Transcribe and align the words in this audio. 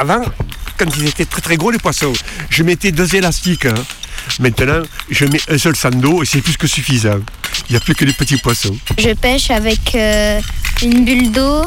Avant, 0.00 0.22
quand 0.78 0.86
ils 0.96 1.08
étaient 1.08 1.26
très 1.26 1.42
très 1.42 1.56
gros 1.58 1.70
les 1.70 1.76
poissons, 1.78 2.14
je 2.48 2.62
mettais 2.62 2.90
deux 2.90 3.14
élastiques. 3.14 3.66
hein. 3.66 3.74
Maintenant, 4.38 4.80
je 5.10 5.26
mets 5.26 5.40
un 5.50 5.58
seul 5.58 5.76
sang 5.76 5.90
d'eau 5.90 6.22
et 6.22 6.26
c'est 6.26 6.40
plus 6.40 6.56
que 6.56 6.66
suffisant. 6.66 7.18
Il 7.68 7.72
n'y 7.72 7.76
a 7.76 7.80
plus 7.80 7.94
que 7.94 8.06
les 8.06 8.14
petits 8.14 8.38
poissons. 8.38 8.74
Je 8.96 9.10
pêche 9.12 9.50
avec 9.50 9.94
euh, 9.94 10.40
une 10.82 11.04
bulle 11.04 11.30
d'eau, 11.32 11.66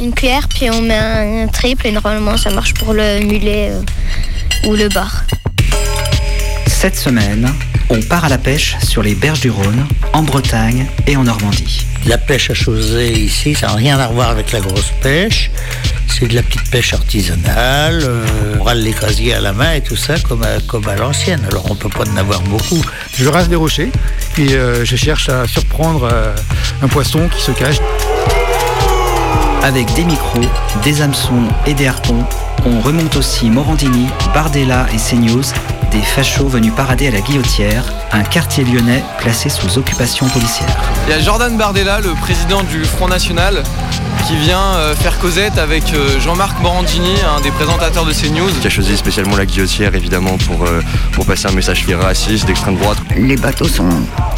une 0.00 0.12
cuillère, 0.12 0.48
puis 0.48 0.68
on 0.70 0.82
met 0.82 0.96
un, 0.98 1.44
un 1.44 1.46
triple 1.46 1.86
et 1.86 1.92
normalement 1.92 2.36
ça 2.36 2.50
marche 2.50 2.74
pour 2.74 2.94
le 2.94 3.20
mulet 3.20 3.70
euh, 3.70 4.68
ou 4.68 4.74
le 4.74 4.88
bar. 4.88 5.22
Cette 6.66 6.96
semaine, 6.96 7.48
on 7.90 8.00
part 8.02 8.24
à 8.24 8.28
la 8.28 8.38
pêche 8.38 8.74
sur 8.82 9.04
les 9.04 9.14
berges 9.14 9.40
du 9.40 9.50
Rhône, 9.50 9.86
en 10.12 10.22
Bretagne 10.24 10.84
et 11.06 11.16
en 11.16 11.22
Normandie. 11.22 11.86
La 12.06 12.16
pêche 12.16 12.50
à 12.50 12.54
chausée 12.54 13.12
ici, 13.12 13.54
ça 13.54 13.66
n'a 13.68 13.74
rien 13.74 13.98
à 13.98 14.08
voir 14.08 14.30
avec 14.30 14.52
la 14.52 14.60
grosse 14.60 14.92
pêche. 15.02 15.50
C'est 16.08 16.26
de 16.26 16.34
la 16.34 16.42
petite 16.42 16.68
pêche 16.70 16.94
artisanale. 16.94 18.00
euh, 18.02 18.56
on 18.58 18.62
râle 18.62 18.80
les 18.80 18.92
casiers 18.92 19.34
à 19.34 19.40
la 19.40 19.52
main 19.52 19.74
et 19.74 19.80
tout 19.82 19.94
ça 19.96 20.14
comme 20.18 20.42
à, 20.42 20.60
comme 20.66 20.88
à 20.88 20.96
l'ancienne. 20.96 21.40
Alors 21.50 21.70
on 21.70 21.74
peut 21.74 21.90
pas 21.90 22.04
en 22.10 22.16
avoir 22.16 22.40
beaucoup. 22.42 22.82
Je 23.16 23.28
rase 23.28 23.48
des 23.48 23.56
rochers, 23.56 23.90
puis 24.32 24.54
euh, 24.54 24.84
je 24.84 24.96
cherche 24.96 25.28
à 25.28 25.46
surprendre 25.46 26.08
euh, 26.10 26.34
un 26.82 26.88
poisson 26.88 27.28
qui 27.28 27.42
se 27.42 27.52
cache. 27.52 27.76
Avec 29.62 29.92
des 29.94 30.04
micros, 30.04 30.40
des 30.82 31.02
hameçons 31.02 31.44
et 31.66 31.74
des 31.74 31.86
harpons, 31.88 32.24
on 32.64 32.80
remonte 32.80 33.16
aussi 33.16 33.50
Morandini, 33.50 34.06
Bardella 34.32 34.86
et 34.94 34.96
CNews, 34.96 35.42
des 35.90 36.00
fachos 36.00 36.48
venus 36.48 36.72
parader 36.74 37.08
à 37.08 37.10
la 37.10 37.20
Guillotière, 37.20 37.84
un 38.12 38.22
quartier 38.22 38.64
lyonnais 38.64 39.02
placé 39.18 39.48
sous 39.48 39.78
occupation 39.78 40.26
policière. 40.28 40.68
Il 41.06 41.10
y 41.10 41.12
a 41.14 41.20
Jordan 41.20 41.56
Bardella, 41.56 42.00
le 42.00 42.12
président 42.14 42.62
du 42.62 42.84
Front 42.84 43.08
National, 43.08 43.62
qui 44.26 44.36
vient 44.36 44.74
euh, 44.76 44.94
faire 44.94 45.18
causette 45.18 45.58
avec 45.58 45.94
euh, 45.94 46.20
Jean-Marc 46.20 46.60
Morandini, 46.60 47.14
un 47.36 47.40
des 47.40 47.50
présentateurs 47.50 48.04
de 48.04 48.12
CNews. 48.12 48.50
qui 48.60 48.66
a 48.66 48.70
choisi 48.70 48.96
spécialement 48.96 49.36
la 49.36 49.46
guillotière 49.46 49.94
évidemment 49.94 50.36
pour, 50.46 50.66
euh, 50.66 50.82
pour 51.12 51.24
passer 51.24 51.48
un 51.48 51.52
message 51.52 51.86
raciste 51.88 52.46
d'extrême 52.46 52.76
droite. 52.76 52.98
Les 53.16 53.36
bateaux 53.36 53.68
sont, 53.68 53.88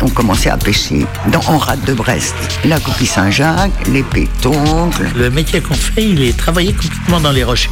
ont 0.02 0.10
commencé 0.10 0.48
à 0.48 0.56
pêcher 0.56 1.06
dans 1.32 1.42
en 1.48 1.58
rade 1.58 1.84
de 1.84 1.94
Brest. 1.94 2.34
La 2.64 2.78
coquille 2.78 3.06
Saint-Jacques, 3.06 3.72
les 3.88 4.02
pétoncles. 4.02 5.08
Le 5.16 5.30
métier 5.30 5.60
qu'on 5.60 5.74
fait, 5.74 6.04
il 6.04 6.22
est 6.22 6.36
travailler 6.36 6.72
complètement 6.72 7.20
dans 7.20 7.32
les 7.32 7.42
rochers. 7.44 7.70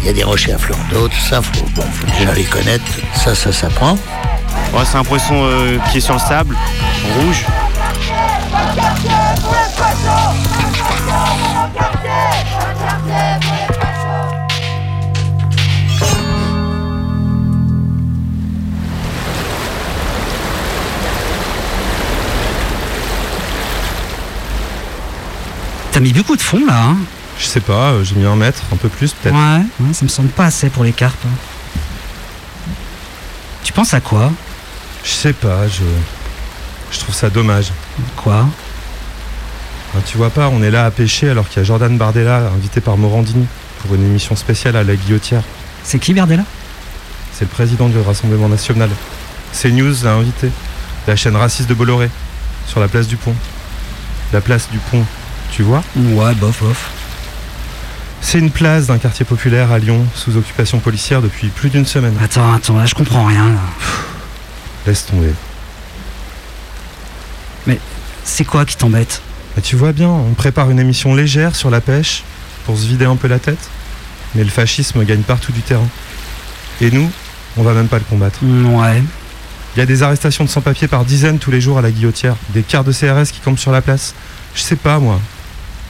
Il 0.00 0.06
y 0.06 0.08
a 0.10 0.12
des 0.12 0.24
rochers 0.24 0.52
à 0.52 0.58
flanc 0.58 0.78
d'eau, 0.90 1.08
tout 1.08 1.20
ça, 1.28 1.42
faut, 1.42 1.64
bon, 1.74 1.82
faut 1.82 2.06
déjà 2.06 2.32
les 2.32 2.44
connaître. 2.44 2.84
Ça, 3.14 3.34
ça 3.34 3.52
s'apprend. 3.52 3.98
Ouais, 4.72 4.84
c'est 4.84 4.96
un 4.96 5.04
poisson 5.04 5.34
euh, 5.34 5.78
qui 5.90 5.98
est 5.98 6.00
sur 6.00 6.14
le 6.14 6.20
sable, 6.20 6.56
rouge. 7.20 7.44
T'as 25.90 26.00
mis 26.00 26.12
beaucoup 26.12 26.36
de 26.36 26.40
fond 26.40 26.64
là, 26.64 26.74
hein? 26.74 26.96
Je 27.38 27.44
sais 27.46 27.60
pas, 27.60 27.92
euh, 27.92 28.04
j'ai 28.04 28.14
mis 28.16 28.26
un 28.26 28.36
mètre, 28.36 28.62
un 28.72 28.76
peu 28.76 28.88
plus 28.88 29.12
peut-être. 29.12 29.34
Ouais, 29.34 29.62
ouais, 29.80 29.92
ça 29.92 30.04
me 30.04 30.08
semble 30.08 30.28
pas 30.30 30.46
assez 30.46 30.70
pour 30.70 30.84
les 30.84 30.92
carpes. 30.92 31.24
hein. 31.24 32.70
Tu 33.62 33.72
penses 33.72 33.94
à 33.94 34.00
quoi? 34.00 34.30
Je 35.04 35.10
sais 35.10 35.32
pas, 35.32 35.68
je. 35.68 35.82
Je 36.90 36.98
trouve 36.98 37.14
ça 37.14 37.28
dommage. 37.30 37.70
Quoi? 38.16 38.46
Hein, 39.94 40.00
tu 40.06 40.16
vois 40.16 40.30
pas, 40.30 40.48
on 40.48 40.62
est 40.62 40.70
là 40.70 40.86
à 40.86 40.90
pêcher 40.90 41.28
alors 41.28 41.48
qu'il 41.48 41.58
y 41.58 41.60
a 41.60 41.64
Jordan 41.64 41.96
Bardella, 41.98 42.50
invité 42.54 42.80
par 42.80 42.96
Morandini, 42.96 43.46
pour 43.82 43.94
une 43.94 44.04
émission 44.04 44.36
spéciale 44.36 44.74
à 44.76 44.84
la 44.84 44.96
Guillotière. 44.96 45.42
C'est 45.84 45.98
qui 45.98 46.14
Bardella? 46.14 46.44
C'est 47.32 47.44
le 47.44 47.50
président 47.50 47.88
du 47.88 47.98
Rassemblement 48.00 48.48
National. 48.48 48.88
CNews 49.52 49.94
l'a 50.02 50.12
invité. 50.14 50.50
La 51.06 51.14
chaîne 51.14 51.36
raciste 51.36 51.68
de 51.68 51.74
Bolloré, 51.74 52.10
sur 52.66 52.80
la 52.80 52.88
place 52.88 53.06
du 53.06 53.16
Pont. 53.16 53.34
La 54.32 54.40
place 54.40 54.68
du 54.70 54.78
Pont, 54.78 55.04
tu 55.52 55.62
vois? 55.62 55.82
Ouais, 55.96 56.34
bof, 56.34 56.62
bof. 56.62 56.90
C'est 58.20 58.38
une 58.38 58.50
place 58.50 58.86
d'un 58.86 58.98
quartier 58.98 59.24
populaire 59.24 59.72
à 59.72 59.78
Lyon, 59.78 60.04
sous 60.14 60.36
occupation 60.36 60.80
policière 60.80 61.22
depuis 61.22 61.48
plus 61.48 61.70
d'une 61.70 61.86
semaine. 61.86 62.14
Attends, 62.22 62.52
attends, 62.52 62.76
là 62.76 62.84
je 62.86 62.94
comprends 62.94 63.24
rien. 63.24 63.48
là. 63.48 63.60
Laisse 64.86 65.06
tomber. 65.06 65.32
Mais 67.66 67.78
c'est 68.24 68.44
quoi 68.44 68.64
qui 68.64 68.76
t'embête? 68.76 69.22
Mais 69.56 69.62
tu 69.62 69.76
vois 69.76 69.92
bien, 69.92 70.08
on 70.08 70.34
prépare 70.34 70.70
une 70.70 70.78
émission 70.78 71.14
légère 71.14 71.56
sur 71.56 71.70
la 71.70 71.80
pêche, 71.80 72.22
pour 72.66 72.76
se 72.76 72.86
vider 72.86 73.06
un 73.06 73.16
peu 73.16 73.28
la 73.28 73.38
tête. 73.38 73.70
Mais 74.34 74.44
le 74.44 74.50
fascisme 74.50 75.02
gagne 75.04 75.22
partout 75.22 75.52
du 75.52 75.62
terrain. 75.62 75.88
Et 76.80 76.90
nous, 76.90 77.10
on 77.56 77.62
va 77.62 77.72
même 77.72 77.88
pas 77.88 77.98
le 77.98 78.04
combattre. 78.04 78.40
Ouais. 78.42 79.02
Il 79.74 79.78
y 79.78 79.82
a 79.82 79.86
des 79.86 80.02
arrestations 80.02 80.44
de 80.44 80.50
sans-papiers 80.50 80.88
par 80.88 81.04
dizaines 81.04 81.38
tous 81.38 81.50
les 81.50 81.60
jours 81.60 81.78
à 81.78 81.82
la 81.82 81.90
guillotière, 81.90 82.36
des 82.50 82.62
quarts 82.62 82.84
de 82.84 82.92
CRS 82.92 83.30
qui 83.32 83.40
campent 83.40 83.58
sur 83.58 83.72
la 83.72 83.80
place. 83.80 84.14
Je 84.54 84.60
sais 84.60 84.76
pas 84.76 84.98
moi. 84.98 85.20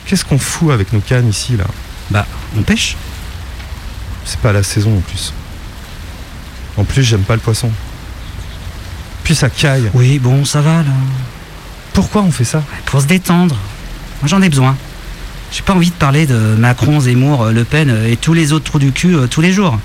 Qu'est-ce 0.07 0.25
qu'on 0.25 0.39
fout 0.39 0.71
avec 0.71 0.93
nos 0.93 1.01
cannes 1.01 1.29
ici 1.29 1.57
là? 1.57 1.65
Bah, 2.11 2.27
on 2.57 2.63
pêche. 2.63 2.97
C'est 4.25 4.41
pas 4.41 4.53
la 4.53 4.63
saison 4.63 4.97
en 4.97 5.01
plus. 5.01 5.33
En 6.77 6.85
plus, 6.85 7.03
j'aime 7.03 7.23
pas 7.23 7.35
le 7.35 7.41
poisson. 7.41 7.71
Puis 9.25 9.35
ça 9.35 9.51
caille. 9.51 9.91
Oui, 9.95 10.19
bon, 10.19 10.45
ça 10.45 10.61
va 10.61 10.83
là. 10.83 10.91
Pourquoi 11.93 12.23
on 12.23 12.31
fait 12.31 12.45
ça 12.45 12.63
Pour 12.87 13.01
se 13.01 13.07
détendre. 13.07 13.57
Moi 14.23 14.29
j'en 14.29 14.41
ai 14.43 14.49
besoin. 14.49 14.77
J'ai 15.51 15.63
pas 15.63 15.75
envie 15.75 15.91
de 15.91 15.95
parler 15.95 16.27
de 16.27 16.37
Macron, 16.59 17.01
Zemmour, 17.01 17.47
Le 17.47 17.65
Pen 17.65 17.91
euh, 17.91 18.11
et 18.11 18.17
tous 18.17 18.35
les 18.35 18.53
autres 18.53 18.65
trous 18.65 18.79
du 18.79 18.93
cul 18.93 19.15
euh, 19.15 19.27
tous 19.27 19.41
les 19.41 19.53
jours. 19.53 19.79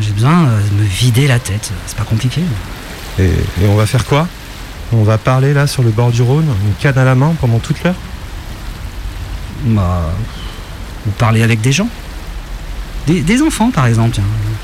J'ai 0.00 0.12
besoin 0.12 0.46
euh, 0.46 0.60
de 0.60 0.82
me 0.82 0.86
vider 0.86 1.26
la 1.26 1.38
tête. 1.38 1.70
C'est 1.86 1.96
pas 1.96 2.04
compliqué. 2.04 2.40
Et, 3.18 3.24
et 3.24 3.66
on 3.68 3.76
va 3.76 3.86
faire 3.86 4.04
quoi? 4.04 4.26
On 4.92 5.02
va 5.02 5.18
parler 5.18 5.54
là 5.54 5.66
sur 5.66 5.82
le 5.82 5.90
bord 5.90 6.10
du 6.10 6.22
Rhône, 6.22 6.46
une 6.66 6.74
canne 6.74 6.98
à 6.98 7.04
la 7.04 7.14
main 7.14 7.34
pendant 7.40 7.58
toute 7.58 7.82
l'heure? 7.84 7.94
Bah. 9.64 10.10
Ou 11.06 11.10
parler 11.10 11.42
avec 11.42 11.60
des 11.60 11.72
gens. 11.72 11.88
Des, 13.06 13.20
des 13.20 13.42
enfants 13.42 13.70
par 13.70 13.86
exemple. 13.86 14.18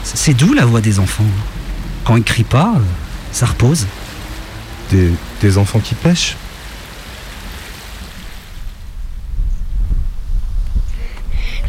C'est 0.04 0.34
doux 0.34 0.54
la 0.54 0.64
voix 0.64 0.80
des 0.80 0.98
enfants. 0.98 1.24
Quand 2.04 2.16
ils 2.16 2.24
crient 2.24 2.44
pas, 2.44 2.72
euh, 2.76 2.80
ça 3.32 3.46
repose. 3.46 3.86
des, 4.90 5.10
des 5.40 5.58
enfants 5.58 5.80
qui 5.80 5.94
pêchent 5.94 6.36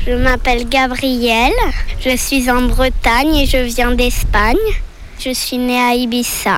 Je 0.05 0.13
m'appelle 0.13 0.67
Gabrielle, 0.67 1.51
je 2.03 2.17
suis 2.17 2.49
en 2.49 2.63
Bretagne 2.63 3.35
et 3.35 3.45
je 3.45 3.57
viens 3.57 3.91
d'Espagne. 3.91 4.55
Je 5.19 5.31
suis 5.31 5.59
née 5.59 5.79
à 5.79 5.93
Ibiza. 5.93 6.57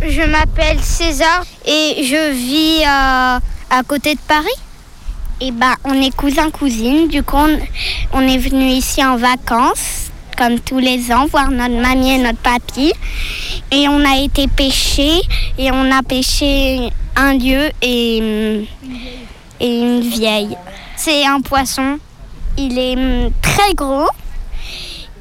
Je 0.00 0.22
m'appelle 0.22 0.80
César 0.80 1.44
et 1.66 2.02
je 2.02 2.32
vis 2.32 2.82
à 2.86 3.82
côté 3.86 4.14
de 4.14 4.20
Paris. 4.26 4.61
Et 5.44 5.50
ben, 5.50 5.74
on 5.82 6.00
est 6.00 6.14
cousins-cousines, 6.14 7.08
du 7.08 7.24
coup 7.24 7.36
on, 8.12 8.20
est 8.20 8.38
venu 8.38 8.64
ici 8.66 9.04
en 9.04 9.16
vacances, 9.16 10.12
comme 10.38 10.60
tous 10.60 10.78
les 10.78 11.12
ans, 11.12 11.26
voir 11.26 11.50
notre 11.50 11.74
mamie 11.74 12.12
et 12.12 12.18
notre 12.18 12.38
papy. 12.38 12.92
Et 13.72 13.88
on 13.88 14.04
a 14.04 14.18
été 14.18 14.46
pêcher 14.46 15.20
et 15.58 15.72
on 15.72 15.90
a 15.90 16.00
pêché 16.04 16.90
un 17.16 17.34
lieu 17.34 17.70
et, 17.82 18.68
une 19.60 20.00
vieille. 20.02 20.56
C'est 20.94 21.26
un 21.26 21.40
poisson 21.40 21.98
il 22.56 22.78
est 22.78 22.96
hum, 22.96 23.32
très 23.42 23.74
gros. 23.74 24.08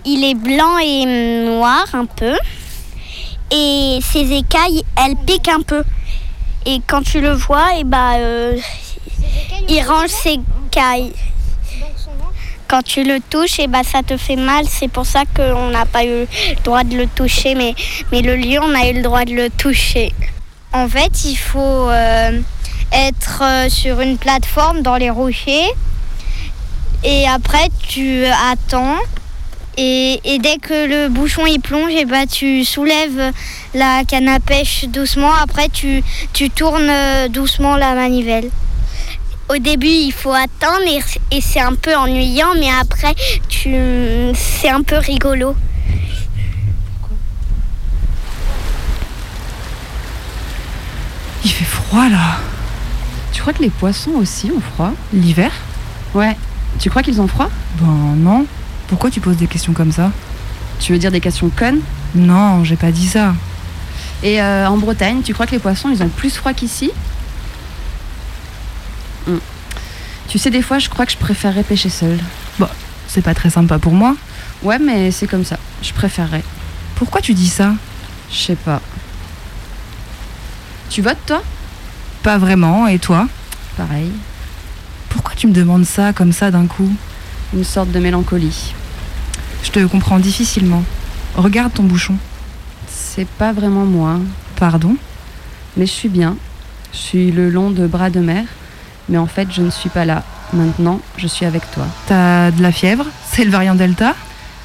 Il 0.06 0.23
est 0.23 0.35
blanc 0.35 0.77
et 0.77 1.01
hum, 1.03 1.56
noir 1.56 1.83
un 1.94 2.06
peu. 2.06 2.35
et 3.50 3.97
ses 4.03 4.31
écailles, 4.33 4.83
elles 5.03 5.15
piquent 5.25 5.50
un 5.50 5.62
peu. 5.62 5.83
Et 6.68 6.79
quand 6.85 7.01
tu 7.01 7.21
le 7.21 7.31
vois, 7.31 7.75
et 7.79 7.83
bah, 7.83 8.18
euh, 8.18 8.56
il 9.70 9.82
range 9.84 10.10
ses 10.10 10.40
écailles. 10.68 11.14
Quand 12.68 12.84
tu 12.84 13.04
le 13.04 13.20
touches, 13.30 13.60
et 13.60 13.68
bah, 13.68 13.84
ça 13.84 14.02
te 14.02 14.16
fait 14.16 14.38
mal. 14.38 14.66
C'est 14.70 14.88
pour 14.88 15.06
ça 15.06 15.24
qu'on 15.36 15.70
n'a 15.70 15.86
pas 15.86 16.06
eu 16.06 16.22
le 16.22 16.28
droit 16.64 16.84
de 16.84 16.96
le 16.96 17.08
toucher. 17.08 17.54
Mais, 17.54 17.74
le 18.12 18.36
lion, 18.36 18.64
on 18.64 18.74
a 18.74 18.88
eu 18.90 18.94
le 18.94 19.02
droit 19.02 19.26
de 19.26 19.34
le 19.34 19.50
toucher. 19.50 20.14
En 20.72 20.88
fait, 20.88 21.26
il 21.26 21.36
faut 21.36 21.90
euh, 21.90 22.40
être 22.94 23.44
euh, 23.44 23.70
sur 23.70 24.00
une 24.00 24.18
plateforme 24.18 24.84
dans 24.84 24.96
les 24.96 25.10
rochers. 25.10 25.70
Et 27.04 27.28
après, 27.28 27.68
tu 27.88 28.24
attends. 28.26 29.00
Et, 29.78 30.20
dès 30.40 30.58
que 30.58 30.88
le 30.88 31.10
bouchon 31.10 31.46
il 31.46 31.60
plonge, 31.60 31.92
et 31.92 32.06
bah, 32.06 32.26
tu 32.26 32.64
soulèves 32.64 33.32
la 33.74 34.04
canne 34.06 34.30
à 34.30 34.40
pêche 34.40 34.86
doucement. 34.86 35.34
Après, 35.42 35.70
tu, 35.70 36.04
tu 36.34 36.50
tournes 36.50 36.90
euh, 36.90 37.28
doucement 37.28 37.76
la 37.76 37.96
manivelle. 37.96 38.50
Au 39.51 39.57
début, 39.57 39.88
il 39.88 40.13
faut 40.13 40.31
attendre 40.31 40.83
et, 40.88 41.01
et 41.36 41.42
c'est 41.42 41.59
un 41.59 41.75
peu 41.75 41.94
ennuyant, 41.94 42.53
mais 42.57 42.69
après, 42.69 43.13
tu, 43.50 43.75
c'est 44.33 44.69
un 44.69 44.81
peu 44.81 44.95
rigolo. 44.95 45.56
Il 51.44 51.51
fait 51.51 51.65
froid 51.65 52.07
là. 52.07 52.38
Tu 53.33 53.42
crois 53.42 53.51
que 53.51 53.62
les 53.62 53.69
poissons 53.69 54.12
aussi 54.12 54.50
ont 54.56 54.62
froid? 54.62 54.94
L'hiver? 55.12 55.51
Ouais. 56.13 56.38
Tu 56.80 56.89
crois 56.89 57.04
qu'ils 57.04 57.19
ont 57.19 57.27
froid? 57.27 57.50
Ben 57.81 58.15
non. 58.15 58.45
Pourquoi 58.88 59.12
tu 59.12 59.19
poses 59.19 59.36
des 59.36 59.47
questions 59.47 59.74
comme 59.74 59.92
ça? 59.92 60.12
Tu 60.80 60.94
veux 60.94 60.97
dire 60.97 61.12
des 61.12 61.19
questions 61.19 61.50
connes? 61.50 61.81
Non, 62.15 62.63
j'ai 62.63 62.77
pas 62.77 62.94
dit 62.94 63.07
ça. 63.07 63.33
Et 64.24 64.42
euh, 64.42 64.69
en 64.69 64.77
Bretagne, 64.77 65.21
tu 65.24 65.33
crois 65.33 65.45
que 65.45 65.51
les 65.51 65.59
poissons, 65.59 65.89
ils 65.89 66.01
ont 66.01 66.07
plus 66.09 66.33
froid 66.33 66.54
qu'ici? 66.54 66.89
Tu 70.31 70.38
sais, 70.38 70.50
des 70.50 70.62
fois, 70.62 70.80
je 70.80 70.88
crois 70.88 71.06
que 71.06 71.12
je 71.12 71.18
préférerais 71.18 71.62
pêcher 71.62 71.89
seule. 71.89 72.18
Bon, 72.57 72.69
c'est 73.06 73.22
pas 73.22 73.33
très 73.33 73.50
sympa 73.50 73.80
pour 73.80 73.92
moi. 73.92 74.16
Ouais, 74.63 74.80
mais 74.80 75.12
c'est 75.12 75.28
comme 75.28 75.44
ça. 75.44 75.57
Je 75.83 75.92
préférerais. 75.92 76.42
Pourquoi 76.95 77.19
tu 77.19 77.33
dis 77.33 77.50
ça? 77.50 77.74
Je 78.31 78.38
sais 78.38 78.56
pas. 78.56 78.81
Tu 80.89 81.01
votes, 81.01 81.18
toi? 81.25 81.44
Pas 82.24 82.38
vraiment, 82.38 82.88
et 82.88 82.98
toi? 82.98 83.28
Pareil. 83.75 84.10
Pourquoi 85.10 85.33
tu 85.36 85.48
me 85.48 85.51
demandes 85.51 85.83
ça 85.83 86.13
comme 86.13 86.31
ça 86.31 86.50
d'un 86.50 86.66
coup? 86.66 86.89
Une 87.54 87.66
sorte 87.66 87.92
de 87.92 88.00
mélancolie. 88.00 88.74
Je 89.63 89.72
te 89.72 89.86
comprends 89.86 90.18
difficilement. 90.18 90.86
Regarde 91.36 91.74
ton 91.74 91.83
bouchon. 91.83 92.16
C'est 92.88 93.28
pas 93.28 93.51
vraiment 93.51 93.86
moi. 93.86 94.18
Pardon? 94.56 94.95
Mais 95.75 95.86
je 95.86 95.92
suis 95.92 96.07
bien. 96.07 96.38
Je 96.94 97.00
suis 97.00 97.31
le 97.33 97.50
long 97.50 97.69
de 97.69 97.86
bras 97.86 98.10
de 98.10 98.22
mer. 98.22 98.45
Mais 99.09 99.18
en 99.18 99.27
fait, 99.27 99.51
je 99.51 99.62
ne 99.62 99.69
suis 99.69 99.89
pas 99.89 100.06
là. 100.06 100.24
Maintenant, 100.53 101.00
je 101.18 101.27
suis 101.27 101.45
avec 101.45 101.69
toi. 101.71 101.86
T'as 102.07 102.51
de 102.51 102.62
la 102.62 102.71
fièvre? 102.71 103.06
C'est 103.25 103.44
le 103.44 103.51
variant 103.51 103.75
Delta? 103.75 104.15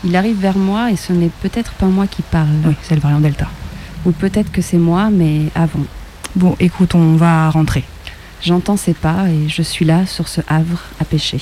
Il 0.04 0.14
arrive 0.14 0.38
vers 0.38 0.56
moi 0.56 0.90
et 0.90 0.96
ce 0.96 1.12
n'est 1.12 1.30
peut-être 1.42 1.72
pas 1.72 1.86
moi 1.86 2.06
qui 2.06 2.22
parle. 2.22 2.48
Oui, 2.64 2.74
c'est 2.82 2.94
le 2.94 3.00
variant 3.00 3.20
Delta. 3.20 3.46
Ou 4.04 4.12
peut-être 4.12 4.52
que 4.52 4.62
c'est 4.62 4.76
moi, 4.78 5.10
mais 5.10 5.46
avant. 5.54 5.84
Bon, 6.36 6.54
écoute, 6.60 6.94
on 6.94 7.16
va 7.16 7.50
rentrer. 7.50 7.84
J'entends 8.42 8.76
ses 8.76 8.94
pas 8.94 9.28
et 9.28 9.48
je 9.48 9.62
suis 9.62 9.84
là 9.84 10.06
sur 10.06 10.28
ce 10.28 10.40
havre 10.48 10.80
à 11.00 11.04
pêcher. 11.04 11.40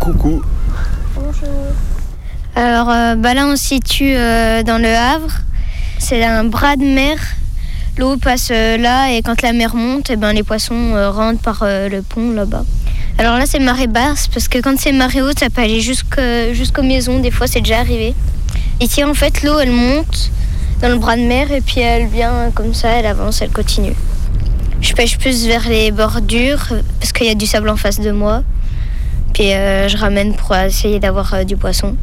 Coucou. 0.00 0.42
Alors 2.58 2.90
euh, 2.90 3.14
bah 3.14 3.34
là, 3.34 3.46
on 3.46 3.54
se 3.54 3.66
situe 3.66 4.16
euh, 4.16 4.64
dans 4.64 4.78
le 4.78 4.88
Havre. 4.88 5.30
C'est 6.00 6.24
un 6.24 6.42
bras 6.42 6.74
de 6.74 6.82
mer. 6.82 7.16
L'eau 7.96 8.16
passe 8.16 8.48
euh, 8.50 8.76
là 8.76 9.12
et 9.12 9.22
quand 9.22 9.42
la 9.42 9.52
mer 9.52 9.76
monte, 9.76 10.10
eh 10.10 10.16
ben, 10.16 10.32
les 10.32 10.42
poissons 10.42 10.92
rentrent 11.12 11.40
par 11.40 11.62
le 11.62 12.00
pont 12.02 12.32
là-bas. 12.32 12.64
Alors 13.16 13.38
là, 13.38 13.44
c'est 13.46 13.60
marée 13.60 13.86
basse 13.86 14.26
parce 14.26 14.48
que 14.48 14.58
quand 14.58 14.76
c'est 14.76 14.90
marée 14.90 15.22
haute, 15.22 15.38
ça 15.38 15.50
peut 15.50 15.62
aller 15.62 15.80
jusqu'aux 15.80 16.82
maisons. 16.82 17.20
Des 17.20 17.30
fois, 17.30 17.46
c'est 17.46 17.60
déjà 17.60 17.78
arrivé. 17.78 18.12
Ici, 18.80 19.04
en 19.04 19.14
fait, 19.14 19.44
l'eau, 19.44 19.60
elle 19.60 19.70
monte 19.70 20.32
dans 20.82 20.88
le 20.88 20.96
bras 20.96 21.14
de 21.14 21.22
mer 21.22 21.52
et 21.52 21.60
puis 21.60 21.78
elle 21.78 22.08
vient 22.08 22.50
comme 22.52 22.74
ça, 22.74 22.88
elle 22.88 23.06
avance, 23.06 23.40
elle 23.40 23.50
continue. 23.50 23.94
Je 24.80 24.94
pêche 24.94 25.16
plus 25.16 25.46
vers 25.46 25.68
les 25.68 25.92
bordures 25.92 26.66
parce 26.98 27.12
qu'il 27.12 27.28
y 27.28 27.30
a 27.30 27.36
du 27.36 27.46
sable 27.46 27.68
en 27.68 27.76
face 27.76 28.00
de 28.00 28.10
moi. 28.10 28.42
Puis 29.32 29.44
je 29.44 29.96
ramène 29.96 30.34
pour 30.34 30.56
essayer 30.56 30.98
d'avoir 30.98 31.44
du 31.44 31.56
poisson. 31.56 31.94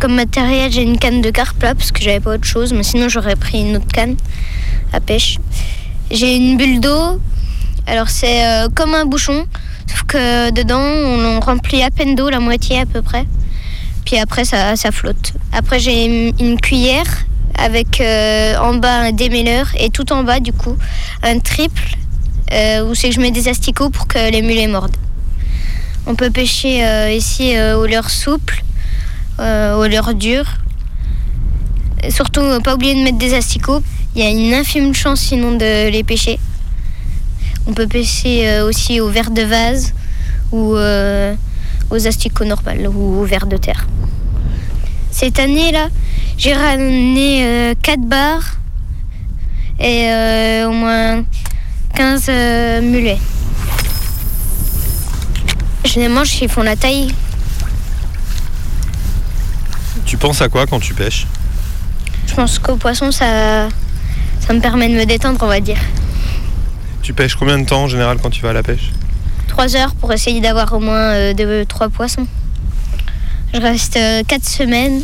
Comme 0.00 0.14
matériel, 0.14 0.70
j'ai 0.70 0.82
une 0.82 0.96
canne 0.96 1.22
de 1.22 1.30
carpe 1.30 1.60
là 1.60 1.74
parce 1.74 1.90
que 1.90 2.00
j'avais 2.00 2.20
pas 2.20 2.34
autre 2.34 2.44
chose, 2.44 2.72
mais 2.72 2.84
sinon 2.84 3.08
j'aurais 3.08 3.34
pris 3.34 3.62
une 3.62 3.76
autre 3.76 3.88
canne 3.92 4.16
à 4.92 5.00
pêche. 5.00 5.38
J'ai 6.12 6.36
une 6.36 6.56
bulle 6.56 6.78
d'eau. 6.80 7.20
Alors 7.84 8.08
c'est 8.08 8.46
euh, 8.46 8.68
comme 8.72 8.94
un 8.94 9.06
bouchon, 9.06 9.46
sauf 9.88 10.04
que 10.04 10.50
dedans 10.50 10.78
on 10.80 11.40
remplit 11.40 11.82
à 11.82 11.90
peine 11.90 12.14
d'eau, 12.14 12.30
la 12.30 12.38
moitié 12.38 12.78
à 12.78 12.86
peu 12.86 13.02
près. 13.02 13.26
Puis 14.04 14.18
après 14.18 14.44
ça, 14.44 14.76
flotte. 14.92 15.32
Après 15.52 15.80
j'ai 15.80 16.04
une, 16.38 16.60
cuillère 16.60 17.24
avec 17.56 18.00
euh, 18.00 18.56
en 18.58 18.74
bas 18.74 19.00
un 19.00 19.12
démêleur 19.12 19.66
et 19.80 19.90
tout 19.90 20.12
en 20.12 20.22
bas 20.22 20.38
du 20.38 20.52
coup 20.52 20.76
un 21.24 21.40
triple 21.40 21.96
euh, 22.52 22.88
où 22.88 22.94
c'est 22.94 23.08
que 23.08 23.14
je 23.16 23.20
mets 23.20 23.32
des 23.32 23.48
asticots 23.48 23.90
pour 23.90 24.06
que 24.06 24.30
les 24.30 24.42
mulets 24.42 24.68
mordent. 24.68 24.96
On 26.06 26.14
peut 26.14 26.30
pêcher 26.30 26.84
ici 27.14 27.52
au 27.74 27.84
leurre 27.84 28.08
souple, 28.08 28.64
euh, 29.40 29.76
au 29.76 29.86
leurre 29.86 30.14
dur. 30.14 30.44
Et 32.02 32.10
surtout, 32.10 32.40
euh, 32.40 32.60
pas 32.60 32.74
oublier 32.74 32.94
de 32.94 33.00
mettre 33.00 33.18
des 33.18 33.34
asticots. 33.34 33.82
Il 34.14 34.22
y 34.22 34.26
a 34.26 34.30
une 34.30 34.54
infime 34.54 34.94
chance 34.94 35.20
sinon 35.20 35.52
de 35.52 35.90
les 35.90 36.04
pêcher. 36.04 36.38
On 37.66 37.72
peut 37.72 37.86
pêcher 37.86 38.48
euh, 38.48 38.66
aussi 38.66 39.00
au 39.00 39.08
verre 39.08 39.30
de 39.30 39.42
vase 39.42 39.94
ou 40.50 40.76
aux 41.90 42.06
asticots 42.06 42.44
normales 42.44 42.88
ou 42.88 43.20
au 43.20 43.24
verre 43.24 43.46
de 43.46 43.58
terre. 43.58 43.86
Cette 45.10 45.38
année-là, 45.38 45.88
j'ai 46.38 46.54
ramené 46.54 47.74
4 47.82 48.00
bars 48.00 48.56
et 49.78 50.64
au 50.64 50.72
moins 50.72 51.24
15 51.98 52.26
euh, 52.28 52.80
mulets. 52.80 53.18
Généralement, 55.84 56.22
ils 56.40 56.48
font 56.48 56.62
la 56.62 56.76
taille. 56.76 57.12
Tu 60.08 60.16
penses 60.16 60.40
à 60.40 60.48
quoi 60.48 60.66
quand 60.66 60.80
tu 60.80 60.94
pêches? 60.94 61.26
Je 62.26 62.34
pense 62.34 62.58
qu'au 62.58 62.76
poisson, 62.76 63.12
ça, 63.12 63.68
ça 64.40 64.54
me 64.54 64.60
permet 64.60 64.88
de 64.88 64.94
me 64.94 65.04
détendre, 65.04 65.38
on 65.42 65.46
va 65.46 65.60
dire. 65.60 65.78
Tu 67.02 67.12
pêches 67.12 67.34
combien 67.36 67.58
de 67.58 67.66
temps 67.66 67.82
en 67.84 67.88
général 67.88 68.18
quand 68.22 68.30
tu 68.30 68.40
vas 68.42 68.50
à 68.50 68.52
la 68.54 68.62
pêche? 68.62 68.90
3 69.48 69.76
heures 69.76 69.94
pour 69.94 70.12
essayer 70.12 70.40
d'avoir 70.40 70.72
au 70.72 70.80
moins 70.80 71.12
euh, 71.12 71.34
deux, 71.34 71.64
trois 71.66 71.88
poissons. 71.90 72.26
Je 73.52 73.60
reste 73.60 73.98
4 74.26 74.44
semaines 74.44 75.02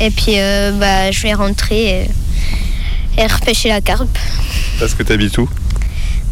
et 0.00 0.10
puis 0.10 0.38
euh, 0.38 0.72
bah, 0.72 1.10
je 1.12 1.22
vais 1.22 1.32
rentrer 1.34 2.02
et, 2.02 2.10
et 3.22 3.26
repêcher 3.26 3.68
la 3.68 3.80
carpe. 3.80 4.18
Parce 4.80 4.94
que 4.94 5.02
t'habites 5.04 5.38
où? 5.38 5.48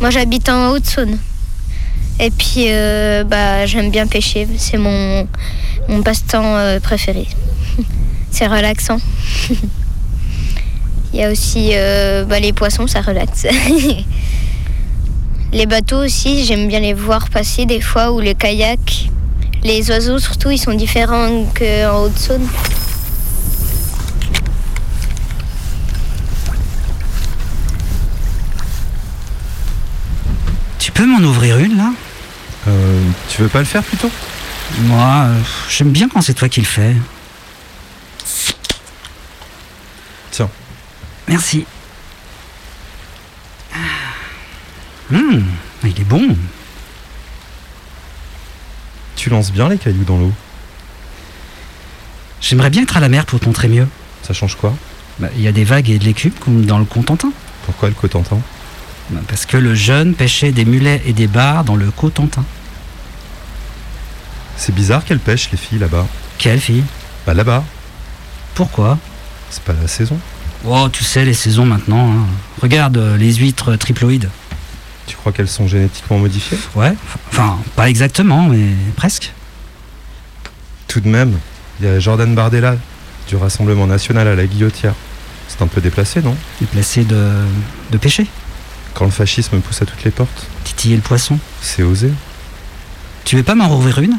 Moi, 0.01 0.11
j'habite 0.11 0.49
en 0.49 0.71
Haute-Saône. 0.71 1.17
Et 2.21 2.31
puis, 2.31 2.67
euh, 2.69 3.23
bah, 3.25 3.67
j'aime 3.67 3.91
bien 3.91 4.07
pêcher. 4.09 4.47
C'est 4.59 4.79
mon, 4.79 5.27
mon 5.89 6.03
passe-temps 6.03 6.57
euh, 6.57 6.81
préféré. 6.81 7.27
C'est 8.31 8.47
relaxant. 8.47 8.99
Il 11.13 11.21
y 11.21 11.23
a 11.23 11.31
aussi 11.31 11.71
euh, 11.75 12.25
bah, 12.25 12.41
les 12.41 12.53
poissons, 12.53 12.87
ça 12.89 13.01
relaxe. 13.01 13.47
les 15.53 15.67
bateaux 15.67 16.05
aussi, 16.05 16.45
j'aime 16.45 16.67
bien 16.67 16.81
les 16.81 16.93
voir 16.93 17.29
passer 17.29 17.67
des 17.67 17.81
fois, 17.81 18.11
ou 18.13 18.19
les 18.19 18.35
kayaks. 18.35 19.11
Les 19.63 19.89
oiseaux, 19.91 20.19
surtout, 20.19 20.51
ils 20.51 20.59
sont 20.59 20.75
différents 20.75 21.45
qu'en 21.55 22.03
Haute-Saône. 22.03 22.47
Tu 30.79 30.91
peux 30.91 31.07
m'en 31.07 31.21
ouvrir 31.21 31.59
une 31.59 31.77
là? 31.77 31.93
Euh, 32.67 33.01
tu 33.29 33.43
veux 33.43 33.49
pas 33.49 33.61
le 33.61 33.65
faire 33.65 33.83
plutôt? 33.83 34.11
Moi, 34.81 35.27
euh, 35.27 35.41
j'aime 35.71 35.91
bien 35.91 36.09
quand 36.09 36.21
c'est 36.21 36.35
toi 36.35 36.49
qui 36.49 36.61
le 36.61 36.67
fais. 36.67 36.95
Tiens. 40.31 40.51
Merci. 41.29 41.67
Hum, 45.13 45.45
il 45.85 46.01
est 46.01 46.05
bon. 46.05 46.37
Tu 49.17 49.31
lances 49.31 49.53
bien 49.53 49.69
les 49.69 49.79
cailloux 49.79 50.05
dans 50.05 50.19
l'eau. 50.19 50.33
J'aimerais 52.41 52.71
bien 52.71 52.83
être 52.83 52.97
à 52.97 53.01
la 53.01 53.09
mer 53.09 53.25
pour 53.27 53.41
te 53.41 53.47
montrer 53.47 53.69
mieux. 53.69 53.89
Ça 54.23 54.35
change 54.35 54.57
quoi? 54.57 54.75
Bah, 55.19 55.29
Il 55.37 55.43
y 55.43 55.49
a 55.49 55.53
des 55.53 55.65
vagues 55.65 55.91
et 55.91 55.99
de 55.99 56.05
l'écume 56.05 56.33
comme 56.33 56.65
dans 56.67 56.79
le 56.79 56.85
Contentin. 56.85 57.33
Pourquoi 57.65 57.89
le 57.89 57.95
Cotentin? 57.95 58.39
Bah, 59.11 59.21
Parce 59.29 59.47
que 59.47 59.57
le 59.57 59.75
jeune 59.75 60.15
pêchait 60.15 60.53
des 60.53 60.65
mulets 60.65 61.03
et 61.07 61.13
des 61.13 61.27
bars 61.27 61.65
dans 61.65 61.77
le 61.77 61.91
Cotentin. 61.91 62.45
C'est 64.57 64.75
bizarre 64.75 65.05
qu'elles 65.05 65.19
pêchent, 65.21 65.51
les 65.51 65.59
filles, 65.59 65.79
là-bas. 65.79 66.07
Quelle 66.39 66.61
fille 66.61 66.85
Bah, 67.27 67.35
là-bas. 67.35 67.65
Pourquoi? 68.55 68.99
C'est 69.51 69.63
pas 69.63 69.73
la 69.73 69.89
saison. 69.89 70.19
Oh, 70.67 70.89
tu 70.91 71.05
sais, 71.05 71.25
les 71.25 71.35
saisons 71.35 71.67
maintenant. 71.67 72.11
hein. 72.13 72.27
Regarde 72.63 72.97
euh, 72.97 73.17
les 73.17 73.35
huîtres 73.35 73.77
triploïdes. 73.77 74.31
Tu 75.07 75.17
crois 75.17 75.33
qu'elles 75.33 75.49
sont 75.49 75.69
génétiquement 75.69 76.19
modifiées? 76.19 76.59
Ouais, 76.75 76.95
enfin, 77.31 77.59
pas 77.77 77.91
exactement, 77.91 78.45
mais 78.49 78.71
presque. 78.97 79.33
Tout 80.89 81.01
de 81.01 81.09
même, 81.09 81.39
il 81.81 81.87
y 81.87 81.89
a 81.89 82.01
Jordan 82.01 82.35
Bardella, 82.35 82.77
du 83.29 83.37
Rassemblement 83.37 83.87
National 83.87 84.27
à 84.29 84.35
la 84.35 84.47
Guillotière. 84.47 84.95
C'est 85.49 85.61
un 85.61 85.67
peu 85.67 85.83
déplacé, 85.83 86.23
non? 86.23 86.35
Déplacé 86.61 87.05
de, 87.05 87.31
de 87.91 87.99
pêcher. 87.99 88.27
Quand 88.95 89.05
le 89.05 89.11
fascisme 89.11 89.61
pousse 89.61 89.83
à 89.83 89.85
toutes 89.87 90.03
les 90.05 90.11
portes. 90.11 90.47
Titiller 90.65 90.97
le 90.97 91.03
poisson. 91.03 91.39
C'est 91.61 91.83
osé. 91.83 92.11
Tu 93.25 93.37
veux 93.37 93.43
pas 93.43 93.55
m'en 93.55 93.69
rouvrir 93.69 93.99
une 93.99 94.17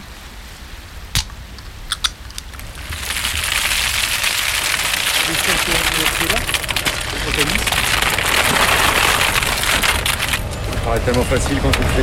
Ça 10.71 10.77
paraît 10.83 10.94
tellement 11.05 11.24
facile 11.24 11.57
quand 11.62 11.71
tu 11.71 11.79
le 11.79 11.85
fais. 11.85 12.01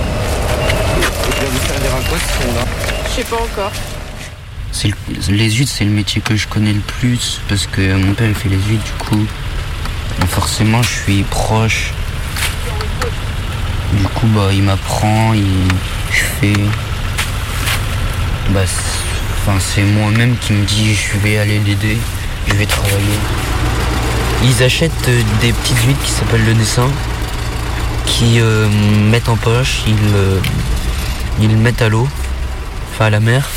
Ça 1.02 1.40
bien 1.40 1.49
vous 1.50 1.66
servir 1.66 1.90
à 1.94 2.09
quoi 2.09 2.18
ce 2.18 2.42
son 2.42 2.54
là 2.54 2.64
Je 3.09 3.11
sais 3.11 3.25
pas 3.25 3.37
encore. 3.37 3.73
Le- 4.85 5.35
les 5.37 5.50
huîtres, 5.50 5.73
c'est 5.76 5.85
le 5.85 5.90
métier 5.90 6.21
que 6.21 6.35
je 6.37 6.47
connais 6.49 6.73
le 6.73 6.80
plus 6.80 7.40
parce 7.49 7.66
que 7.66 7.94
mon 7.94 8.14
père 8.14 8.28
il 8.28 8.35
fait 8.35 8.49
les 8.49 8.56
huîtres, 8.56 8.85
du 8.85 9.04
coup, 9.04 9.26
donc 10.21 10.28
forcément, 10.30 10.82
je 10.82 10.88
suis 10.88 11.23
proche. 11.25 11.92
Du 13.94 14.04
coup, 14.04 14.26
bah, 14.28 14.49
il 14.52 14.62
m'apprend, 14.62 15.35
il, 15.35 15.44
je 16.11 16.23
fais. 16.40 16.52
Bah, 18.50 18.61
c'est- 18.66 19.47
enfin, 19.49 19.59
c'est 19.61 19.82
moi-même 19.82 20.37
qui 20.40 20.52
me 20.54 20.64
dis, 20.64 20.94
je 20.94 21.18
vais 21.18 21.38
aller 21.38 21.59
l'aider, 21.61 21.99
je 22.49 22.54
vais 22.54 22.66
travailler. 22.66 23.18
Ils 24.44 24.62
achètent 24.62 25.09
euh, 25.09 25.23
des 25.40 25.52
petites 25.52 25.78
huîtres 25.87 26.02
qui 26.02 26.11
s'appellent 26.11 26.44
le 26.47 26.54
dessin, 26.54 26.88
qui 28.06 28.40
euh, 28.40 28.68
mettent 29.11 29.28
en 29.28 29.37
poche, 29.37 29.82
ils, 29.87 30.14
euh, 30.14 30.38
ils 31.40 31.56
mettent 31.56 31.82
à 31.82 31.88
l'eau, 31.88 32.09
enfin 32.92 33.06
à 33.06 33.11
la 33.11 33.21
mer. 33.21 33.49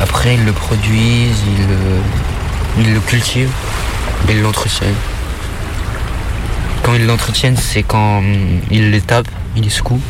Après, 0.00 0.34
ils 0.34 0.44
le 0.44 0.52
produisent, 0.52 1.42
ils 1.46 1.66
ils 2.78 2.92
le 2.92 3.00
cultivent, 3.00 3.52
ils 4.28 4.42
l'entretiennent. 4.42 4.94
Quand 6.82 6.94
ils 6.94 7.06
l'entretiennent, 7.06 7.56
c'est 7.56 7.82
quand 7.82 8.18
hum, 8.18 8.60
ils 8.70 8.90
les 8.90 9.00
tapent, 9.00 9.30
ils 9.56 9.62
les 9.62 9.70
secouent, 9.70 10.00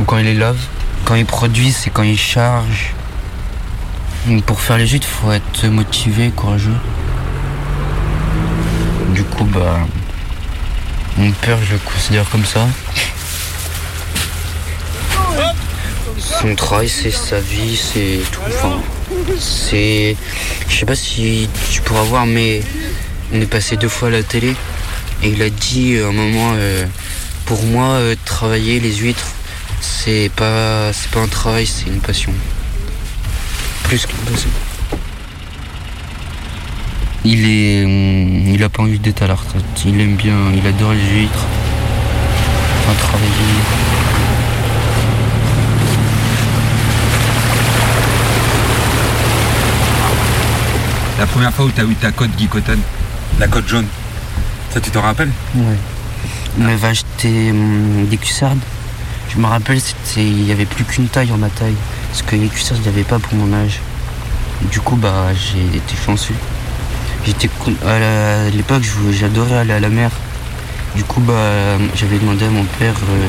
ou 0.00 0.04
quand 0.04 0.18
ils 0.18 0.24
les 0.24 0.34
lavent. 0.34 0.64
Quand 1.04 1.14
ils 1.14 1.26
produisent, 1.26 1.76
c'est 1.76 1.90
quand 1.90 2.02
ils 2.02 2.18
chargent. 2.18 2.92
Pour 4.46 4.60
faire 4.60 4.76
les 4.76 4.86
huîtres, 4.88 5.06
faut 5.06 5.30
être 5.30 5.66
motivé, 5.66 6.30
courageux. 6.30 6.76
Du 9.10 9.22
coup, 9.22 9.44
bah, 9.44 9.78
mon 11.16 11.32
père, 11.32 11.58
je 11.64 11.72
le 11.72 11.78
considère 11.78 12.28
comme 12.28 12.44
ça. 12.44 12.66
Son 16.18 16.54
travail, 16.54 16.88
c'est 16.88 17.10
sa 17.10 17.40
vie, 17.40 17.76
c'est 17.76 18.20
tout. 18.30 18.40
Enfin, 18.46 18.80
c'est. 19.38 20.16
Je 20.68 20.76
sais 20.76 20.86
pas 20.86 20.94
si 20.94 21.48
tu 21.70 21.80
pourras 21.82 22.02
voir, 22.02 22.26
mais 22.26 22.62
on 23.32 23.40
est 23.40 23.46
passé 23.46 23.76
deux 23.76 23.88
fois 23.88 24.08
à 24.08 24.10
la 24.10 24.22
télé. 24.22 24.54
Et 25.22 25.28
il 25.28 25.40
a 25.42 25.48
dit 25.48 25.98
à 25.98 26.08
un 26.08 26.12
moment 26.12 26.52
euh, 26.56 26.84
Pour 27.46 27.62
moi, 27.62 27.94
euh, 27.94 28.14
travailler 28.26 28.80
les 28.80 28.94
huîtres, 28.96 29.26
c'est 29.80 30.30
pas, 30.36 30.92
c'est 30.92 31.10
pas 31.10 31.20
un 31.20 31.28
travail, 31.28 31.66
c'est 31.66 31.86
une 31.86 32.00
passion. 32.00 32.32
Plus 33.84 34.04
qu'une 34.04 34.18
passion. 34.18 34.50
Il 37.28 37.44
est. 37.44 37.84
hum, 37.84 38.54
Il 38.54 38.62
a 38.62 38.68
pas 38.68 38.82
envie 38.84 39.00
d'être 39.00 39.22
à 39.22 39.26
la 39.26 39.34
retraite. 39.34 39.64
Il 39.84 40.00
aime 40.00 40.14
bien, 40.14 40.36
il 40.54 40.64
adore 40.64 40.92
les 40.92 41.08
huîtres. 41.22 41.44
Enfin, 42.78 42.94
travailler. 43.08 43.60
La 51.18 51.26
première 51.26 51.52
fois 51.52 51.64
où 51.64 51.70
t'as 51.70 51.84
eu 51.84 51.94
ta 51.94 52.12
cote 52.12 52.30
Guy 52.36 52.46
Cotton, 52.46 52.78
la 53.38 53.48
cote 53.48 53.66
jaune, 53.66 53.86
ça 54.70 54.80
tu 54.80 54.90
t'en 54.90 55.00
rappelles 55.00 55.30
Ouais. 55.54 55.76
Il 56.58 56.64
m'avait 56.64 56.88
acheté 56.88 57.50
hum, 57.50 58.06
des 58.08 58.16
cuissardes. 58.18 58.58
Je 59.34 59.38
me 59.40 59.46
rappelle, 59.46 59.80
c'était, 59.80 60.24
il 60.26 60.44
n'y 60.44 60.52
avait 60.52 60.64
plus 60.66 60.84
qu'une 60.84 61.08
taille 61.08 61.32
en 61.32 61.36
ma 61.36 61.48
taille. 61.48 61.74
Parce 62.10 62.22
que 62.22 62.36
les 62.36 62.48
cuissardes, 62.48 62.80
il 62.84 62.88
n'y 62.90 62.94
avait 62.94 63.04
pas 63.04 63.18
pour 63.18 63.34
mon 63.34 63.52
âge. 63.54 63.80
Du 64.70 64.80
coup, 64.80 64.96
bah, 64.96 65.26
j'ai 65.34 65.76
été 65.76 65.94
chanceux. 66.04 66.34
J'étais, 67.26 67.50
à 67.84 68.50
l'époque, 68.50 68.84
j'adorais 69.10 69.56
aller 69.56 69.72
à 69.72 69.80
la 69.80 69.88
mer. 69.88 70.12
Du 70.94 71.02
coup, 71.02 71.20
bah, 71.20 71.76
j'avais 71.96 72.18
demandé 72.20 72.44
à 72.44 72.50
mon 72.50 72.62
père, 72.78 72.94
euh, 72.94 73.28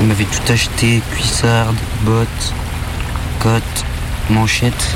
il 0.00 0.06
m'avait 0.06 0.24
tout 0.24 0.52
acheté, 0.52 1.02
cuissardes, 1.12 1.76
bottes, 2.02 2.54
cottes, 3.40 3.84
manchettes. 4.30 4.94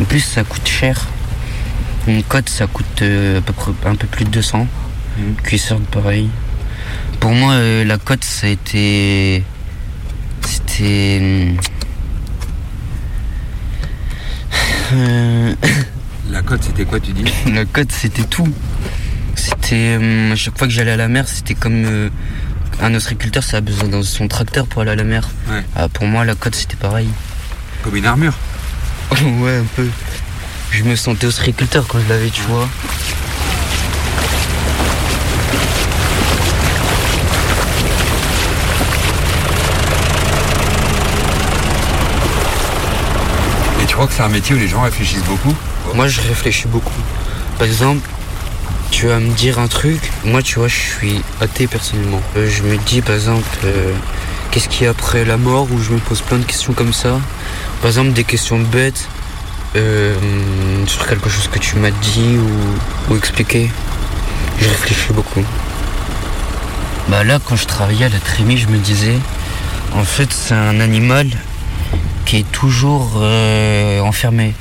En 0.00 0.04
plus, 0.04 0.20
ça 0.20 0.42
coûte 0.42 0.66
cher. 0.66 1.06
Une 2.06 2.22
cote, 2.22 2.48
ça 2.48 2.66
coûte 2.66 3.02
euh, 3.02 3.38
à 3.38 3.40
peu 3.42 3.52
près 3.52 3.72
un 3.84 3.94
peu 3.94 4.06
plus 4.06 4.24
de 4.24 4.30
200. 4.30 4.66
Une 5.18 5.34
cuissard, 5.36 5.80
pareil. 5.92 6.30
Pour 7.20 7.32
moi, 7.32 7.52
euh, 7.52 7.84
la 7.84 7.98
cote, 7.98 8.24
ça 8.24 8.46
a 8.46 8.50
été. 8.50 9.44
C'était. 10.40 11.54
Euh, 14.94 15.54
La 16.30 16.42
cote 16.42 16.62
c'était 16.64 16.84
quoi 16.84 17.00
tu 17.00 17.12
dis? 17.12 17.24
La 17.52 17.64
cote, 17.64 17.92
c'était 17.92 18.24
tout. 18.24 18.48
C'était. 19.34 19.98
euh, 20.00 20.32
à 20.32 20.36
chaque 20.36 20.56
fois 20.56 20.66
que 20.66 20.72
j'allais 20.72 20.92
à 20.92 20.96
la 20.96 21.08
mer, 21.08 21.28
c'était 21.28 21.54
comme. 21.54 21.84
euh, 21.84 22.08
un 22.80 22.94
ostréiculteur, 22.94 23.42
ça 23.44 23.58
a 23.58 23.60
besoin 23.60 23.88
de 23.88 24.02
son 24.02 24.26
tracteur 24.26 24.66
pour 24.66 24.82
aller 24.82 24.90
à 24.92 24.96
la 24.96 25.04
mer. 25.04 25.28
Ouais. 25.48 25.62
Ah, 25.76 25.88
pour 25.88 26.06
moi, 26.06 26.24
la 26.24 26.34
cote, 26.34 26.54
c'était 26.54 26.76
pareil. 26.76 27.08
Comme 27.82 27.96
une 27.96 28.06
armure? 28.06 28.34
ouais, 29.40 29.58
un 29.58 29.64
peu. 29.76 29.88
Je 30.70 30.82
me 30.82 30.96
sentais 30.96 31.26
ostréiculteur 31.26 31.86
quand 31.86 32.00
je 32.00 32.08
l'avais, 32.08 32.30
tu 32.30 32.40
vois. 32.42 32.68
Tu 43.94 43.98
crois 43.98 44.08
que 44.08 44.14
c'est 44.14 44.22
un 44.22 44.28
métier 44.28 44.56
où 44.56 44.58
les 44.58 44.66
gens 44.66 44.82
réfléchissent 44.82 45.22
beaucoup 45.22 45.54
Moi, 45.94 46.08
je 46.08 46.20
réfléchis 46.20 46.66
beaucoup. 46.66 47.00
Par 47.58 47.64
exemple, 47.68 48.08
tu 48.90 49.06
vas 49.06 49.20
me 49.20 49.30
dire 49.30 49.60
un 49.60 49.68
truc. 49.68 50.10
Moi, 50.24 50.42
tu 50.42 50.58
vois, 50.58 50.66
je 50.66 50.74
suis 50.74 51.20
athée 51.40 51.68
personnellement. 51.68 52.20
Euh, 52.36 52.50
je 52.50 52.64
me 52.64 52.76
dis, 52.76 53.02
par 53.02 53.14
exemple, 53.14 53.46
euh, 53.64 53.92
qu'est-ce 54.50 54.68
qu'il 54.68 54.82
y 54.82 54.88
a 54.88 54.90
après 54.90 55.24
la 55.24 55.36
mort 55.36 55.68
Ou 55.70 55.80
je 55.80 55.92
me 55.92 55.98
pose 55.98 56.22
plein 56.22 56.38
de 56.38 56.44
questions 56.44 56.72
comme 56.72 56.92
ça. 56.92 57.20
Par 57.82 57.86
exemple, 57.86 58.10
des 58.14 58.24
questions 58.24 58.58
bêtes 58.58 59.06
euh, 59.76 60.16
sur 60.88 61.06
quelque 61.06 61.28
chose 61.28 61.46
que 61.46 61.60
tu 61.60 61.76
m'as 61.76 61.92
dit 61.92 62.36
ou, 62.36 63.12
ou 63.12 63.16
expliqué. 63.16 63.70
Je 64.58 64.68
réfléchis 64.68 65.12
beaucoup. 65.12 65.44
Bah 67.10 67.22
là, 67.22 67.38
quand 67.38 67.54
je 67.54 67.66
travaillais 67.66 68.06
à 68.06 68.08
la 68.08 68.18
trémie, 68.18 68.56
je 68.56 68.66
me 68.66 68.78
disais, 68.78 69.18
en 69.94 70.02
fait, 70.02 70.32
c'est 70.32 70.54
un 70.54 70.80
animal 70.80 71.28
qui 72.24 72.38
est 72.38 72.52
toujours 72.52 73.12
euh, 73.16 74.00
enfermé. 74.00 74.54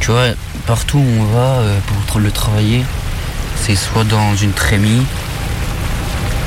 Tu 0.00 0.10
vois, 0.10 0.28
partout 0.66 0.98
où 0.98 1.20
on 1.20 1.24
va 1.24 1.58
euh, 1.58 1.78
pour 2.06 2.20
le 2.20 2.30
travailler, 2.30 2.84
c'est 3.56 3.76
soit 3.76 4.04
dans 4.04 4.34
une 4.36 4.52
trémie, 4.52 5.04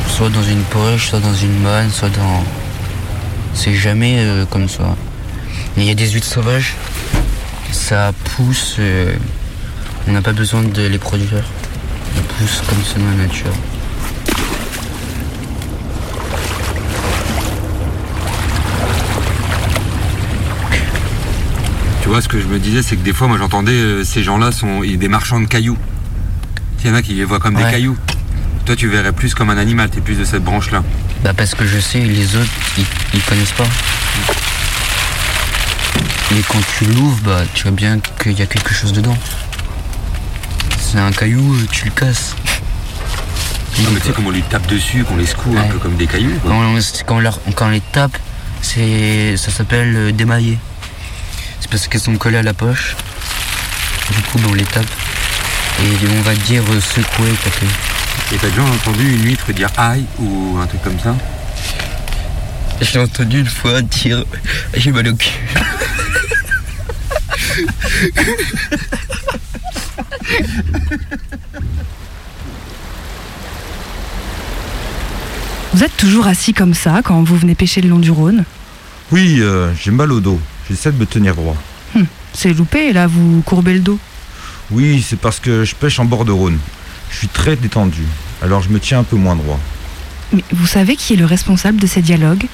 soit 0.08 0.30
dans 0.30 0.44
une 0.44 0.64
poche, 0.64 1.10
soit 1.10 1.20
dans 1.20 1.36
une 1.36 1.60
manne, 1.62 1.92
soit 1.92 2.10
dans. 2.10 2.44
C'est 3.54 3.76
jamais 3.76 4.16
euh, 4.20 4.46
comme 4.46 4.68
ça. 4.68 4.96
Il 5.78 5.84
y 5.84 5.92
a 5.92 5.96
des 5.96 6.10
huîtres 6.10 6.28
sauvages, 6.28 6.76
ça 7.72 8.12
pousse, 8.24 8.78
on 10.08 10.12
n'a 10.12 10.22
pas 10.22 10.34
besoin 10.34 10.62
de 10.62 10.84
les 10.84 11.00
produire. 11.00 11.44
Ça 12.16 12.22
pousse 12.38 12.62
comme 12.68 12.84
ça 12.84 13.00
dans 13.00 13.18
la 13.18 13.28
nature. 13.28 13.54
Tu 22.04 22.10
vois, 22.10 22.22
ce 22.22 22.28
que 22.28 22.40
je 22.40 22.48
me 22.48 22.60
disais, 22.60 22.84
c'est 22.84 22.98
que 22.98 23.02
des 23.02 23.14
fois, 23.14 23.28
moi 23.28 23.38
j'entendais 23.38 23.72
euh, 23.72 24.04
ces 24.04 24.24
gens-là 24.24 24.52
sont 24.52 24.82
des 24.82 25.08
marchands 25.08 25.40
de 25.40 25.46
cailloux. 25.46 25.78
Il 26.84 26.90
y 26.90 26.92
en 26.94 26.96
a 26.96 27.02
qui 27.02 27.14
les 27.14 27.24
voient 27.24 27.40
comme 27.40 27.56
des 27.56 27.64
cailloux. 27.72 27.98
Toi, 28.66 28.76
tu 28.76 28.88
verrais 28.90 29.14
plus 29.14 29.34
comme 29.34 29.50
un 29.50 29.58
animal, 29.58 29.90
t'es 29.90 30.02
plus 30.02 30.16
de 30.18 30.26
cette 30.26 30.44
branche-là. 30.44 30.84
Bah 31.24 31.34
parce 31.36 31.56
que 31.56 31.66
je 31.66 31.80
sais, 31.80 32.00
les 32.02 32.36
autres, 32.36 32.52
ils, 32.78 32.86
ils 33.14 33.22
connaissent 33.22 33.52
pas. 33.54 33.68
Mais 36.32 36.42
quand 36.48 36.60
tu 36.78 36.86
l'ouvres, 36.86 37.20
bah 37.24 37.42
tu 37.54 37.64
vois 37.64 37.72
bien 37.72 38.00
qu'il 38.22 38.34
y 38.38 38.42
a 38.42 38.46
quelque 38.48 38.74
chose 38.74 38.92
dedans. 38.92 39.18
c'est 40.80 41.00
un 41.00 41.12
caillou, 41.12 41.56
tu 41.72 41.86
le 41.86 41.92
casses. 41.92 42.36
Non, 43.80 43.90
mais 43.92 44.00
tu 44.02 44.08
sais 44.08 44.14
comment 44.14 44.28
on 44.30 44.32
lui 44.32 44.42
tape 44.44 44.68
dessus, 44.68 45.04
qu'on 45.06 45.16
les 45.16 45.26
secoue 45.26 45.56
un 45.58 45.64
peu 45.68 45.80
comme 45.80 45.96
des 45.96 46.08
cailloux. 46.08 46.38
quoi. 46.42 46.52
Quand 46.52 46.60
on, 46.62 46.80
quand 47.06 47.16
on 47.16 47.20
leur- 47.20 47.40
quand 47.56 47.68
on 47.68 47.70
les 47.72 47.82
tape, 47.82 48.18
ça 48.62 49.52
s'appelle 49.52 49.96
euh, 49.96 50.12
démailler. 50.12 50.58
Parce 51.74 51.88
qu'elles 51.88 52.02
sont 52.02 52.16
collées 52.18 52.38
à 52.38 52.44
la 52.44 52.54
poche. 52.54 52.96
Du 54.12 54.22
coup, 54.22 54.38
ben, 54.38 54.50
on 54.52 54.54
les 54.54 54.64
tape. 54.64 54.86
Et 55.80 56.08
on 56.08 56.22
va 56.22 56.36
dire 56.36 56.62
euh, 56.70 56.80
secouer, 56.80 57.32
taper. 57.44 57.66
Et 58.32 58.38
t'as 58.38 58.48
déjà 58.50 58.62
entendu 58.62 59.12
une 59.12 59.26
huître 59.26 59.52
dire 59.54 59.72
aïe 59.76 60.06
ou 60.20 60.56
un 60.62 60.68
truc 60.68 60.84
comme 60.84 61.00
ça? 61.00 61.16
J'ai 62.80 63.00
entendu 63.00 63.40
une 63.40 63.48
fois 63.48 63.82
dire 63.82 64.24
j'ai 64.76 64.92
mal 64.92 65.08
au 65.08 65.16
cul. 65.16 65.32
Vous 75.74 75.84
êtes 75.84 75.98
toujours 75.98 76.28
assis 76.28 76.54
comme 76.54 76.76
ça 76.76 77.02
quand 77.04 77.24
vous 77.24 77.36
venez 77.36 77.56
pêcher 77.56 77.82
le 77.82 77.90
long 77.90 77.98
du 77.98 78.12
Rhône? 78.12 78.46
Oui, 79.12 79.40
euh, 79.42 79.74
j'ai 79.82 79.90
mal 79.90 80.12
au 80.12 80.20
dos. 80.20 80.40
J'essaie 80.70 80.92
de 80.92 80.98
me 80.98 81.06
tenir 81.06 81.36
droit. 81.36 81.56
Hum, 81.96 82.06
C'est 82.34 82.54
loupé, 82.54 82.94
là, 82.94 83.08
vous 83.08 83.42
courbez 83.46 83.74
le 83.74 83.80
dos. 83.80 84.00
Oui, 84.72 85.06
c'est 85.08 85.20
parce 85.20 85.40
que 85.40 85.64
je 85.66 85.76
pêche 85.76 86.00
en 86.00 86.06
bord 86.06 86.26
de 86.26 86.32
Rhône. 86.32 86.58
Je 87.12 87.18
suis 87.18 87.28
très 87.28 87.56
détendu. 87.56 88.04
Alors 88.42 88.62
je 88.62 88.70
me 88.70 88.80
tiens 88.80 89.00
un 89.00 89.04
peu 89.04 89.16
moins 89.18 89.36
droit. 89.36 89.60
Mais 90.32 90.44
vous 90.52 90.66
savez 90.66 90.96
qui 90.96 91.14
est 91.14 91.18
le 91.18 91.26
responsable 91.26 91.80
de 91.80 91.86
ces 91.86 92.02
dialogues? 92.02 92.46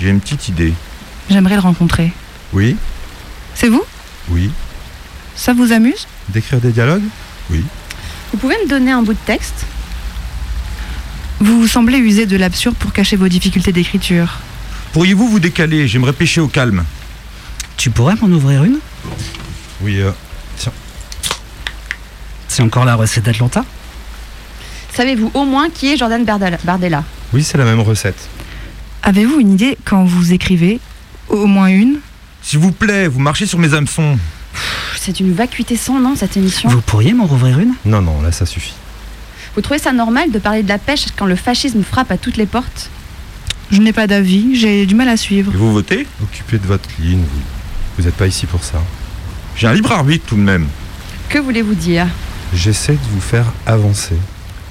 J'ai 0.00 0.08
une 0.08 0.20
petite 0.20 0.48
idée. 0.48 0.72
J'aimerais 1.28 1.54
le 1.56 1.60
rencontrer. 1.60 2.12
Oui 2.52 2.76
C'est 3.54 3.68
vous? 3.68 3.82
Oui. 4.30 4.50
Ça 5.36 5.52
vous 5.52 5.72
amuse? 5.72 6.06
D'écrire 6.30 6.60
des 6.60 6.70
dialogues? 6.72 7.02
Oui. 7.50 7.64
Vous 8.32 8.38
pouvez 8.38 8.56
me 8.64 8.68
donner 8.68 8.92
un 8.92 9.02
bout 9.02 9.12
de 9.12 9.18
texte? 9.26 9.66
Vous 11.40 11.66
semblez 11.66 11.98
user 11.98 12.26
de 12.26 12.36
l'absurde 12.36 12.76
pour 12.76 12.92
cacher 12.92 13.16
vos 13.16 13.28
difficultés 13.28 13.72
d'écriture. 13.72 14.38
Pourriez-vous 14.92 15.28
vous 15.28 15.40
décaler? 15.40 15.88
J'aimerais 15.88 16.12
pêcher 16.12 16.40
au 16.40 16.48
calme. 16.48 16.84
Tu 17.80 17.88
pourrais 17.88 18.14
m'en 18.16 18.26
ouvrir 18.26 18.62
une? 18.64 18.78
Oui, 19.80 20.00
euh, 20.00 20.10
Tiens. 20.58 20.70
C'est 22.46 22.62
encore 22.62 22.84
la 22.84 22.94
recette 22.94 23.24
d'Atlanta? 23.24 23.64
Savez-vous 24.92 25.30
au 25.32 25.46
moins 25.46 25.70
qui 25.70 25.90
est 25.90 25.96
Jordan 25.96 26.22
Bardella- 26.22 27.02
Oui, 27.32 27.42
c'est 27.42 27.56
la 27.56 27.64
même 27.64 27.80
recette. 27.80 28.28
Avez-vous 29.02 29.40
une 29.40 29.52
idée 29.54 29.78
quand 29.86 30.04
vous 30.04 30.34
écrivez 30.34 30.78
Au 31.30 31.46
moins 31.46 31.68
une? 31.68 32.00
S'il 32.42 32.58
vous 32.58 32.70
plaît, 32.72 33.08
vous 33.08 33.18
marchez 33.18 33.46
sur 33.46 33.58
mes 33.58 33.72
hameçons. 33.72 34.18
C'est 34.98 35.18
une 35.18 35.32
vacuité 35.32 35.74
sans 35.76 35.98
nom 36.00 36.14
cette 36.16 36.36
émission. 36.36 36.68
Vous 36.68 36.82
pourriez 36.82 37.14
m'en 37.14 37.24
rouvrir 37.24 37.60
une? 37.60 37.72
Non, 37.86 38.02
non, 38.02 38.20
là 38.20 38.30
ça 38.30 38.44
suffit. 38.44 38.74
Vous 39.54 39.62
trouvez 39.62 39.78
ça 39.78 39.92
normal 39.92 40.30
de 40.30 40.38
parler 40.38 40.62
de 40.62 40.68
la 40.68 40.76
pêche 40.76 41.06
quand 41.16 41.24
le 41.24 41.34
fascisme 41.36 41.82
frappe 41.82 42.10
à 42.10 42.18
toutes 42.18 42.36
les 42.36 42.44
portes? 42.44 42.90
Je 43.70 43.80
n'ai 43.80 43.94
pas 43.94 44.06
d'avis, 44.06 44.54
j'ai 44.54 44.84
du 44.84 44.94
mal 44.94 45.08
à 45.08 45.16
suivre. 45.16 45.50
Et 45.54 45.56
vous 45.56 45.72
votez? 45.72 46.06
Occupez 46.22 46.58
de 46.58 46.66
votre 46.66 46.90
ligne, 46.98 47.20
vous. 47.22 47.59
Vous 47.98 48.04
n'êtes 48.04 48.14
pas 48.14 48.26
ici 48.26 48.46
pour 48.46 48.62
ça. 48.64 48.80
J'ai 49.56 49.66
un 49.66 49.72
libre 49.74 49.92
arbitre 49.92 50.26
tout 50.26 50.36
de 50.36 50.40
même. 50.40 50.66
Que 51.28 51.38
voulez-vous 51.38 51.74
dire? 51.74 52.06
J'essaie 52.54 52.94
de 52.94 53.08
vous 53.12 53.20
faire 53.20 53.46
avancer. 53.66 54.16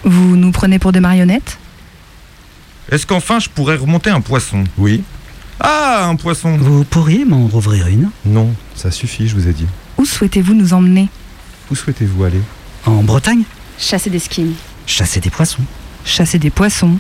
Vous 0.04 0.36
nous 0.36 0.52
prenez 0.52 0.80
pour 0.80 0.92
des 0.92 1.00
marionnettes? 1.00 1.58
Est-ce 2.92 3.06
qu'enfin 3.06 3.40
je 3.40 3.50
pourrais 3.50 3.76
remonter 3.76 4.10
un 4.10 4.22
poisson? 4.22 4.64
Oui 4.78 5.04
Ah, 5.60 6.08
un 6.10 6.16
poisson 6.16 6.58
Vous 6.58 6.84
pourriez 6.84 7.24
m'en 7.26 7.48
rouvrir 7.48 7.88
une? 7.88 8.10
Non, 8.26 8.54
ça 8.76 8.92
suffit, 8.92 9.28
je 9.28 9.36
vous 9.36 9.48
ai 9.48 9.54
dit. 9.54 9.68
Où 9.98 10.06
souhaitez-vous 10.06 10.54
nous 10.54 10.74
emmener? 10.74 11.10
Où 11.72 11.76
souhaitez-vous 11.76 12.24
aller? 12.24 12.42
En 12.86 13.04
Bretagne? 13.04 13.44
Chasser 13.78 14.10
des 14.10 14.20
skins. 14.20 14.54
Chasser 14.88 15.20
des 15.20 15.30
poissons. 15.30 15.62
Chasser 16.04 16.40
des 16.40 16.50
poissons. 16.50 16.98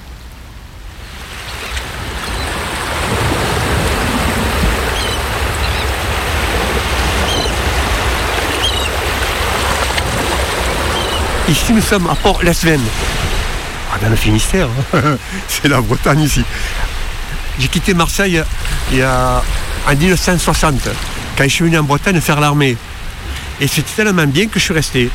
Ici, 11.50 11.74
nous 11.74 11.82
sommes 11.82 12.08
à 12.08 12.16
Port-Lesven. 12.16 12.80
Ah, 13.92 13.98
dans 14.02 14.10
le 14.10 14.16
Finistère. 14.16 14.68
hein. 14.94 15.18
C'est 15.48 15.68
la 15.68 15.82
Bretagne 15.82 16.22
ici. 16.22 16.44
J'ai 17.60 17.68
quitté 17.68 17.94
Marseille 17.94 18.42
il 18.92 18.98
y 19.00 19.02
a, 19.02 19.42
en 19.88 19.96
1960, 19.96 20.90
quand 21.36 21.44
je 21.44 21.50
suis 21.50 21.66
venu 21.66 21.78
en 21.78 21.84
Bretagne 21.84 22.22
faire 22.22 22.40
l'armée. 22.40 22.78
Et 23.60 23.68
c'était 23.68 24.04
tellement 24.04 24.28
bien 24.28 24.48
que 24.48 24.60
je 24.60 24.64
suis 24.66 24.74
resté 24.74 25.10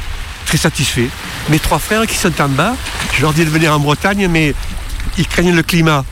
très 0.44 0.58
satisfait. 0.58 1.08
Mes 1.48 1.58
trois 1.58 1.78
frères 1.78 2.06
qui 2.06 2.16
sont 2.16 2.32
en 2.40 2.48
bas, 2.48 2.74
je 3.14 3.22
leur 3.22 3.32
dis 3.32 3.44
de 3.44 3.50
venir 3.50 3.72
en 3.72 3.78
Bretagne, 3.78 4.28
mais 4.28 4.54
ils 5.16 5.26
craignent 5.26 5.54
le 5.54 5.62
climat. 5.62 6.04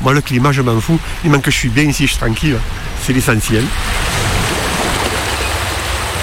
Moi, 0.00 0.14
le 0.14 0.22
climat, 0.22 0.52
je 0.52 0.62
m'en 0.62 0.80
fous. 0.80 0.98
Il 1.24 1.30
manque 1.30 1.42
que 1.42 1.50
je 1.50 1.56
suis 1.56 1.68
bien 1.68 1.84
ici, 1.84 2.04
je 2.06 2.12
suis 2.12 2.18
tranquille. 2.20 2.56
C'est 3.04 3.12
l'essentiel. 3.12 3.64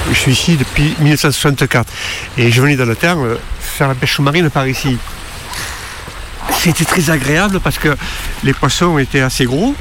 Je 0.10 0.14
suis 0.14 0.32
ici 0.32 0.56
depuis 0.56 0.96
1964 1.00 1.92
et 2.38 2.52
je 2.52 2.62
venais 2.62 2.76
dans 2.76 2.86
le 2.86 2.96
temps 2.96 3.24
euh, 3.26 3.36
faire 3.60 3.88
la 3.90 3.96
pêche 3.96 4.16
sous-marine 4.16 4.50
par 4.50 4.68
ici. 4.68 4.98
C'était 6.60 6.86
très 6.86 7.10
agréable 7.10 7.60
parce 7.60 7.78
que 7.78 7.96
les 8.44 8.54
poissons 8.54 8.98
étaient 8.98 9.22
assez 9.22 9.46
gros 9.46 9.76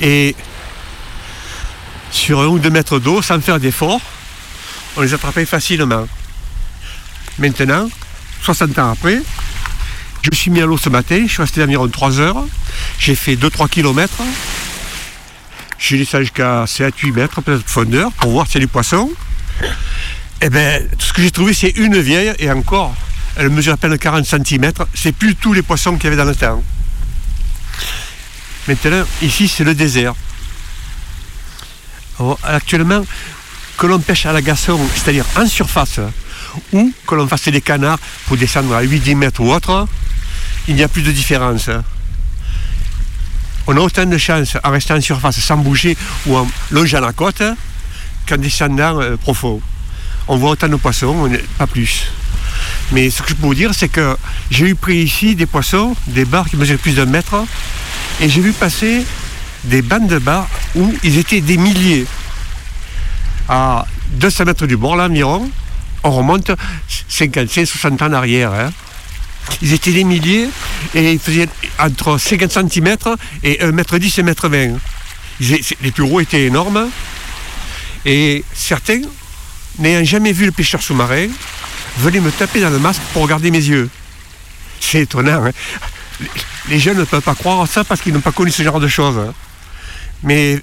et 0.00 0.34
sur 2.10 2.40
un 2.40 2.46
ou 2.46 2.58
deux 2.58 2.70
mètres 2.70 2.98
d'eau, 2.98 3.22
sans 3.22 3.40
faire 3.40 3.58
d'effort, 3.58 4.00
on 4.96 5.00
les 5.00 5.14
attrapait 5.14 5.46
facilement. 5.46 6.06
Maintenant, 7.38 7.88
60 8.42 8.78
ans 8.78 8.92
après, 8.92 9.22
je 10.22 10.36
suis 10.36 10.50
mis 10.50 10.60
à 10.60 10.66
l'eau 10.66 10.76
ce 10.76 10.88
matin, 10.88 11.22
je 11.26 11.32
suis 11.32 11.42
resté 11.42 11.62
environ 11.62 11.88
3 11.88 12.20
heures, 12.20 12.44
j'ai 12.98 13.14
fait 13.14 13.36
2-3 13.36 13.68
kilomètres, 13.68 14.22
j'ai 15.82 15.98
descendu 15.98 16.24
jusqu'à 16.24 16.64
7-8 16.64 17.12
mètres 17.12 17.42
de 17.42 17.56
profondeur 17.58 18.12
pour 18.12 18.30
voir 18.30 18.46
s'il 18.46 18.54
y 18.54 18.58
a 18.58 18.66
des 18.66 18.70
poissons. 18.70 19.10
Eh 20.40 20.48
bien, 20.48 20.78
tout 20.96 21.06
ce 21.06 21.12
que 21.12 21.22
j'ai 21.22 21.30
trouvé, 21.30 21.52
c'est 21.54 21.70
une 21.70 22.00
vieille, 22.00 22.32
et 22.38 22.50
encore, 22.50 22.94
elle 23.36 23.50
mesure 23.50 23.72
à 23.72 23.76
peine 23.76 23.98
40 23.98 24.24
cm. 24.24 24.72
C'est 24.94 25.12
plus 25.12 25.34
tous 25.34 25.52
les 25.52 25.62
poissons 25.62 25.96
qu'il 25.96 26.04
y 26.04 26.06
avait 26.06 26.16
dans 26.16 26.24
le 26.24 26.36
temps. 26.36 26.62
Maintenant, 28.68 29.04
ici, 29.22 29.48
c'est 29.48 29.64
le 29.64 29.74
désert. 29.74 30.14
Actuellement, 32.44 33.04
que 33.76 33.86
l'on 33.86 33.98
pêche 33.98 34.26
à 34.26 34.32
la 34.32 34.40
gasson, 34.40 34.78
c'est-à-dire 34.94 35.24
en 35.36 35.46
surface, 35.46 35.98
ou 36.72 36.92
que 37.04 37.14
l'on 37.16 37.26
fasse 37.26 37.48
des 37.48 37.60
canards 37.60 37.98
pour 38.26 38.36
descendre 38.36 38.76
à 38.76 38.84
8-10 38.84 39.16
mètres 39.16 39.40
ou 39.40 39.52
autre, 39.52 39.88
il 40.68 40.76
n'y 40.76 40.84
a 40.84 40.88
plus 40.88 41.02
de 41.02 41.10
différence. 41.10 41.68
On 43.66 43.76
a 43.76 43.80
autant 43.80 44.06
de 44.06 44.18
chance 44.18 44.56
en 44.64 44.70
restant 44.70 44.96
en 44.96 45.00
surface 45.00 45.38
sans 45.40 45.56
bouger 45.56 45.96
ou 46.26 46.36
en 46.36 46.48
longeant 46.70 47.00
la 47.00 47.12
côte 47.12 47.42
qu'en 48.28 48.36
descendant 48.36 49.00
euh, 49.00 49.16
profond. 49.16 49.60
On 50.28 50.36
voit 50.36 50.50
autant 50.50 50.68
de 50.68 50.76
poissons, 50.76 51.30
pas 51.58 51.66
plus. 51.66 52.10
Mais 52.92 53.10
ce 53.10 53.22
que 53.22 53.30
je 53.30 53.34
peux 53.34 53.46
vous 53.46 53.54
dire, 53.54 53.72
c'est 53.74 53.88
que 53.88 54.16
j'ai 54.50 54.68
eu 54.68 54.74
pris 54.74 54.98
ici 54.98 55.34
des 55.34 55.46
poissons, 55.46 55.96
des 56.08 56.24
bars 56.24 56.48
qui 56.48 56.56
mesuraient 56.56 56.78
plus 56.78 56.94
d'un 56.96 57.06
mètre, 57.06 57.34
et 58.20 58.28
j'ai 58.28 58.40
vu 58.40 58.52
passer 58.52 59.04
des 59.64 59.82
bandes 59.82 60.08
de 60.08 60.18
bars 60.18 60.48
où 60.74 60.92
ils 61.02 61.18
étaient 61.18 61.40
des 61.40 61.56
milliers. 61.56 62.06
À 63.48 63.86
200 64.12 64.44
mètres 64.44 64.66
du 64.66 64.76
bord, 64.76 64.96
là, 64.96 65.06
environ, 65.06 65.48
on 66.04 66.10
remonte 66.10 66.50
55, 67.08 67.66
60 67.66 68.02
ans 68.02 68.06
en 68.06 68.12
arrière. 68.12 68.52
hein. 68.52 68.70
Ils 69.60 69.72
étaient 69.72 69.92
des 69.92 70.04
milliers 70.04 70.48
et 70.94 71.12
ils 71.12 71.18
faisaient 71.18 71.48
entre 71.78 72.18
50 72.18 72.50
cm 72.70 72.96
et 73.42 73.58
1m10 73.64 74.20
et 74.20 74.22
1m20. 74.22 74.76
Ils 75.40 75.54
é- 75.54 75.62
Les 75.82 75.90
plus 75.90 76.04
gros 76.04 76.20
étaient 76.20 76.44
énormes 76.46 76.88
et 78.04 78.44
certains, 78.54 79.02
n'ayant 79.78 80.04
jamais 80.04 80.32
vu 80.32 80.46
le 80.46 80.52
pêcheur 80.52 80.82
sous-marin, 80.82 81.28
venaient 81.98 82.20
me 82.20 82.30
taper 82.32 82.60
dans 82.60 82.70
le 82.70 82.78
masque 82.78 83.02
pour 83.12 83.22
regarder 83.22 83.50
mes 83.50 83.58
yeux. 83.62 83.88
C'est 84.80 85.02
étonnant. 85.02 85.44
hein. 85.46 85.50
Les- 86.68 86.78
jeunes 86.80 86.98
ne 86.98 87.04
peuvent 87.04 87.22
pas 87.22 87.34
croire 87.34 87.66
ça 87.68 87.84
parce 87.84 88.00
qu'ils 88.00 88.12
n'ont 88.12 88.20
pas 88.20 88.32
connu 88.32 88.50
ce 88.50 88.62
genre 88.62 88.80
de 88.80 88.88
choses. 88.88 89.18
hein. 89.18 89.32
Mais 90.22 90.60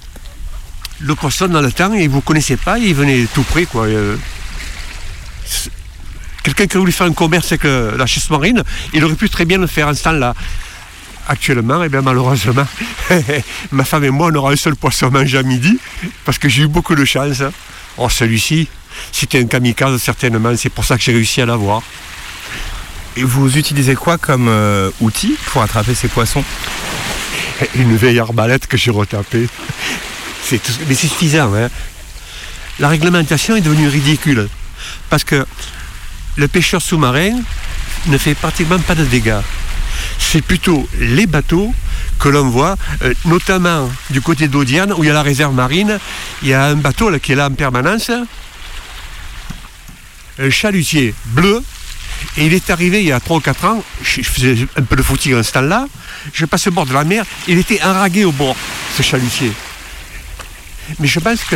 le 1.00 1.16
poisson 1.16 1.48
dans 1.48 1.62
le 1.62 1.72
temps, 1.72 1.94
ils 1.94 2.04
ne 2.08 2.10
vous 2.10 2.22
connaissaient 2.22 2.58
pas, 2.58 2.78
ils 2.80 2.96
venaient 2.96 3.26
tout 3.34 3.44
près. 3.44 3.66
Quoi. 3.66 3.88
Quelqu'un 6.50 6.66
qui 6.66 6.78
a 6.78 6.80
voulu 6.80 6.92
faire 6.92 7.06
un 7.06 7.14
commerce 7.14 7.52
avec 7.52 7.64
la 7.64 8.06
chasse 8.08 8.28
marine, 8.32 8.64
il 8.94 9.04
aurait 9.06 9.14
pu 9.14 9.30
très 9.30 9.46
bien 9.46 9.60
le 9.60 9.68
faire 9.68 9.88
en 9.88 9.94
ce 9.94 10.02
temps-là. 10.04 10.34
Actuellement, 11.28 11.84
eh 11.84 11.90
bien, 11.90 12.02
malheureusement, 12.02 12.66
ma 13.72 13.84
femme 13.86 14.04
et 14.04 14.10
moi, 14.10 14.30
on 14.32 14.36
aura 14.36 14.52
un 14.52 14.56
seul 14.56 14.76
poisson 14.76 15.08
à 15.08 15.10
manger 15.12 15.38
à 15.38 15.44
midi, 15.44 15.78
parce 16.26 16.40
que 16.40 16.50
j'ai 16.50 16.64
eu 16.64 16.68
beaucoup 16.68 16.96
de 16.96 17.06
chance. 17.06 17.44
Or, 18.00 18.12
celui-ci, 18.12 18.68
c'était 19.12 19.40
un 19.40 19.46
kamikaze, 19.46 20.02
certainement, 20.02 20.56
c'est 20.58 20.70
pour 20.72 20.86
ça 20.86 20.98
que 20.98 21.04
j'ai 21.04 21.12
réussi 21.14 21.40
à 21.40 21.46
l'avoir. 21.46 21.84
Et 23.16 23.24
vous 23.24 23.56
utilisez 23.56 23.94
quoi 23.94 24.18
comme 24.18 24.48
euh, 24.48 24.90
outil 25.02 25.36
pour 25.52 25.62
attraper 25.62 25.94
ces 25.94 26.08
poissons? 26.08 26.44
Une 27.76 27.96
vieille 27.96 28.18
arbalète 28.18 28.66
que 28.66 28.76
j'ai 28.78 28.90
retapée. 28.92 29.48
C'est 30.44 30.58
tout- 30.64 30.72
Mais 30.88 30.96
c'est 30.96 31.08
suffisant. 31.08 31.54
hein. 31.54 31.70
La 32.80 32.88
réglementation 32.88 33.56
est 33.56 33.62
devenue 33.62 33.88
ridicule. 33.88 34.48
Parce 35.12 35.24
que 35.24 35.46
le 36.36 36.48
pêcheur 36.48 36.82
sous-marin 36.82 37.40
ne 38.08 38.18
fait 38.18 38.36
pratiquement 38.36 38.80
pas 38.80 38.96
de 38.96 39.06
dégâts. 39.06 39.42
C'est 40.18 40.42
plutôt 40.42 40.88
les 41.00 41.28
bateaux 41.28 41.74
que 42.20 42.30
l'on 42.30 42.50
voit, 42.50 42.78
euh, 43.02 43.14
notamment 43.26 43.90
du 44.10 44.22
côté 44.22 44.48
d'Audiane, 44.48 44.94
où 44.94 45.04
il 45.04 45.08
y 45.08 45.10
a 45.10 45.14
la 45.14 45.24
réserve 45.24 45.54
marine. 45.54 46.00
Il 46.42 46.50
y 46.50 46.54
a 46.54 46.66
un 46.66 46.76
bateau 46.76 47.12
qui 47.20 47.32
est 47.32 47.36
là 47.36 47.48
en 47.48 47.54
permanence, 47.54 48.12
un 50.40 50.50
chalutier 50.50 51.14
bleu. 51.28 51.64
Et 52.38 52.46
il 52.46 52.54
est 52.54 52.70
arrivé 52.70 53.02
il 53.02 53.08
y 53.08 53.12
a 53.14 53.20
3 53.20 53.38
ou 53.38 53.40
4 53.40 53.66
ans, 53.66 53.84
je 54.04 54.22
je 54.22 54.30
faisais 54.30 54.68
un 54.76 54.82
peu 54.84 54.98
de 54.98 55.02
footing 55.02 55.36
en 55.36 55.44
ce 55.44 55.54
temps-là, 55.54 55.88
je 56.34 56.46
passe 56.46 56.68
au 56.68 56.72
bord 56.72 56.86
de 56.86 56.94
la 56.94 57.06
mer, 57.06 57.24
il 57.48 57.58
était 57.58 57.82
enragué 57.82 58.26
au 58.26 58.34
bord, 58.34 58.58
ce 58.98 59.02
chalutier. 59.02 59.54
Mais 61.00 61.08
je 61.08 61.20
pense 61.20 61.44
que 61.46 61.56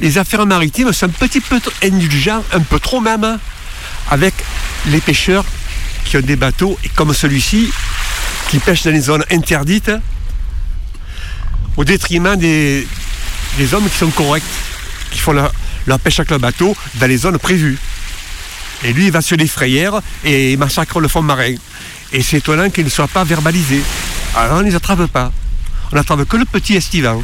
les 0.00 0.18
affaires 0.18 0.46
maritimes 0.46 0.92
sont 0.92 1.06
un 1.06 1.10
petit 1.10 1.40
peu 1.40 1.60
indulgents, 1.82 2.42
un 2.52 2.60
peu 2.60 2.78
trop 2.78 3.00
même, 3.00 3.38
avec 4.10 4.34
les 4.86 5.00
pêcheurs 5.00 5.44
qui 6.04 6.16
ont 6.16 6.20
des 6.20 6.36
bateaux, 6.36 6.78
et 6.84 6.88
comme 6.88 7.14
celui-ci, 7.14 7.70
qui 8.48 8.58
pêchent 8.58 8.82
dans 8.82 8.90
les 8.90 9.00
zones 9.00 9.24
interdites, 9.30 9.92
au 11.76 11.84
détriment 11.84 12.36
des, 12.36 12.86
des 13.56 13.74
hommes 13.74 13.88
qui 13.88 13.96
sont 13.96 14.10
corrects, 14.10 14.42
qui 15.10 15.18
font 15.18 15.32
leur, 15.32 15.52
leur 15.86 15.98
pêche 15.98 16.20
avec 16.20 16.30
le 16.30 16.38
bateau 16.38 16.76
dans 16.96 17.06
les 17.06 17.18
zones 17.18 17.38
prévues. 17.38 17.78
Et 18.84 18.92
lui, 18.92 19.06
il 19.06 19.12
va 19.12 19.22
sur 19.22 19.36
les 19.36 19.46
frayères 19.46 20.00
et 20.24 20.52
il 20.52 20.58
massacre 20.58 21.00
le 21.00 21.08
fond 21.08 21.22
marin. 21.22 21.54
Et 22.12 22.22
c'est 22.22 22.38
étonnant 22.38 22.68
qu'il 22.68 22.84
ne 22.84 22.90
soit 22.90 23.08
pas 23.08 23.24
verbalisé. 23.24 23.80
Alors 24.36 24.58
on 24.58 24.62
ne 24.62 24.68
les 24.68 24.74
attrape 24.74 25.06
pas. 25.06 25.32
On 25.92 25.96
n'attrape 25.96 26.24
que 26.24 26.36
le 26.36 26.44
petit 26.44 26.74
estivant. 26.74 27.22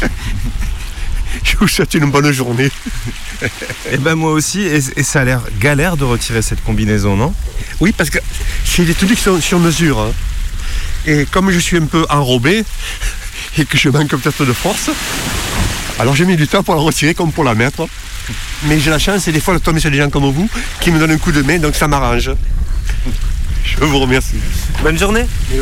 Je 1.44 1.56
vous 1.58 1.68
souhaite 1.68 1.94
une 1.94 2.10
bonne 2.10 2.30
journée. 2.32 2.70
Et 3.92 3.96
ben 3.98 4.14
moi 4.14 4.32
aussi, 4.32 4.60
et, 4.62 4.80
et 4.96 5.02
ça 5.02 5.20
a 5.20 5.24
l'air 5.24 5.40
galère 5.60 5.96
de 5.96 6.04
retirer 6.04 6.42
cette 6.42 6.62
combinaison, 6.64 7.16
non? 7.16 7.32
Oui, 7.80 7.92
parce 7.96 8.10
que 8.10 8.18
c'est 8.64 8.84
des 8.84 8.94
trucs 8.94 9.14
qui 9.14 9.22
sont 9.22 9.40
sur 9.40 9.58
mesure. 9.58 10.00
hein. 10.00 10.12
Et 11.06 11.26
comme 11.30 11.50
je 11.50 11.58
suis 11.58 11.76
un 11.78 11.86
peu 11.86 12.04
enrobé 12.10 12.64
et 13.58 13.64
que 13.64 13.78
je 13.78 13.88
manque 13.88 14.08
peut-être 14.10 14.44
de 14.44 14.52
force, 14.52 14.90
alors 15.98 16.14
j'ai 16.16 16.24
mis 16.24 16.36
du 16.36 16.46
temps 16.48 16.62
pour 16.62 16.74
la 16.74 16.80
retirer 16.80 17.14
comme 17.14 17.32
pour 17.32 17.44
la 17.44 17.54
mettre. 17.54 17.86
Mais 18.64 18.78
j'ai 18.78 18.90
la 18.90 18.98
chance 18.98 19.26
et 19.28 19.32
des 19.32 19.40
fois 19.40 19.54
de 19.54 19.58
tomber 19.60 19.80
sur 19.80 19.90
des 19.90 19.96
gens 19.98 20.10
comme 20.10 20.30
vous 20.30 20.48
qui 20.80 20.90
me 20.90 20.98
donnent 20.98 21.12
un 21.12 21.18
coup 21.18 21.32
de 21.32 21.42
main, 21.42 21.58
donc 21.58 21.74
ça 21.74 21.88
m'arrange. 21.88 22.30
Je 23.64 23.84
vous 23.84 23.98
remercie. 23.98 24.36
Bonne 24.82 24.98
journée. 24.98 25.26
Et 25.54 25.58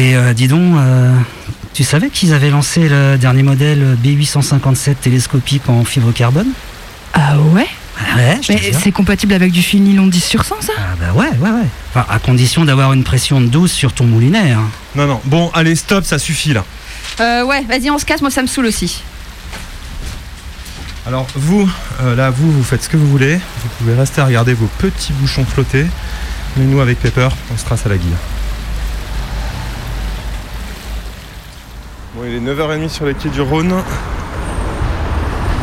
Et 0.00 0.16
euh, 0.16 0.32
dis 0.32 0.48
donc, 0.48 0.78
euh, 0.78 1.12
tu 1.74 1.84
savais 1.84 2.08
qu'ils 2.08 2.32
avaient 2.32 2.48
lancé 2.48 2.88
le 2.88 3.18
dernier 3.18 3.42
modèle 3.42 3.98
B857 4.02 4.94
télescopique 4.94 5.68
en 5.68 5.84
fibre 5.84 6.10
carbone? 6.10 6.46
Ah 7.12 7.36
ouais? 7.38 7.66
Ah 7.98 8.16
ouais, 8.16 8.38
je 8.40 8.46
te 8.46 8.52
Mais 8.54 8.72
c'est 8.72 8.92
compatible 8.92 9.34
avec 9.34 9.52
du 9.52 9.60
fil 9.60 9.82
nylon 9.82 10.06
10 10.06 10.24
sur 10.24 10.42
100 10.46 10.62
ça? 10.62 10.72
Ah 10.78 10.96
bah 10.98 11.12
ouais, 11.12 11.28
ouais, 11.38 11.50
ouais. 11.50 11.66
Enfin, 11.90 12.06
à 12.08 12.18
condition 12.18 12.64
d'avoir 12.64 12.94
une 12.94 13.04
pression 13.04 13.42
de 13.42 13.46
12 13.48 13.70
sur 13.70 13.92
ton 13.92 14.04
moulinet. 14.06 14.52
hein. 14.52 14.70
Non, 14.94 15.06
non. 15.06 15.20
Bon, 15.26 15.50
allez, 15.52 15.76
stop, 15.76 16.06
ça 16.06 16.18
suffit 16.18 16.54
là. 16.54 16.64
Euh, 17.20 17.44
ouais, 17.44 17.62
vas-y, 17.64 17.90
on 17.90 17.98
se 17.98 18.06
casse, 18.06 18.22
moi 18.22 18.30
ça 18.30 18.40
me 18.40 18.46
saoule 18.46 18.64
aussi. 18.66 19.02
Alors 21.06 21.26
vous, 21.34 21.68
euh, 22.02 22.16
là, 22.16 22.30
vous, 22.30 22.50
vous 22.50 22.64
faites 22.64 22.84
ce 22.84 22.88
que 22.88 22.96
vous 22.96 23.06
voulez. 23.08 23.34
Vous 23.36 23.68
pouvez 23.78 23.94
rester 23.94 24.22
à 24.22 24.24
regarder 24.24 24.54
vos 24.54 24.68
petits 24.78 25.12
bouchons 25.12 25.44
flotter. 25.44 25.84
Mais 26.56 26.64
nous, 26.64 26.80
avec 26.80 26.98
Pepper, 27.00 27.28
on 27.52 27.58
se 27.58 27.66
trace 27.66 27.84
à 27.84 27.90
la 27.90 27.98
guille. 27.98 28.08
Il 32.26 32.34
est 32.34 32.40
9h30 32.40 32.88
sur 32.90 33.06
les 33.06 33.14
quais 33.14 33.30
du 33.30 33.40
Rhône. 33.40 33.72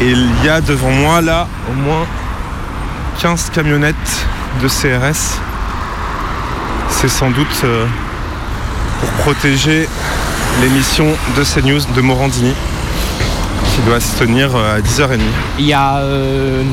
Et 0.01 0.09
il 0.09 0.29
y 0.43 0.49
a 0.49 0.59
devant 0.59 0.89
moi, 0.89 1.21
là, 1.21 1.47
au 1.69 1.73
moins 1.73 2.05
15 3.19 3.51
camionnettes 3.51 3.95
de 4.61 4.67
CRS. 4.67 5.39
C'est 6.89 7.09
sans 7.09 7.29
doute 7.29 7.61
euh, 7.63 7.85
pour 8.99 9.09
protéger 9.23 9.87
l'émission 10.61 11.05
de 11.37 11.43
CNews 11.43 11.81
de 11.95 12.01
Morandini 12.01 12.53
qui 13.75 13.81
doit 13.81 13.99
se 13.99 14.17
tenir 14.17 14.55
euh, 14.55 14.77
à 14.77 14.79
10h30. 14.79 15.19
Il 15.59 15.65
y 15.65 15.73
a 15.73 15.97
euh, 15.97 16.63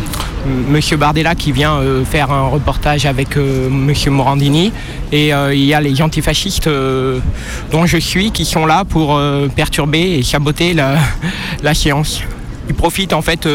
Monsieur 0.46 0.96
Bardella 0.96 1.34
qui 1.34 1.52
vient 1.52 1.76
euh, 1.76 2.04
faire 2.04 2.30
un 2.30 2.48
reportage 2.48 3.06
avec 3.06 3.36
euh, 3.36 3.70
Monsieur 3.70 4.10
Morandini 4.10 4.72
et 5.10 5.32
euh, 5.32 5.54
il 5.54 5.64
y 5.64 5.72
a 5.72 5.80
les 5.80 6.02
antifascistes 6.02 6.68
dont 7.70 7.86
je 7.86 7.96
suis 7.96 8.30
qui 8.30 8.44
sont 8.44 8.66
là 8.66 8.84
pour 8.84 9.20
perturber 9.54 10.18
et 10.18 10.22
saboter 10.22 10.74
la, 10.74 10.96
la 11.62 11.74
séance. 11.74 12.22
Ils 12.68 12.74
profitent 12.74 13.12
en 13.12 13.22
fait 13.22 13.48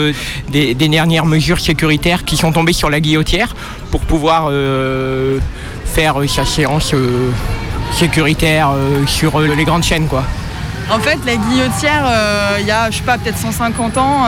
des, 0.52 0.74
dernières 0.76 1.26
mesures 1.26 1.60
sécuritaires 1.60 2.26
qui 2.26 2.38
sont 2.38 2.52
tombées 2.52 2.74
sur 2.74 2.90
la 2.90 3.00
guillotière 3.00 3.56
pour 3.92 4.02
pouvoir 4.02 4.52
faire 5.86 6.16
sa 6.28 6.46
séance 6.46 6.94
sécuritaire 7.92 8.72
sur 9.08 9.40
les 9.40 9.64
grandes 9.64 9.84
chaînes. 9.84 10.08
En 10.92 11.00
fait, 11.00 11.18
la 11.26 11.38
guillotière, 11.38 12.06
il 12.60 12.68
y 12.68 12.72
a, 12.72 12.92
je 12.92 12.98
sais 12.98 13.04
pas, 13.04 13.18
peut-être 13.18 13.38
150 13.38 13.98
ans, 13.98 14.26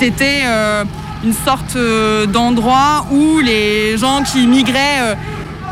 c'était 0.00 0.42
une 1.24 1.32
sorte 1.32 1.76
euh, 1.76 2.26
d'endroit 2.26 3.06
où 3.10 3.38
les 3.40 3.96
gens 3.96 4.22
qui 4.22 4.46
migraient, 4.46 5.00
euh, 5.00 5.14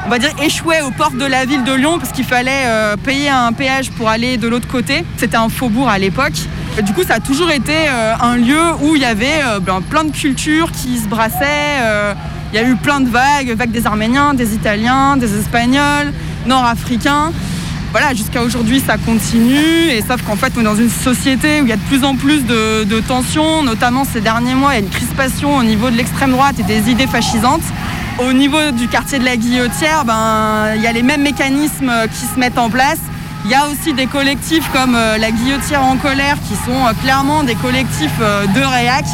on 0.06 0.08
va 0.08 0.18
dire, 0.18 0.30
échouaient 0.42 0.82
aux 0.82 0.90
portes 0.90 1.16
de 1.16 1.24
la 1.24 1.44
ville 1.44 1.64
de 1.64 1.72
Lyon 1.72 1.98
parce 1.98 2.12
qu'il 2.12 2.24
fallait 2.24 2.64
euh, 2.66 2.96
payer 2.96 3.28
un 3.28 3.52
péage 3.52 3.90
pour 3.90 4.08
aller 4.08 4.36
de 4.36 4.48
l'autre 4.48 4.68
côté. 4.68 5.04
C'était 5.16 5.36
un 5.36 5.48
faubourg 5.48 5.88
à 5.88 5.98
l'époque. 5.98 6.34
Du 6.82 6.92
coup, 6.92 7.02
ça 7.02 7.14
a 7.14 7.20
toujours 7.20 7.50
été 7.50 7.74
un 7.88 8.36
lieu 8.36 8.62
où 8.80 8.94
il 8.94 9.02
y 9.02 9.04
avait 9.04 9.40
ben, 9.60 9.82
plein 9.82 10.04
de 10.04 10.12
cultures 10.12 10.70
qui 10.70 10.98
se 10.98 11.08
brassaient. 11.08 11.78
Il 12.52 12.56
y 12.56 12.62
a 12.62 12.66
eu 12.66 12.76
plein 12.76 13.00
de 13.00 13.08
vagues, 13.08 13.50
vagues 13.56 13.72
des 13.72 13.88
Arméniens, 13.88 14.34
des 14.34 14.54
Italiens, 14.54 15.16
des 15.16 15.36
Espagnols, 15.36 16.12
Nord-Africains 16.46 17.32
voilà, 17.90 18.14
jusqu'à 18.14 18.42
aujourd'hui, 18.42 18.80
ça 18.80 18.96
continue. 18.98 19.88
Et 19.90 20.02
sauf 20.06 20.22
qu'en 20.22 20.36
fait, 20.36 20.52
on 20.56 20.60
est 20.60 20.64
dans 20.64 20.76
une 20.76 20.90
société 20.90 21.60
où 21.60 21.64
il 21.64 21.68
y 21.70 21.72
a 21.72 21.76
de 21.76 21.82
plus 21.82 22.04
en 22.04 22.14
plus 22.14 22.44
de, 22.44 23.00
tensions, 23.00 23.62
notamment 23.62 24.04
ces 24.04 24.20
derniers 24.20 24.54
mois, 24.54 24.72
il 24.72 24.74
y 24.74 24.82
a 24.82 24.84
une 24.84 24.90
crispation 24.90 25.56
au 25.56 25.62
niveau 25.62 25.90
de 25.90 25.96
l'extrême 25.96 26.30
droite 26.30 26.56
et 26.58 26.62
des 26.62 26.90
idées 26.90 27.06
fascisantes. 27.06 27.62
Au 28.18 28.32
niveau 28.32 28.70
du 28.72 28.86
quartier 28.86 29.18
de 29.18 29.24
la 29.24 29.36
Guillotière, 29.36 30.04
ben, 30.04 30.74
il 30.76 30.82
y 30.82 30.86
a 30.86 30.92
les 30.92 31.02
mêmes 31.02 31.22
mécanismes 31.22 31.92
qui 32.12 32.26
se 32.26 32.38
mettent 32.38 32.58
en 32.58 32.70
place. 32.70 32.98
Il 33.44 33.50
y 33.50 33.54
a 33.54 33.66
aussi 33.68 33.94
des 33.94 34.06
collectifs 34.06 34.70
comme 34.72 34.94
euh, 34.94 35.16
la 35.16 35.30
Guillotière 35.30 35.82
en 35.82 35.96
colère, 35.96 36.36
qui 36.46 36.54
sont 36.56 36.86
euh, 36.86 36.92
clairement 37.02 37.42
des 37.42 37.54
collectifs 37.54 38.10
euh, 38.20 38.46
de 38.46 38.60
réac, 38.60 39.06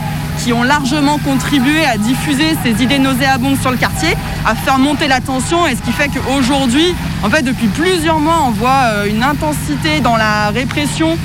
qui 0.46 0.52
ont 0.52 0.62
largement 0.62 1.18
contribué 1.18 1.84
à 1.84 1.98
diffuser 1.98 2.56
ces 2.62 2.80
idées 2.80 3.00
nauséabondes 3.00 3.60
sur 3.60 3.72
le 3.72 3.76
quartier, 3.76 4.16
à 4.46 4.54
faire 4.54 4.78
monter 4.78 5.08
la 5.08 5.18
tension, 5.20 5.66
et 5.66 5.74
ce 5.74 5.82
qui 5.82 5.90
fait 5.90 6.08
qu'aujourd'hui, 6.08 6.94
en 7.24 7.30
fait, 7.30 7.42
depuis 7.42 7.66
plusieurs 7.66 8.20
mois, 8.20 8.44
on 8.46 8.52
voit 8.52 8.92
euh, 8.92 9.10
une 9.10 9.24
intensité 9.24 9.98
dans 9.98 10.16
la 10.16 10.50
répression 10.50 11.18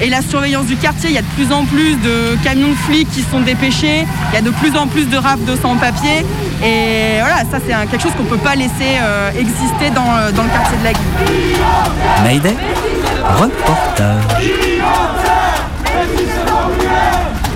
et 0.00 0.10
la 0.10 0.22
surveillance 0.22 0.66
du 0.66 0.74
quartier. 0.74 1.10
Il 1.10 1.14
y 1.14 1.18
a 1.18 1.22
de 1.22 1.26
plus 1.36 1.52
en 1.52 1.64
plus 1.66 1.94
de 1.98 2.36
camions 2.42 2.70
de 2.70 2.74
flics 2.74 3.08
qui 3.12 3.22
sont 3.22 3.42
dépêchés, 3.42 4.08
il 4.32 4.34
y 4.34 4.38
a 4.38 4.42
de 4.42 4.50
plus 4.50 4.76
en 4.76 4.88
plus 4.88 5.08
de 5.08 5.18
rafles 5.18 5.44
de 5.44 5.54
sans-papiers, 5.54 6.26
et 6.60 7.20
voilà, 7.20 7.42
ça 7.48 7.58
c'est 7.64 7.74
quelque 7.88 8.02
chose 8.02 8.14
qu'on 8.16 8.24
ne 8.24 8.28
peut 8.28 8.38
pas 8.38 8.56
laisser 8.56 8.98
euh, 9.00 9.30
exister 9.38 9.90
dans, 9.94 10.16
euh, 10.16 10.32
dans 10.32 10.42
le 10.42 10.48
quartier 10.48 10.78
de 10.78 10.84
la 10.84 10.92
Guille. 10.94 11.54
Mayday 12.24 12.56
Reportage. 13.36 14.24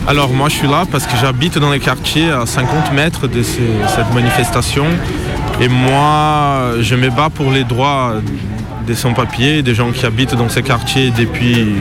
Alors 0.08 0.30
moi 0.30 0.48
je 0.48 0.54
suis 0.54 0.66
là 0.66 0.84
parce 0.90 1.06
que 1.06 1.18
j'habite 1.20 1.58
dans 1.58 1.70
les 1.70 1.80
quartiers 1.80 2.30
à 2.30 2.46
50 2.46 2.94
mètres 2.94 3.26
de 3.28 3.42
cette 3.42 4.14
manifestation 4.14 4.86
et 5.60 5.68
moi 5.68 6.72
je 6.80 6.94
me 6.94 7.10
bats 7.10 7.28
pour 7.28 7.50
les 7.50 7.62
droits 7.62 8.14
des 8.86 8.94
sans-papiers, 8.94 9.62
des 9.62 9.74
gens 9.74 9.90
qui 9.90 10.06
habitent 10.06 10.34
dans 10.34 10.48
ces 10.48 10.62
quartiers 10.62 11.10
depuis, 11.10 11.74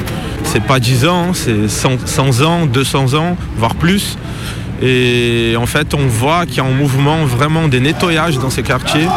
c'est 0.43 0.61
pas 0.61 0.81
10 0.81 1.05
ans, 1.05 1.33
c'est 1.33 1.69
100, 1.69 2.05
100 2.05 2.41
ans, 2.41 2.65
200 2.65 3.13
ans, 3.13 3.37
voire 3.55 3.75
plus. 3.75 4.17
Et 4.81 5.55
en 5.57 5.65
fait 5.65 5.93
on 5.93 6.05
voit 6.05 6.45
qu'il 6.45 6.57
y 6.57 6.59
a 6.59 6.65
un 6.65 6.75
mouvement 6.75 7.23
vraiment 7.23 7.69
des 7.69 7.79
nettoyages 7.79 8.39
dans 8.39 8.49
ces 8.49 8.61
quartiers 8.61 9.07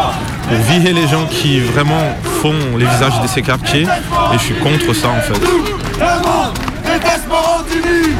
pour 0.48 0.56
virer 0.58 0.92
les 0.92 1.08
gens 1.08 1.26
qui 1.28 1.58
vraiment 1.58 2.16
font 2.42 2.54
les 2.78 2.86
visages 2.86 3.20
de 3.20 3.26
ces 3.26 3.42
quartiers 3.42 3.82
et 3.82 4.38
je 4.38 4.38
suis 4.38 4.54
contre 4.54 4.94
ça 4.94 5.08
en 5.08 5.20
fait. 5.20 6.69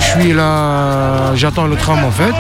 Je 0.00 0.20
suis 0.20 0.33
là, 0.33 1.35
j'attends 1.35 1.66
le 1.66 1.76
tram 1.76 2.04
en 2.04 2.11
fait. 2.11 2.35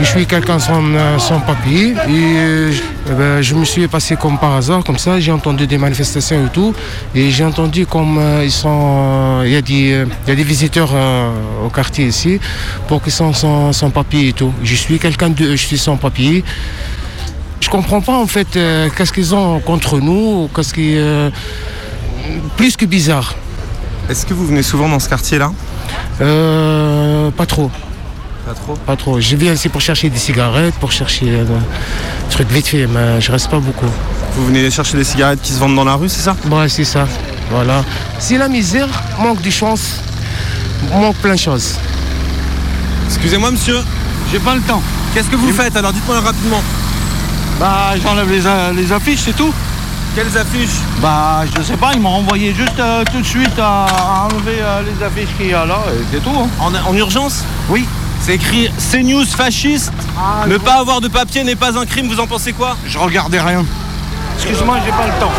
Je 0.00 0.04
suis 0.04 0.26
quelqu'un 0.26 0.58
sans, 0.58 0.82
sans 1.18 1.40
papier 1.40 1.94
et 2.08 2.72
je, 2.72 2.82
eh 3.10 3.14
ben, 3.14 3.42
je 3.42 3.54
me 3.54 3.64
suis 3.64 3.86
passé 3.88 4.14
comme 4.16 4.38
par 4.38 4.54
hasard, 4.54 4.84
comme 4.84 4.98
ça. 4.98 5.18
J'ai 5.18 5.32
entendu 5.32 5.66
des 5.66 5.78
manifestations 5.78 6.46
et 6.46 6.50
tout. 6.50 6.72
Et 7.14 7.30
j'ai 7.30 7.44
entendu 7.44 7.84
comme 7.84 8.16
euh, 8.18 8.44
ils 8.44 8.52
sont, 8.52 9.42
il 9.44 9.50
y, 9.50 9.56
a 9.56 9.62
des, 9.62 10.06
il 10.24 10.28
y 10.28 10.30
a 10.30 10.34
des 10.36 10.44
visiteurs 10.44 10.90
euh, 10.94 11.30
au 11.66 11.68
quartier 11.68 12.06
ici 12.06 12.38
pour 12.86 13.02
qu'ils 13.02 13.12
sont 13.12 13.32
sans, 13.32 13.72
sans 13.72 13.90
papier 13.90 14.28
et 14.28 14.32
tout. 14.32 14.52
Je 14.62 14.74
suis 14.74 14.98
quelqu'un 14.98 15.30
de, 15.30 15.56
je 15.56 15.66
suis 15.66 15.78
sans 15.78 15.96
papier. 15.96 16.44
Je 17.60 17.68
comprends 17.68 18.00
pas 18.00 18.16
en 18.16 18.26
fait 18.28 18.56
euh, 18.56 18.88
qu'est-ce 18.96 19.12
qu'ils 19.12 19.34
ont 19.34 19.58
contre 19.58 19.98
nous, 19.98 20.44
ou 20.44 20.50
qu'est-ce 20.54 20.72
qui 20.72 20.96
plus 22.56 22.76
que 22.76 22.86
bizarre. 22.86 23.34
Est-ce 24.08 24.24
que 24.26 24.32
vous 24.32 24.46
venez 24.46 24.62
souvent 24.62 24.88
dans 24.88 25.00
ce 25.00 25.08
quartier-là? 25.08 25.50
Euh, 26.20 27.30
pas 27.30 27.46
trop. 27.46 27.70
Pas 28.46 28.54
trop? 28.54 28.74
Pas 28.74 28.96
trop. 28.96 29.20
Je 29.20 29.36
viens 29.36 29.52
ici 29.52 29.68
pour 29.68 29.80
chercher 29.80 30.08
des 30.10 30.18
cigarettes, 30.18 30.74
pour 30.74 30.90
chercher 30.92 31.26
euh, 31.30 31.44
des 31.44 32.30
trucs 32.30 32.50
vite 32.50 32.66
fait, 32.68 32.86
mais 32.86 33.20
je 33.20 33.30
reste 33.32 33.50
pas 33.50 33.58
beaucoup. 33.58 33.86
Vous 34.36 34.46
venez 34.46 34.70
chercher 34.70 34.96
des 34.96 35.04
cigarettes 35.04 35.40
qui 35.42 35.52
se 35.52 35.58
vendent 35.58 35.76
dans 35.76 35.84
la 35.84 35.94
rue, 35.94 36.08
c'est 36.08 36.22
ça? 36.22 36.36
Ouais, 36.50 36.68
c'est 36.68 36.84
ça. 36.84 37.06
Voilà. 37.50 37.84
C'est 38.18 38.38
la 38.38 38.48
misère, 38.48 38.88
manque 39.20 39.40
de 39.42 39.50
chance, 39.50 40.00
manque 40.92 41.16
plein 41.16 41.34
de 41.34 41.38
choses. 41.40 41.74
Excusez-moi 43.06 43.50
monsieur, 43.50 43.78
J'ai 44.32 44.38
pas 44.38 44.54
le 44.54 44.60
temps. 44.60 44.82
qu'est-ce 45.14 45.28
que 45.28 45.36
vous 45.36 45.50
faites 45.52 45.74
Alors? 45.76 45.92
Dites-moi 45.92 46.20
rapidement. 46.20 46.62
Bah, 47.58 47.94
j'enlève 48.02 48.30
les, 48.30 48.46
a- 48.46 48.72
les 48.72 48.92
affiches, 48.92 49.20
c'est 49.24 49.36
tout. 49.36 49.52
Quelles 50.18 50.36
affiches 50.36 50.80
Bah, 51.00 51.44
je 51.56 51.62
sais 51.62 51.76
pas, 51.76 51.92
ils 51.94 52.00
m'ont 52.00 52.08
envoyé 52.16 52.52
juste 52.52 52.80
euh, 52.80 53.04
tout 53.12 53.20
de 53.20 53.24
suite 53.26 53.56
à, 53.56 53.84
à 53.86 54.24
enlever 54.24 54.58
euh, 54.60 54.80
les 54.82 55.04
affiches 55.06 55.28
qu'il 55.36 55.46
y 55.50 55.54
a 55.54 55.64
là, 55.64 55.78
et 55.92 56.02
c'est 56.10 56.18
tout. 56.24 56.32
hein. 56.36 56.48
en, 56.58 56.74
en 56.74 56.96
urgence 56.96 57.44
Oui. 57.68 57.86
C'est 58.20 58.34
écrit 58.34 58.68
CNews 58.90 59.24
fasciste. 59.24 59.92
ne 60.48 60.56
pas 60.56 60.80
avoir 60.80 61.00
de 61.00 61.06
papier 61.06 61.44
n'est 61.44 61.54
pas 61.54 61.78
un 61.78 61.86
crime, 61.86 62.08
vous 62.08 62.18
en 62.18 62.26
pensez 62.26 62.52
quoi? 62.52 62.76
Je 62.84 62.98
regardais 62.98 63.38
rien. 63.40 63.64
Excuse-moi, 64.38 64.78
j'ai 64.84 64.90
pas 64.90 65.06
le 65.06 65.20
temps. 65.20 65.32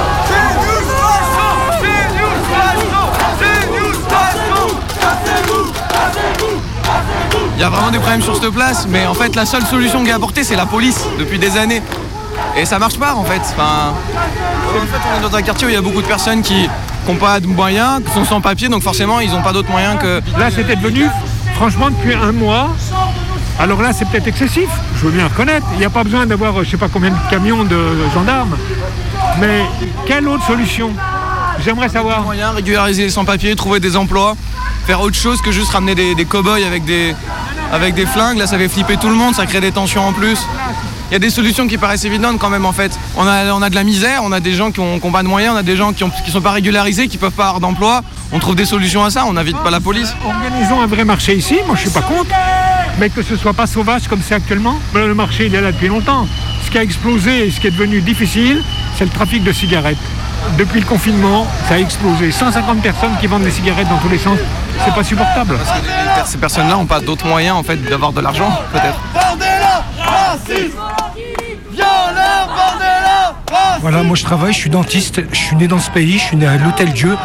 Il 7.55 7.61
y 7.61 7.63
a 7.63 7.69
vraiment 7.69 7.91
des 7.91 7.99
problèmes 7.99 8.21
sur 8.21 8.35
cette 8.41 8.51
place, 8.51 8.87
mais 8.87 9.05
en 9.05 9.13
fait 9.13 9.35
la 9.35 9.45
seule 9.45 9.65
solution 9.65 10.03
qui 10.03 10.09
est 10.09 10.13
apportée 10.13 10.43
c'est 10.43 10.55
la 10.55 10.65
police 10.65 11.03
depuis 11.19 11.37
des 11.39 11.57
années. 11.57 11.81
Et 12.57 12.65
ça 12.65 12.79
marche 12.79 12.97
pas 12.97 13.13
en 13.15 13.23
fait. 13.23 13.41
Enfin, 13.41 13.93
en 14.69 14.85
fait 14.85 14.99
on 15.13 15.19
est 15.19 15.29
dans 15.29 15.35
un 15.35 15.41
quartier 15.41 15.67
où 15.67 15.69
il 15.69 15.73
y 15.73 15.77
a 15.77 15.81
beaucoup 15.81 16.01
de 16.01 16.07
personnes 16.07 16.41
qui 16.41 16.69
n'ont 17.07 17.15
pas 17.15 17.39
de 17.39 17.47
moyens, 17.47 18.01
qui 18.05 18.11
sont 18.13 18.25
sans 18.25 18.41
papier, 18.41 18.67
donc 18.69 18.83
forcément 18.83 19.19
ils 19.19 19.31
n'ont 19.31 19.41
pas 19.41 19.53
d'autres 19.53 19.71
moyens 19.71 19.97
que. 19.99 20.21
Là, 20.37 20.49
c'était 20.53 20.75
devenu, 20.75 21.05
franchement, 21.55 21.89
depuis 21.89 22.13
un 22.13 22.31
mois. 22.31 22.69
Alors 23.59 23.81
là, 23.81 23.91
c'est 23.91 24.05
peut-être 24.05 24.27
excessif, 24.27 24.69
je 24.95 25.05
veux 25.05 25.11
bien 25.11 25.27
reconnaître. 25.27 25.65
Il 25.73 25.79
n'y 25.79 25.85
a 25.85 25.89
pas 25.89 26.03
besoin 26.03 26.25
d'avoir, 26.25 26.63
je 26.63 26.69
sais 26.69 26.77
pas 26.77 26.87
combien 26.87 27.09
de 27.09 27.15
camions 27.29 27.65
de 27.65 27.77
gendarmes. 28.13 28.55
Mais 29.39 29.63
quelle 30.05 30.27
autre 30.29 30.45
solution? 30.45 30.91
J'aimerais 31.63 31.89
savoir. 31.89 32.21
moyens, 32.21 32.55
régulariser 32.55 33.03
les 33.03 33.09
sans-papiers, 33.09 33.53
trouver 33.55 33.81
des 33.81 33.97
emplois, 33.97 34.35
faire 34.87 35.01
autre 35.01 35.17
chose 35.17 35.41
que 35.41 35.51
juste 35.51 35.71
ramener 35.71 35.93
des, 35.93 36.15
des 36.15 36.23
cow-boys 36.23 36.65
avec 36.65 36.85
des, 36.85 37.13
avec 37.73 37.95
des 37.95 38.05
flingues. 38.05 38.37
Là, 38.37 38.47
ça 38.47 38.57
fait 38.57 38.69
flipper 38.69 38.95
tout 38.95 39.09
le 39.09 39.15
monde, 39.15 39.35
ça 39.35 39.45
crée 39.45 39.59
des 39.59 39.73
tensions 39.73 40.07
en 40.07 40.13
plus. 40.13 40.39
Il 41.09 41.13
y 41.13 41.15
a 41.15 41.19
des 41.19 41.31
solutions 41.31 41.67
qui 41.67 41.79
paraissent 41.79 42.05
évidentes 42.05 42.37
quand 42.37 42.49
même 42.49 42.65
en 42.65 42.71
fait. 42.71 42.97
On 43.17 43.25
a, 43.25 43.51
on 43.53 43.61
a 43.63 43.69
de 43.69 43.75
la 43.75 43.83
misère, 43.83 44.21
on 44.23 44.31
a 44.31 44.39
des 44.39 44.53
gens 44.53 44.71
qui 44.71 44.79
ont, 44.79 44.99
qui 44.99 45.07
ont 45.07 45.11
pas 45.11 45.23
de 45.23 45.27
moyens, 45.27 45.55
on 45.55 45.57
a 45.57 45.63
des 45.63 45.75
gens 45.75 45.91
qui, 45.91 46.03
ont, 46.03 46.11
qui 46.23 46.29
sont 46.29 46.41
pas 46.41 46.51
régularisés, 46.51 47.07
qui 47.07 47.17
peuvent 47.17 47.31
pas 47.31 47.47
avoir 47.47 47.59
d'emploi. 47.59 48.03
On 48.31 48.37
trouve 48.37 48.55
des 48.55 48.65
solutions 48.65 49.03
à 49.03 49.09
ça, 49.09 49.25
on 49.25 49.33
n'invite 49.33 49.57
pas 49.57 49.71
la 49.71 49.79
police. 49.79 50.13
Organisons 50.23 50.81
un 50.81 50.85
vrai 50.85 51.05
marché 51.05 51.35
ici, 51.35 51.57
moi 51.65 51.75
je 51.75 51.81
suis 51.81 51.89
pas 51.89 52.01
contre. 52.01 52.29
Mais 52.99 53.09
que 53.09 53.23
ce 53.23 53.35
soit 53.35 53.53
pas 53.53 53.65
sauvage 53.65 54.07
comme 54.07 54.21
c'est 54.21 54.35
actuellement. 54.35 54.75
Le 54.93 55.15
marché, 55.15 55.47
il 55.47 55.55
est 55.55 55.61
là 55.61 55.71
depuis 55.71 55.87
longtemps. 55.87 56.27
Ce 56.63 56.69
qui 56.69 56.77
a 56.77 56.83
explosé 56.83 57.47
et 57.47 57.51
ce 57.51 57.59
qui 57.59 57.67
est 57.67 57.71
devenu 57.71 58.01
difficile, 58.01 58.61
c'est 58.97 59.05
le 59.05 59.09
trafic 59.09 59.43
de 59.43 59.51
cigarettes. 59.51 59.97
Depuis 60.57 60.79
le 60.79 60.85
confinement, 60.85 61.47
ça 61.67 61.75
a 61.75 61.79
explosé. 61.79 62.31
150 62.31 62.81
personnes 62.81 63.17
qui 63.19 63.27
vendent 63.27 63.43
des 63.43 63.51
cigarettes 63.51 63.89
dans 63.89 63.97
tous 63.97 64.09
les 64.09 64.17
sens. 64.17 64.37
C'est 64.85 64.93
pas 64.93 65.03
supportable. 65.03 65.57
Ces 66.25 66.37
personnes-là 66.37 66.75
n'ont 66.75 66.85
pas 66.85 66.99
d'autres 66.99 67.25
moyens 67.25 67.55
en 67.55 67.63
fait 67.63 67.77
d'avoir 67.77 68.13
de 68.13 68.21
l'argent 68.21 68.51
peut-être. 68.71 69.48
Voilà, 73.81 74.03
moi 74.03 74.15
je 74.15 74.23
travaille, 74.23 74.53
je 74.53 74.57
suis 74.57 74.69
dentiste, 74.69 75.21
je 75.31 75.37
suis 75.37 75.55
né 75.55 75.67
dans 75.67 75.79
ce 75.79 75.89
pays, 75.89 76.13
je 76.19 76.23
suis 76.23 76.37
né 76.37 76.45
à 76.45 76.57
l'Hôtel 76.57 76.91
Dieu 76.93 77.15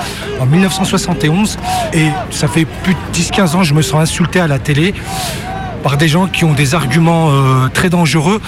en 0.40 0.46
1971 0.46 1.58
et 1.92 2.08
ça 2.30 2.46
fait 2.48 2.64
plus 2.64 2.94
de 2.94 2.98
10-15 3.12 3.56
ans 3.56 3.58
que 3.60 3.64
je 3.64 3.74
me 3.74 3.82
sens 3.82 4.00
insulté 4.00 4.40
à 4.40 4.46
la 4.46 4.58
télé 4.58 4.94
par 5.82 5.96
des 5.96 6.08
gens 6.08 6.26
qui 6.28 6.44
ont 6.44 6.52
des 6.54 6.74
arguments 6.74 7.30
euh, 7.30 7.68
très 7.68 7.90
dangereux. 7.90 8.40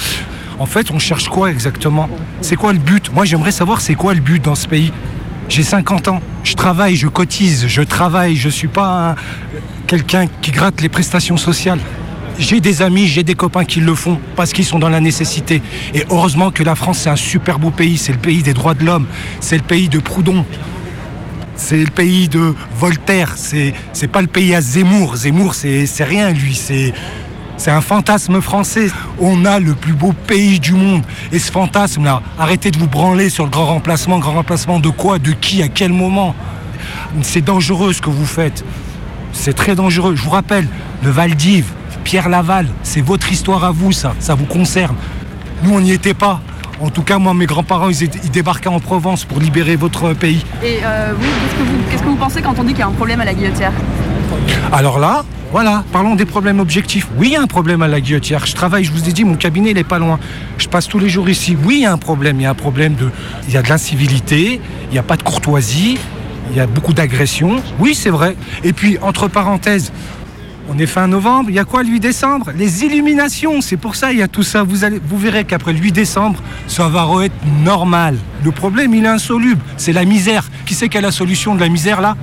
En 0.58 0.66
fait, 0.66 0.90
on 0.90 0.98
cherche 0.98 1.28
quoi 1.28 1.50
exactement? 1.50 2.08
C'est 2.40 2.56
quoi 2.56 2.72
le 2.72 2.78
but? 2.78 3.12
Moi 3.12 3.24
j'aimerais 3.24 3.52
savoir 3.52 3.80
c'est 3.80 3.94
quoi 3.94 4.14
le 4.14 4.20
but 4.20 4.42
dans 4.42 4.54
ce 4.54 4.66
pays? 4.68 4.92
J'ai 5.48 5.62
50 5.62 6.08
ans, 6.08 6.20
je 6.44 6.54
travaille, 6.54 6.96
je 6.96 7.08
cotise, 7.08 7.66
je 7.68 7.82
travaille, 7.82 8.36
je 8.36 8.48
suis 8.48 8.68
pas 8.68 9.10
un- 9.10 9.14
quelqu'un 9.86 10.26
qui 10.42 10.50
gratte 10.50 10.80
les 10.80 10.88
prestations 10.88 11.36
sociales. 11.36 11.78
J'ai 12.38 12.60
des 12.60 12.82
amis, 12.82 13.06
j'ai 13.06 13.22
des 13.22 13.34
copains 13.34 13.64
qui 13.64 13.80
le 13.80 13.94
font 13.94 14.20
parce 14.36 14.52
qu'ils 14.52 14.66
sont 14.66 14.78
dans 14.78 14.90
la 14.90 15.00
nécessité. 15.00 15.62
Et 15.94 16.04
heureusement 16.10 16.50
que 16.50 16.62
la 16.62 16.74
France, 16.74 16.98
c'est 16.98 17.10
un 17.10 17.16
super 17.16 17.58
beau 17.58 17.70
pays. 17.70 17.96
C'est 17.96 18.12
le 18.12 18.18
pays 18.18 18.42
des 18.42 18.52
droits 18.52 18.74
de 18.74 18.84
l'homme. 18.84 19.06
C'est 19.40 19.56
le 19.56 19.62
pays 19.62 19.88
de 19.88 19.98
Proudhon. 19.98 20.44
C'est 21.56 21.78
le 21.78 21.90
pays 21.90 22.28
de 22.28 22.54
Voltaire. 22.78 23.32
C'est, 23.36 23.72
pas 24.12 24.20
le 24.20 24.26
pays 24.26 24.54
à 24.54 24.60
Zemmour. 24.60 25.16
Zemmour, 25.16 25.54
c'est, 25.54 25.86
c'est 25.86 26.04
rien, 26.04 26.30
lui. 26.30 26.54
C'est, 26.54 26.92
c'est 27.56 27.70
un 27.70 27.80
fantasme 27.80 28.42
français. 28.42 28.88
On 29.18 29.46
a 29.46 29.58
le 29.58 29.74
plus 29.74 29.94
beau 29.94 30.12
pays 30.12 30.60
du 30.60 30.74
monde. 30.74 31.04
Et 31.32 31.38
ce 31.38 31.50
fantasme-là, 31.50 32.20
arrêtez 32.38 32.70
de 32.70 32.78
vous 32.78 32.86
branler 32.86 33.30
sur 33.30 33.44
le 33.44 33.50
grand 33.50 33.66
remplacement. 33.66 34.18
Grand 34.18 34.34
remplacement 34.34 34.78
de 34.78 34.90
quoi? 34.90 35.18
De 35.18 35.32
qui? 35.32 35.62
À 35.62 35.68
quel 35.68 35.92
moment? 35.92 36.34
C'est 37.22 37.42
dangereux 37.42 37.94
ce 37.94 38.02
que 38.02 38.10
vous 38.10 38.26
faites. 38.26 38.62
C'est 39.32 39.54
très 39.54 39.74
dangereux. 39.74 40.14
Je 40.14 40.22
vous 40.22 40.30
rappelle, 40.30 40.68
le 41.02 41.10
Valdiv, 41.10 41.64
Pierre 42.06 42.28
Laval, 42.28 42.68
c'est 42.84 43.00
votre 43.00 43.32
histoire 43.32 43.64
à 43.64 43.72
vous, 43.72 43.90
ça. 43.90 44.14
Ça 44.20 44.36
vous 44.36 44.44
concerne. 44.44 44.94
Nous, 45.64 45.74
on 45.74 45.80
n'y 45.80 45.90
était 45.90 46.14
pas. 46.14 46.40
En 46.80 46.88
tout 46.88 47.02
cas, 47.02 47.18
moi, 47.18 47.34
mes 47.34 47.46
grands-parents, 47.46 47.90
ils, 47.90 48.30
débarquaient 48.30 48.68
en 48.68 48.78
Provence 48.78 49.24
pour 49.24 49.40
libérer 49.40 49.74
votre 49.74 50.12
pays. 50.12 50.44
Et 50.62 50.78
euh, 50.84 51.14
vous, 51.18 51.26
qu'est-ce 51.26 51.54
que 51.56 51.62
vous, 51.64 51.90
qu'est-ce 51.90 52.02
que 52.04 52.08
vous 52.08 52.14
pensez 52.14 52.42
quand 52.42 52.56
on 52.60 52.62
dit 52.62 52.74
qu'il 52.74 52.78
y 52.78 52.82
a 52.82 52.86
un 52.86 52.92
problème 52.92 53.20
à 53.22 53.24
la 53.24 53.34
guillotière? 53.34 53.72
Alors 54.72 55.00
là, 55.00 55.24
voilà, 55.50 55.82
parlons 55.90 56.14
des 56.14 56.26
problèmes 56.26 56.60
objectifs. 56.60 57.08
Oui, 57.16 57.30
il 57.30 57.32
y 57.32 57.36
a 57.36 57.42
un 57.42 57.48
problème 57.48 57.82
à 57.82 57.88
la 57.88 58.00
guillotière. 58.00 58.46
Je 58.46 58.54
travaille, 58.54 58.84
je 58.84 58.92
vous 58.92 59.08
ai 59.08 59.12
dit, 59.12 59.24
mon 59.24 59.34
cabinet, 59.34 59.70
il 59.70 59.74
n'est 59.74 59.82
pas 59.82 59.98
loin. 59.98 60.20
Je 60.58 60.68
passe 60.68 60.86
tous 60.86 61.00
les 61.00 61.08
jours 61.08 61.28
ici. 61.28 61.56
Oui, 61.64 61.78
il 61.78 61.82
y 61.82 61.86
a 61.86 61.92
un 61.92 61.98
problème. 61.98 62.38
Il 62.38 62.44
y 62.44 62.46
a 62.46 62.50
un 62.50 62.54
problème 62.54 62.94
de. 62.94 63.10
Il 63.48 63.54
y 63.54 63.56
a 63.56 63.62
de 63.62 63.68
l'incivilité, 63.68 64.60
il 64.90 64.92
n'y 64.92 64.98
a 64.98 65.02
pas 65.02 65.16
de 65.16 65.24
courtoisie, 65.24 65.98
il 66.52 66.56
y 66.56 66.60
a 66.60 66.68
beaucoup 66.68 66.94
d'agression. 66.94 67.56
Oui, 67.80 67.96
c'est 67.96 68.10
vrai. 68.10 68.36
Et 68.62 68.72
puis, 68.72 68.96
entre 69.02 69.26
parenthèses, 69.26 69.90
on 70.68 70.78
est 70.78 70.86
fin 70.86 71.06
novembre, 71.06 71.50
il 71.50 71.56
y 71.56 71.58
a 71.58 71.64
quoi 71.64 71.82
le 71.82 71.88
8 71.90 72.00
décembre? 72.00 72.50
Les 72.56 72.84
illuminations, 72.84 73.60
c'est 73.60 73.76
pour 73.76 73.94
ça 73.94 74.12
il 74.12 74.18
y 74.18 74.22
a 74.22 74.28
tout 74.28 74.42
ça. 74.42 74.62
Vous, 74.62 74.78
vous 75.08 75.18
verrez 75.18 75.44
qu'après 75.44 75.72
le 75.72 75.78
8 75.78 75.92
décembre, 75.92 76.40
ça 76.66 76.88
va 76.88 77.06
être 77.24 77.34
normal. 77.64 78.16
Le 78.44 78.50
problème, 78.50 78.94
il 78.94 79.04
est 79.04 79.08
insoluble, 79.08 79.60
c'est 79.76 79.92
la 79.92 80.04
misère. 80.04 80.44
Qui 80.64 80.74
c'est 80.74 80.88
qui 80.88 80.98
a 80.98 81.00
la 81.00 81.12
solution 81.12 81.54
de 81.54 81.60
la 81.60 81.68
misère 81.68 82.00
là? 82.00 82.16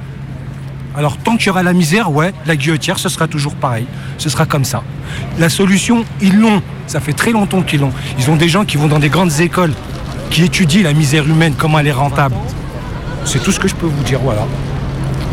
Alors 0.95 1.17
tant 1.17 1.37
qu'il 1.37 1.47
y 1.47 1.49
aura 1.49 1.63
la 1.63 1.73
misère, 1.73 2.11
ouais, 2.11 2.33
la 2.45 2.55
guillotière, 2.55 2.99
ce 2.99 3.09
sera 3.09 3.27
toujours 3.27 3.55
pareil. 3.55 3.85
Ce 4.17 4.29
sera 4.29 4.45
comme 4.45 4.65
ça. 4.65 4.83
La 5.39 5.49
solution, 5.49 6.05
ils 6.21 6.37
l'ont. 6.37 6.61
Ça 6.85 6.99
fait 6.99 7.13
très 7.13 7.31
longtemps 7.31 7.61
qu'ils 7.61 7.79
l'ont. 7.79 7.93
Ils 8.19 8.29
ont 8.29 8.35
des 8.35 8.49
gens 8.49 8.65
qui 8.65 8.77
vont 8.77 8.87
dans 8.87 8.99
des 8.99 9.09
grandes 9.09 9.39
écoles, 9.39 9.73
qui 10.29 10.43
étudient 10.43 10.83
la 10.83 10.93
misère 10.93 11.27
humaine, 11.27 11.55
comment 11.57 11.79
elle 11.79 11.87
est 11.87 11.91
rentable. 11.91 12.35
C'est 13.25 13.41
tout 13.41 13.51
ce 13.51 13.59
que 13.59 13.67
je 13.67 13.75
peux 13.75 13.87
vous 13.87 14.03
dire, 14.03 14.19
voilà. 14.19 14.45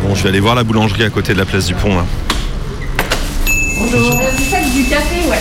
Bon, 0.03 0.15
je 0.15 0.23
vais 0.23 0.29
aller 0.29 0.39
voir 0.39 0.55
la 0.55 0.63
boulangerie 0.63 1.03
à 1.03 1.09
côté 1.09 1.33
de 1.33 1.37
la 1.37 1.45
place 1.45 1.67
du 1.67 1.75
pont. 1.75 1.97
Bonjour. 3.81 4.11
vous 4.37 4.43
faites 4.49 4.71
du 4.73 4.83
café, 4.83 5.27
ouais. 5.29 5.39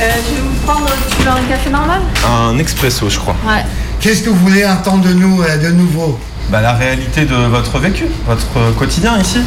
Euh, 0.00 0.10
je 0.28 0.34
vais 0.36 0.40
vous 0.40 0.54
prendre, 0.66 0.86
tu 1.10 1.22
veux 1.22 1.30
un 1.30 1.42
café 1.48 1.70
normal? 1.70 2.00
Un 2.26 2.58
expresso, 2.58 3.08
je 3.08 3.18
crois. 3.18 3.36
Ouais. 3.46 3.64
Qu'est-ce 4.00 4.22
que 4.22 4.30
vous 4.30 4.36
voulez 4.46 4.64
entendre 4.66 5.04
de 5.04 5.12
nous 5.12 5.42
euh, 5.42 5.56
de 5.58 5.70
nouveau? 5.72 6.18
Bah, 6.50 6.60
la 6.60 6.72
réalité 6.72 7.26
de 7.26 7.34
votre 7.34 7.78
vécu, 7.78 8.06
votre 8.26 8.46
euh, 8.56 8.72
quotidien 8.72 9.18
ici. 9.20 9.38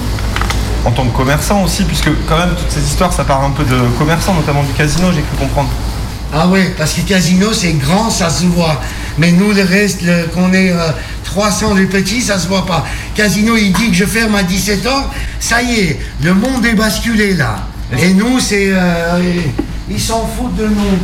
En 0.86 0.92
tant 0.92 1.06
que 1.06 1.16
commerçant 1.16 1.64
aussi, 1.64 1.84
puisque 1.84 2.10
quand 2.30 2.38
même 2.38 2.52
toutes 2.58 2.70
ces 2.72 2.82
histoires, 2.82 3.12
ça 3.14 3.24
part 3.24 3.44
un 3.44 3.50
peu 3.52 3.64
de 3.64 3.78
commerçants, 3.98 4.34
notamment 4.36 4.64
du 4.64 4.74
casino, 4.74 5.08
j'ai 5.14 5.22
cru 5.22 5.36
comprendre. 5.40 5.70
Ah 6.36 6.46
oui, 6.48 6.62
parce 6.78 6.94
que 6.94 7.02
casino 7.02 7.52
c'est 7.54 7.74
grand, 7.74 8.10
ça 8.10 8.30
se 8.30 8.46
voit. 8.46 8.80
Mais 9.18 9.32
nous, 9.32 9.52
le 9.52 9.64
reste, 9.64 10.02
le- 10.02 10.28
qu'on 10.34 10.52
est 10.54 10.72
euh, 10.72 10.90
300 11.26 11.76
de 11.76 11.86
petits, 11.86 12.22
ça 12.22 12.38
se 12.40 12.48
voit 12.48 12.66
pas. 12.66 12.86
Casino, 13.16 13.56
il 13.56 13.72
dit 13.72 13.90
que 13.90 13.96
je 13.96 14.06
ferme 14.06 14.36
à 14.36 14.44
17 14.44 14.86
ans, 14.88 15.10
ça 15.40 15.62
y 15.62 15.80
est, 15.80 16.00
le 16.24 16.34
monde 16.34 16.66
est 16.66 16.74
basculé 16.74 17.34
là. 17.34 17.56
Et 17.98 18.14
nous, 18.14 18.40
c'est. 18.40 18.70
euh, 18.72 19.22
ils 19.90 20.00
s'en 20.00 20.26
foutent 20.28 20.56
de 20.56 20.66
nous. 20.68 20.98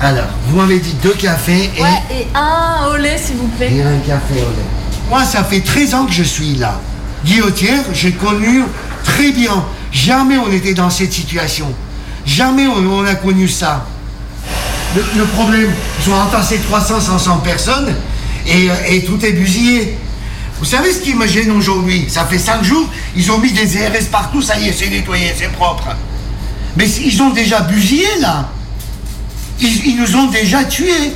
Alors, 0.00 0.26
vous 0.46 0.56
m'avez 0.58 0.78
dit 0.78 0.94
deux 1.02 1.14
cafés 1.14 1.70
et, 1.76 1.82
Ouais, 1.82 2.02
et 2.12 2.26
un 2.34 2.88
au 2.92 2.96
lait, 2.96 3.18
s'il 3.18 3.36
vous 3.36 3.48
plaît. 3.48 3.72
et 3.74 3.82
un 3.82 3.98
café 3.98 4.34
au 4.34 4.50
lait. 4.50 4.66
Moi, 5.10 5.24
ça 5.24 5.42
fait 5.44 5.60
13 5.60 5.94
ans 5.94 6.06
que 6.06 6.12
je 6.12 6.22
suis 6.22 6.54
là. 6.54 6.80
Guillotière, 7.24 7.82
j'ai 7.92 8.12
connu 8.12 8.62
très 9.02 9.32
bien. 9.32 9.64
Jamais 9.90 10.36
on 10.38 10.52
était 10.52 10.74
dans 10.74 10.90
cette 10.90 11.12
situation. 11.12 11.66
Jamais 12.26 12.66
on, 12.68 12.76
on 12.76 13.04
a 13.06 13.14
connu 13.14 13.48
ça. 13.48 13.86
Le, 14.94 15.02
le 15.18 15.24
problème, 15.24 15.70
ils 16.04 16.10
ont 16.12 16.14
entassé 16.16 16.58
300, 16.58 17.00
500 17.00 17.38
personnes 17.38 17.92
et, 18.46 18.70
euh, 18.70 18.74
et 18.88 19.04
tout 19.04 19.24
est 19.24 19.32
busillé. 19.32 19.98
Vous 20.58 20.64
savez 20.64 20.92
ce 20.92 21.00
qui 21.00 21.14
me 21.14 21.26
gêne 21.26 21.50
aujourd'hui? 21.52 22.06
Ça 22.08 22.24
fait 22.24 22.38
5 22.38 22.64
jours, 22.64 22.88
ils 23.14 23.30
ont 23.30 23.38
mis 23.38 23.52
des 23.52 23.78
ERS 23.78 24.06
partout, 24.10 24.42
ça 24.42 24.58
y 24.58 24.68
est, 24.68 24.72
c'est 24.72 24.88
nettoyé, 24.88 25.32
c'est 25.36 25.52
propre. 25.52 25.88
Mais 26.76 26.88
ils 26.88 27.22
ont 27.22 27.30
déjà 27.30 27.60
busillé 27.60 28.06
là. 28.20 28.48
Ils, 29.60 29.96
nous 29.96 30.16
ont 30.16 30.26
déjà 30.26 30.64
tués. 30.64 31.12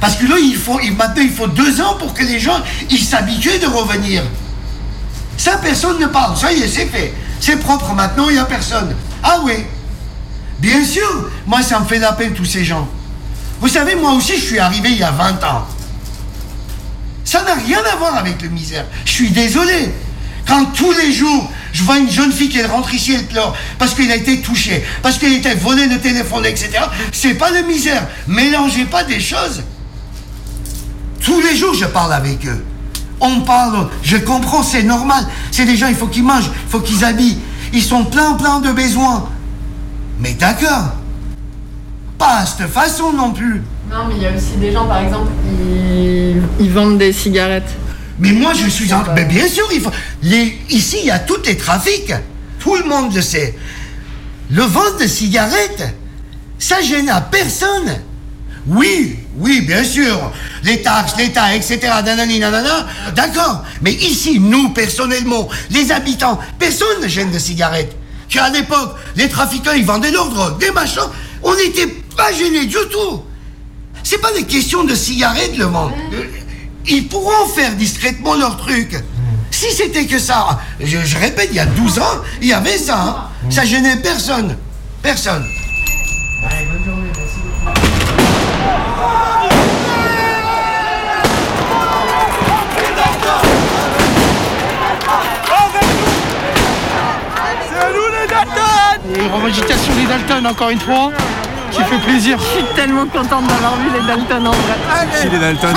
Parce 0.00 0.16
que 0.16 0.26
là, 0.26 0.36
il 0.38 0.56
faut, 0.56 0.78
maintenant, 0.96 1.22
il 1.22 1.30
faut 1.30 1.46
deux 1.46 1.80
ans 1.80 1.94
pour 1.98 2.14
que 2.14 2.22
les 2.22 2.38
gens 2.38 2.60
s'habituent 2.90 3.58
de 3.58 3.66
revenir. 3.66 4.22
Ça, 5.36 5.56
personne 5.56 5.98
ne 5.98 6.06
parle. 6.06 6.36
Ça 6.36 6.52
y 6.52 6.62
est, 6.62 6.68
c'est 6.68 6.86
fait. 6.86 7.14
C'est 7.40 7.58
propre 7.58 7.92
maintenant, 7.94 8.28
il 8.28 8.34
n'y 8.34 8.38
a 8.38 8.44
personne. 8.44 8.94
Ah 9.22 9.40
oui. 9.44 9.54
Bien 10.58 10.84
sûr, 10.84 11.30
moi, 11.46 11.62
ça 11.62 11.80
me 11.80 11.86
fait 11.86 11.98
la 11.98 12.12
peine, 12.12 12.32
tous 12.32 12.44
ces 12.44 12.64
gens. 12.64 12.88
Vous 13.60 13.68
savez, 13.68 13.94
moi 13.94 14.12
aussi, 14.12 14.36
je 14.36 14.44
suis 14.44 14.58
arrivé 14.58 14.90
il 14.90 14.98
y 14.98 15.02
a 15.02 15.10
20 15.10 15.44
ans. 15.44 15.66
Ça 17.28 17.42
n'a 17.42 17.56
rien 17.56 17.80
à 17.92 17.96
voir 17.96 18.16
avec 18.16 18.40
le 18.40 18.48
misère. 18.48 18.86
Je 19.04 19.10
suis 19.10 19.30
désolé. 19.30 19.92
Quand 20.46 20.64
tous 20.72 20.92
les 20.92 21.12
jours, 21.12 21.52
je 21.74 21.82
vois 21.82 21.98
une 21.98 22.08
jeune 22.08 22.32
fille 22.32 22.48
qui 22.48 22.62
rentre 22.64 22.94
ici, 22.94 23.12
elle 23.12 23.26
pleure 23.26 23.54
parce 23.78 23.92
qu'elle 23.92 24.10
a 24.10 24.16
été 24.16 24.40
touchée, 24.40 24.82
parce 25.02 25.18
qu'elle 25.18 25.34
a 25.34 25.36
été 25.36 25.52
volée 25.52 25.88
le 25.88 25.98
téléphone, 25.98 26.46
etc. 26.46 26.70
C'est 27.12 27.34
pas 27.34 27.50
le 27.50 27.64
misère. 27.66 28.08
Mélangez 28.28 28.86
pas 28.86 29.04
des 29.04 29.20
choses. 29.20 29.62
Tous 31.20 31.38
les 31.42 31.54
jours, 31.54 31.74
je 31.74 31.84
parle 31.84 32.14
avec 32.14 32.46
eux. 32.46 32.64
On 33.20 33.42
parle, 33.42 33.90
je 34.02 34.16
comprends, 34.16 34.62
c'est 34.62 34.82
normal. 34.82 35.26
C'est 35.50 35.66
des 35.66 35.76
gens, 35.76 35.88
il 35.88 35.96
faut 35.96 36.06
qu'ils 36.06 36.24
mangent, 36.24 36.50
il 36.64 36.70
faut 36.70 36.80
qu'ils 36.80 37.04
habillent. 37.04 37.40
Ils 37.74 37.82
sont 37.82 38.06
plein, 38.06 38.32
plein 38.36 38.60
de 38.60 38.72
besoins. 38.72 39.28
Mais 40.18 40.32
d'accord. 40.32 40.94
Pas 42.16 42.38
à 42.38 42.46
cette 42.46 42.68
façon 42.68 43.12
non 43.12 43.32
plus. 43.32 43.62
Non, 43.90 44.06
mais 44.06 44.16
il 44.16 44.22
y 44.22 44.26
a 44.26 44.32
aussi 44.36 44.56
des 44.58 44.70
gens, 44.70 44.86
par 44.86 45.02
exemple, 45.02 45.30
ils, 45.46 46.42
ils 46.60 46.70
vendent 46.70 46.98
des 46.98 47.12
cigarettes. 47.12 47.70
Mais 48.18 48.32
moi, 48.32 48.52
je 48.52 48.68
suis 48.68 48.92
en... 48.92 49.02
Mais 49.14 49.24
bien 49.24 49.48
sûr, 49.48 49.64
il 49.72 49.80
faut... 49.80 49.90
les... 50.22 50.58
ici, 50.68 50.98
il 51.00 51.06
y 51.06 51.10
a 51.10 51.18
tous 51.18 51.42
les 51.46 51.56
trafics. 51.56 52.12
Tout 52.58 52.76
le 52.76 52.84
monde 52.84 53.14
le 53.14 53.22
sait. 53.22 53.54
Le 54.50 54.62
vente 54.62 55.00
de 55.00 55.06
cigarettes, 55.06 55.94
ça 56.58 56.82
gêne 56.82 57.08
à 57.08 57.20
personne. 57.20 58.00
Oui, 58.66 59.16
oui, 59.36 59.62
bien 59.62 59.82
sûr. 59.82 60.32
Les 60.64 60.82
taxes, 60.82 61.14
l'État, 61.16 61.54
etc. 61.54 61.78
Nanani, 62.04 62.40
nanana. 62.40 62.86
D'accord. 63.14 63.64
Mais 63.80 63.92
ici, 63.92 64.38
nous, 64.38 64.70
personnellement, 64.70 65.48
les 65.70 65.92
habitants, 65.92 66.38
personne 66.58 67.00
ne 67.02 67.08
gêne 67.08 67.30
de 67.30 67.38
cigarettes. 67.38 67.96
Qu'à 68.28 68.50
l'époque, 68.50 68.96
les 69.16 69.28
trafiquants, 69.30 69.72
ils 69.72 69.86
vendaient 69.86 70.10
l'ordre, 70.10 70.58
des 70.58 70.70
machins. 70.72 71.08
On 71.42 71.54
n'était 71.54 71.86
pas 72.14 72.32
gênés 72.32 72.66
du 72.66 72.76
tout. 72.90 73.22
C'est 74.02 74.20
pas 74.20 74.32
des 74.32 74.44
questions 74.44 74.84
de 74.84 74.94
cigarettes, 74.94 75.56
le 75.56 75.66
monde. 75.68 75.92
Euh, 76.12 76.24
Ils 76.86 77.06
pourront 77.08 77.46
faire 77.54 77.74
discrètement 77.74 78.34
leur 78.34 78.56
truc. 78.56 78.96
Si 79.50 79.72
c'était 79.72 80.06
que 80.06 80.18
ça, 80.18 80.60
je, 80.80 81.18
répète, 81.18 81.48
il 81.50 81.56
y 81.56 81.60
a 81.60 81.66
12 81.66 81.98
ans, 81.98 82.22
il 82.40 82.48
y 82.48 82.52
avait 82.52 82.78
ça. 82.78 82.98
hein. 83.00 83.50
Ça 83.50 83.64
gênait 83.64 83.96
personne. 83.96 84.56
Personne. 85.02 85.44
C'est 97.70 97.92
nous 97.92 98.06
les 98.08 98.28
Dalton 98.28 99.94
des 99.96 100.06
Dalton 100.06 100.46
encore 100.46 100.70
une 100.70 100.80
fois, 100.80 101.10
qui 101.70 101.82
fait 101.82 101.98
plaisir. 101.98 102.38
Je 102.38 102.44
suis 102.44 102.64
tellement 102.74 103.06
contente 103.06 103.46
d'avoir 103.46 103.76
vu 103.76 103.88
les 103.94 104.06
Dalton 104.06 104.46
en 104.46 104.50
vrai. 104.50 105.08
Si, 105.14 105.28
les 105.28 105.38
Dalton 105.38 105.68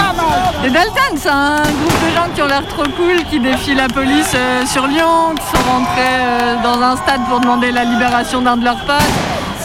Les 0.63 0.69
Dalton, 0.69 1.15
c'est 1.15 1.29
un 1.29 1.57
groupe 1.61 1.99
de 2.09 2.15
gens 2.15 2.27
qui 2.33 2.41
ont 2.41 2.47
l'air 2.47 2.65
trop 2.67 2.83
cool, 2.97 3.23
qui 3.29 3.39
défient 3.39 3.75
la 3.75 3.87
police 3.87 4.31
euh, 4.35 4.65
sur 4.65 4.87
Lyon, 4.87 5.35
qui 5.35 5.57
sont 5.57 5.63
rentrés 5.69 6.01
euh, 6.19 6.55
dans 6.63 6.81
un 6.81 6.95
stade 6.95 7.21
pour 7.29 7.39
demander 7.39 7.71
la 7.71 7.83
libération 7.83 8.41
d'un 8.41 8.57
de 8.57 8.63
leurs 8.65 8.83
potes. 8.85 9.01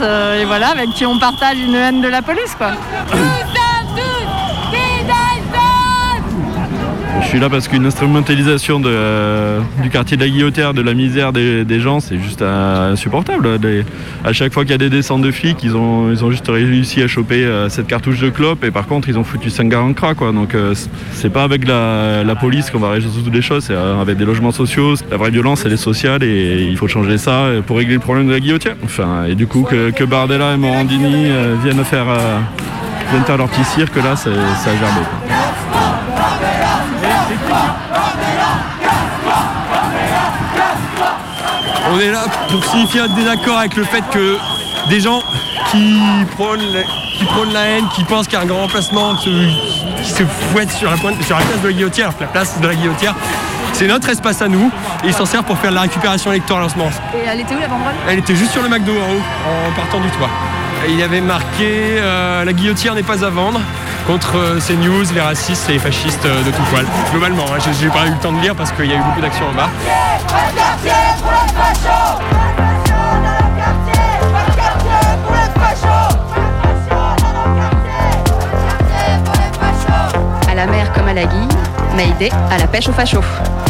euh, 0.02 0.40
et 0.40 0.44
voilà, 0.44 0.68
avec 0.70 0.90
qui 0.90 1.06
on 1.06 1.18
partage 1.18 1.58
une 1.58 1.74
haine 1.74 2.00
de 2.00 2.08
la 2.08 2.22
police, 2.22 2.54
quoi. 2.56 2.72
Je 7.26 7.30
suis 7.30 7.40
là 7.40 7.50
parce 7.50 7.66
qu'une 7.66 7.84
instrumentalisation 7.84 8.80
euh, 8.86 9.60
du 9.82 9.90
quartier 9.90 10.16
de 10.16 10.22
la 10.22 10.28
Guillotière, 10.28 10.72
de 10.74 10.80
la 10.80 10.94
misère 10.94 11.32
des, 11.32 11.80
gens, 11.80 11.98
c'est 11.98 12.18
juste 12.20 12.40
insupportable. 12.40 13.58
Des- 13.58 13.84
à 14.24 14.32
chaque 14.32 14.52
fois 14.54 14.62
qu'il 14.62 14.70
y 14.70 14.74
a 14.74 14.78
des 14.78 14.88
descentes 14.90 15.22
de 15.22 15.32
flics, 15.32 15.58
ils 15.64 15.76
ont, 15.76 16.10
ils 16.12 16.24
ont 16.24 16.30
juste 16.30 16.46
réussi 16.48 17.02
à 17.02 17.08
choper 17.08 17.44
euh, 17.44 17.68
cette 17.68 17.88
cartouche 17.88 18.20
de 18.20 18.30
clope 18.30 18.62
et 18.64 18.70
par 18.70 18.86
contre 18.86 19.08
ils 19.08 19.18
ont 19.18 19.24
foutu 19.24 19.50
5 19.50 19.68
gars 19.68 19.80
en 19.80 19.92
cras. 19.92 20.14
Quoi. 20.14 20.30
Donc 20.30 20.54
euh, 20.54 20.72
c'est- 21.12 21.28
pas 21.28 21.42
avec 21.42 21.66
la, 21.66 22.22
police 22.40 22.70
qu'on 22.70 22.78
va 22.78 22.90
résoudre 22.90 23.30
les 23.32 23.42
choses, 23.42 23.64
c'est 23.64 23.74
avec 23.74 24.16
des 24.16 24.24
logements 24.24 24.52
sociaux. 24.52 24.94
La 25.10 25.16
vraie 25.16 25.30
violence 25.30 25.64
elle 25.66 25.72
est 25.72 25.76
sociale 25.76 26.22
et 26.22 26.62
il 26.70 26.76
faut 26.76 26.86
changer 26.88 27.18
ça 27.18 27.46
pour 27.66 27.76
régler 27.78 27.94
le 27.94 28.00
problème 28.00 28.28
de 28.28 28.32
la 28.32 28.40
Guillotière. 28.40 28.76
Enfin, 28.84 29.24
et 29.28 29.34
du 29.34 29.48
coup 29.48 29.62
que, 29.68 30.04
Bardella 30.04 30.54
et 30.54 30.56
Morandini 30.56 31.26
viennent 31.64 31.84
faire, 31.84 32.06
viennent 33.10 33.24
faire 33.24 33.36
leur 33.36 33.48
petit 33.48 33.64
cirque 33.64 33.96
là, 33.96 34.14
gerber, 34.14 35.06
quoi. 35.28 35.45
On 41.92 41.98
est 42.00 42.10
là 42.10 42.24
pour 42.50 42.64
signifier 42.64 43.00
un 43.00 43.08
désaccord 43.08 43.58
avec 43.58 43.76
le 43.76 43.84
fait 43.84 44.02
que 44.10 44.36
des 44.88 45.00
gens 45.00 45.20
qui 45.70 45.98
prônent, 46.36 46.60
la- 46.72 46.82
qui 47.18 47.24
prônent 47.24 47.52
la 47.52 47.64
haine, 47.66 47.84
qui 47.94 48.04
pensent 48.04 48.26
qu'il 48.26 48.34
y 48.38 48.40
a 48.40 48.44
un 48.44 48.46
grand 48.46 48.62
remplacement, 48.62 49.14
qui 49.16 49.30
se, 49.30 50.02
qui 50.02 50.10
se 50.10 50.24
fouettent 50.24 50.72
sur 50.72 50.90
la, 50.90 50.96
pointe- 50.96 51.22
sur 51.22 51.38
la 51.38 51.44
place 51.44 51.60
de 51.62 51.68
la 51.68 51.72
guillotière, 51.72 52.06
alors 52.08 52.18
que 52.18 52.22
la 52.24 52.28
place 52.30 52.60
de 52.60 52.66
la 52.66 52.74
guillotière, 52.74 53.14
c'est 53.72 53.86
notre 53.86 54.08
espace 54.08 54.42
à 54.42 54.48
nous 54.48 54.70
et 55.04 55.08
ils 55.08 55.14
s'en 55.14 55.26
servent 55.26 55.44
pour 55.44 55.58
faire 55.58 55.70
de 55.70 55.76
la 55.76 55.82
récupération 55.82 56.32
électorale 56.32 56.64
en 56.64 56.68
ce 56.68 56.76
moment. 56.76 56.90
Et 57.14 57.26
elle 57.26 57.40
était 57.40 57.54
où 57.54 57.60
la 57.60 57.68
banderole? 57.68 57.92
Elle 58.08 58.18
était 58.18 58.34
juste 58.34 58.52
sur 58.52 58.62
le 58.62 58.68
McDo 58.68 58.92
en 58.92 58.96
haut, 59.12 59.68
en 59.68 59.72
partant 59.72 60.00
du 60.00 60.08
toit. 60.10 60.28
Et 60.86 60.90
il 60.92 60.98
y 60.98 61.02
avait 61.02 61.20
marqué 61.20 61.96
euh, 61.98 62.44
La 62.44 62.52
guillotière 62.52 62.94
n'est 62.94 63.02
pas 63.02 63.24
à 63.24 63.30
vendre 63.30 63.60
contre 64.06 64.36
euh, 64.38 64.60
ces 64.60 64.76
news, 64.76 65.04
les 65.14 65.20
racistes 65.20 65.68
et 65.68 65.74
les 65.74 65.78
fascistes 65.78 66.24
euh, 66.24 66.44
de 66.44 66.50
tout 66.50 66.62
poil. 66.70 66.84
Globalement, 67.10 67.44
hein, 67.52 67.58
j'ai 67.80 67.88
pas 67.88 68.06
eu 68.06 68.10
le 68.10 68.16
temps 68.18 68.32
de 68.32 68.40
lire 68.40 68.54
parce 68.54 68.70
qu'il 68.72 68.86
y 68.86 68.92
a 68.92 68.96
eu 68.96 69.02
beaucoup 69.02 69.20
d'actions 69.20 69.46
en 69.48 69.52
bas. 69.52 69.68
À 80.48 80.54
la 80.54 80.66
mer 80.66 80.92
comme 80.92 81.08
à 81.08 81.14
la 81.14 81.24
guille, 81.24 81.48
Mayday 81.96 82.30
à 82.50 82.58
la 82.58 82.66
pêche 82.66 82.88
au 82.88 82.92
facho. 82.92 83.20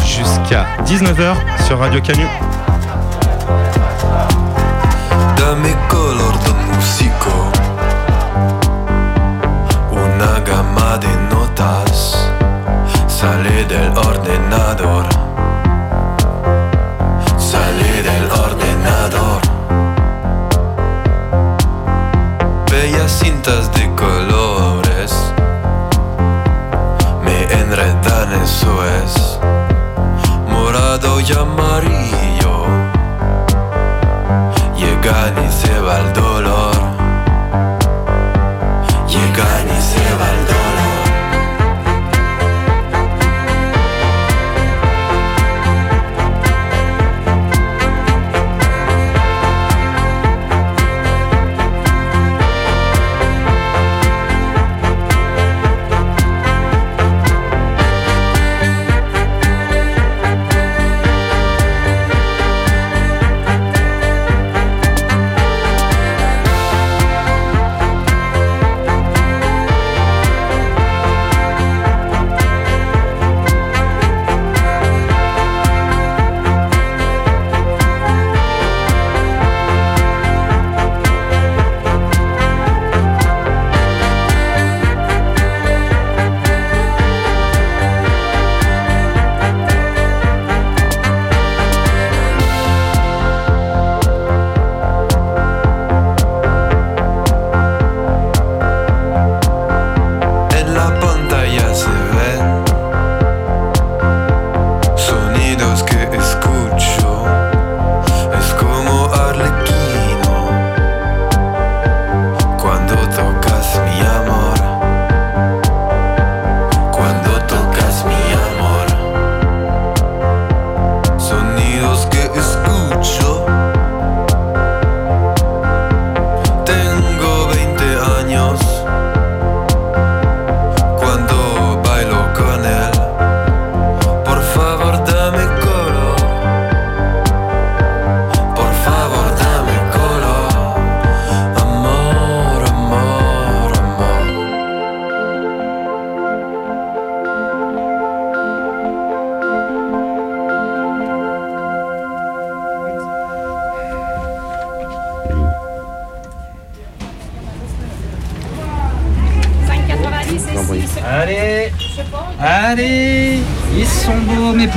Jusqu'à 0.05 0.65
19h 0.85 1.35
sur 1.65 1.79
Radio 1.79 1.99
Canu. 2.01 2.27
Dame 5.37 5.73
color 5.89 6.33
de 6.45 6.75
músico 6.75 7.66
De 10.95 11.15
notas 11.29 12.31
Sale 13.07 13.65
del 13.65 13.95
ordenador 13.97 15.05
Sale 17.37 18.01
del 18.01 18.25
ordenador 18.31 19.41
Bellas 22.71 23.11
cintas 23.11 23.71
de 23.73 23.93
colores 23.95 25.13
Me 27.23 27.43
enredan 27.53 28.33
eso 28.41 28.83
es 29.03 29.39
Morado 30.49 31.19
y 31.19 31.31
amarillo 31.33 32.65
Llegan 34.77 35.45
y 35.47 35.51
se 35.51 35.79
va 35.79 35.99
el 35.99 36.13
dolor. 36.13 36.75
Llegan 39.07 39.67
y 39.67 39.81
se 39.81 40.15
va 40.15 40.29
el 40.31 40.45
dolor. 40.45 40.56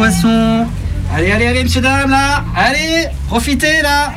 Allez, 0.03 1.30
allez, 1.30 1.46
allez, 1.46 1.62
monsieur, 1.62 1.82
dame, 1.82 2.11
là. 2.11 2.42
Allez, 2.57 3.07
profitez, 3.26 3.82
là. 3.82 4.12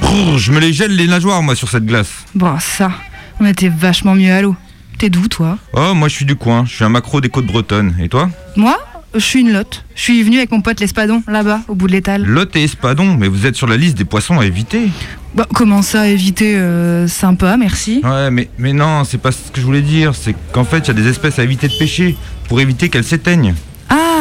Brrr, 0.00 0.38
je 0.38 0.50
me 0.50 0.58
les 0.58 0.72
gèle 0.72 0.96
les 0.96 1.06
nageoires, 1.06 1.40
moi, 1.42 1.54
sur 1.54 1.68
cette 1.68 1.86
glace. 1.86 2.24
Bon, 2.34 2.58
ça, 2.58 2.90
on 3.38 3.46
était 3.46 3.68
vachement 3.68 4.16
mieux 4.16 4.32
à 4.32 4.42
l'eau. 4.42 4.56
T'es 4.98 5.08
d'où, 5.08 5.28
toi? 5.28 5.56
Oh, 5.72 5.94
moi, 5.94 6.08
je 6.08 6.14
suis 6.14 6.24
du 6.24 6.34
coin. 6.34 6.64
Je 6.66 6.74
suis 6.74 6.84
un 6.84 6.88
macro 6.88 7.20
des 7.20 7.28
côtes 7.28 7.46
bretonnes. 7.46 7.94
Et 8.00 8.08
toi? 8.08 8.28
Moi? 8.56 8.76
Je 9.14 9.20
suis 9.20 9.40
une 9.40 9.52
lotte. 9.52 9.84
Je 9.94 10.02
suis 10.02 10.22
venue 10.22 10.38
avec 10.38 10.50
mon 10.50 10.60
pote 10.60 10.80
l'espadon, 10.80 11.22
là-bas, 11.28 11.60
au 11.68 11.74
bout 11.74 11.86
de 11.86 11.92
l'étal. 11.92 12.24
Lot 12.24 12.54
et 12.56 12.64
espadon, 12.64 13.16
mais 13.16 13.28
vous 13.28 13.46
êtes 13.46 13.54
sur 13.54 13.66
la 13.66 13.76
liste 13.76 13.96
des 13.96 14.04
poissons 14.04 14.38
à 14.38 14.44
éviter. 14.44 14.90
Bah, 15.34 15.46
comment 15.54 15.80
ça, 15.80 16.08
éviter 16.08 16.56
euh, 16.56 17.06
Sympa, 17.06 17.56
merci. 17.56 18.00
Ouais, 18.04 18.30
mais, 18.30 18.50
mais 18.58 18.72
non, 18.72 19.04
c'est 19.04 19.18
pas 19.18 19.32
ce 19.32 19.50
que 19.50 19.60
je 19.60 19.64
voulais 19.64 19.80
dire. 19.80 20.14
C'est 20.14 20.34
qu'en 20.52 20.64
fait, 20.64 20.80
il 20.80 20.88
y 20.88 20.90
a 20.90 20.94
des 20.94 21.06
espèces 21.06 21.38
à 21.38 21.44
éviter 21.44 21.68
de 21.68 21.74
pêcher 21.78 22.16
pour 22.48 22.60
éviter 22.60 22.88
qu'elles 22.90 23.04
s'éteignent. 23.04 23.54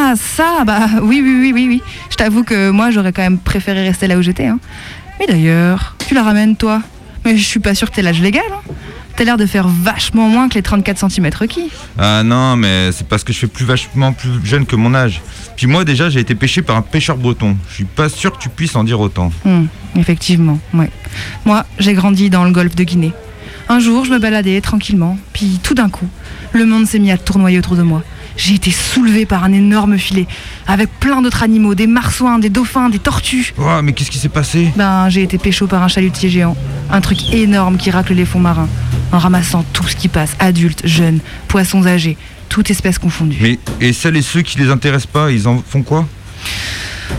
Ah, 0.10 0.14
ça, 0.16 0.64
bah 0.66 0.88
oui, 1.02 1.22
oui, 1.22 1.38
oui, 1.42 1.52
oui, 1.54 1.68
oui. 1.68 1.84
Je 2.10 2.16
t'avoue 2.16 2.46
que 2.46 2.70
moi, 2.70 2.92
j'aurais 2.92 3.12
quand 3.12 3.24
même 3.24 3.38
préféré 3.38 3.84
rester 3.84 4.08
là 4.08 4.18
où 4.18 4.22
j'étais. 4.22 4.46
Hein. 4.46 4.58
Mais 5.20 5.26
d'ailleurs, 5.26 5.98
tu 6.08 6.14
la 6.14 6.24
ramènes, 6.24 6.56
toi 6.56 6.82
Mais 7.26 7.36
je 7.36 7.44
suis 7.44 7.60
pas 7.60 7.76
sûre 7.76 7.90
que 7.90 7.96
t'aies 7.96 8.02
l'âge 8.02 8.22
légal. 8.22 8.46
Hein. 8.50 8.74
T'as 9.18 9.26
l'air 9.26 9.36
de 9.36 9.46
faire 9.46 9.68
vachement 9.68 10.30
moins 10.30 10.48
que 10.48 10.54
les 10.54 10.62
34 10.62 11.12
cm 11.12 11.30
requis. 11.38 11.72
Ah 11.98 12.24
non, 12.24 12.56
mais 12.56 12.94
c'est 12.94 13.06
parce 13.06 13.26
que 13.26 13.34
je 13.34 13.40
fais 13.40 13.48
plus 13.48 13.66
vachement 13.66 14.14
plus 14.14 14.30
jeune 14.46 14.66
que 14.66 14.78
mon 14.78 14.96
âge. 14.96 15.22
Puis 15.58 15.68
moi, 15.68 15.84
déjà, 15.84 16.10
j'ai 16.10 16.22
été 16.22 16.36
pêché 16.36 16.62
par 16.62 16.78
un 16.78 16.82
pêcheur 16.84 17.18
breton. 17.18 17.58
Je 17.68 17.74
suis 17.74 17.84
pas 17.84 18.08
sûr 18.08 18.32
que 18.32 18.42
tu 18.42 18.48
puisses 18.48 18.78
en 18.78 18.86
dire 18.86 19.02
autant. 19.02 19.34
Hmm, 19.44 19.66
effectivement, 19.98 20.58
ouais. 20.74 20.90
Moi, 21.44 21.66
j'ai 21.80 21.96
grandi 21.96 22.30
dans 22.30 22.46
le 22.46 22.52
golfe 22.52 22.76
de 22.76 22.84
Guinée. 22.86 23.12
Un 23.68 23.80
jour, 23.80 24.06
je 24.06 24.12
me 24.12 24.20
baladais 24.20 24.62
tranquillement, 24.62 25.18
puis 25.34 25.60
tout 25.62 25.74
d'un 25.74 25.90
coup, 25.90 26.08
le 26.54 26.66
monde 26.66 26.86
s'est 26.88 27.00
mis 27.00 27.12
à 27.12 27.18
tournoyer 27.18 27.60
autour 27.60 27.76
de 27.76 27.84
moi. 27.84 28.04
J'ai 28.38 28.54
été 28.54 28.72
soulevée 28.72 29.26
par 29.26 29.44
un 29.44 29.52
énorme 29.52 29.98
filet, 29.98 30.28
avec 30.68 30.90
plein 31.00 31.22
d'autres 31.22 31.44
animaux, 31.44 31.74
des 31.74 31.88
marsouins, 31.88 32.38
des 32.38 32.50
dauphins, 32.50 32.90
des 32.90 33.00
tortues. 33.00 33.54
Oh, 33.58 33.82
mais 33.84 33.94
qu'est-ce 33.94 34.12
qui 34.12 34.20
s'est 34.20 34.30
passé? 34.30 34.72
Ben, 34.76 35.10
j'ai 35.10 35.24
été 35.24 35.38
pécho 35.38 35.66
par 35.66 35.82
un 35.82 35.88
chalutier 35.88 36.30
géant. 36.30 36.56
Un 36.92 37.02
truc 37.02 37.34
énorme 37.34 37.78
qui 37.78 37.90
racle 37.90 38.14
les 38.14 38.26
fonds 38.26 38.40
marins, 38.40 38.70
en 39.12 39.18
ramassant 39.18 39.66
tout 39.74 39.88
ce 39.88 39.96
qui 39.96 40.08
passe, 40.08 40.36
adultes, 40.40 40.84
jeunes, 40.86 41.20
poissons 41.48 41.86
âgés, 41.88 42.16
toute 42.48 42.70
espèce 42.70 43.00
confondue. 43.00 43.40
Mais 43.42 43.60
et 43.82 43.92
celles 43.92 44.16
et 44.18 44.22
ceux 44.22 44.44
qui 44.44 44.60
les 44.60 44.70
intéressent 44.70 45.12
pas, 45.12 45.32
ils 45.32 45.48
en 45.48 45.62
font 45.68 45.82
quoi? 45.82 46.08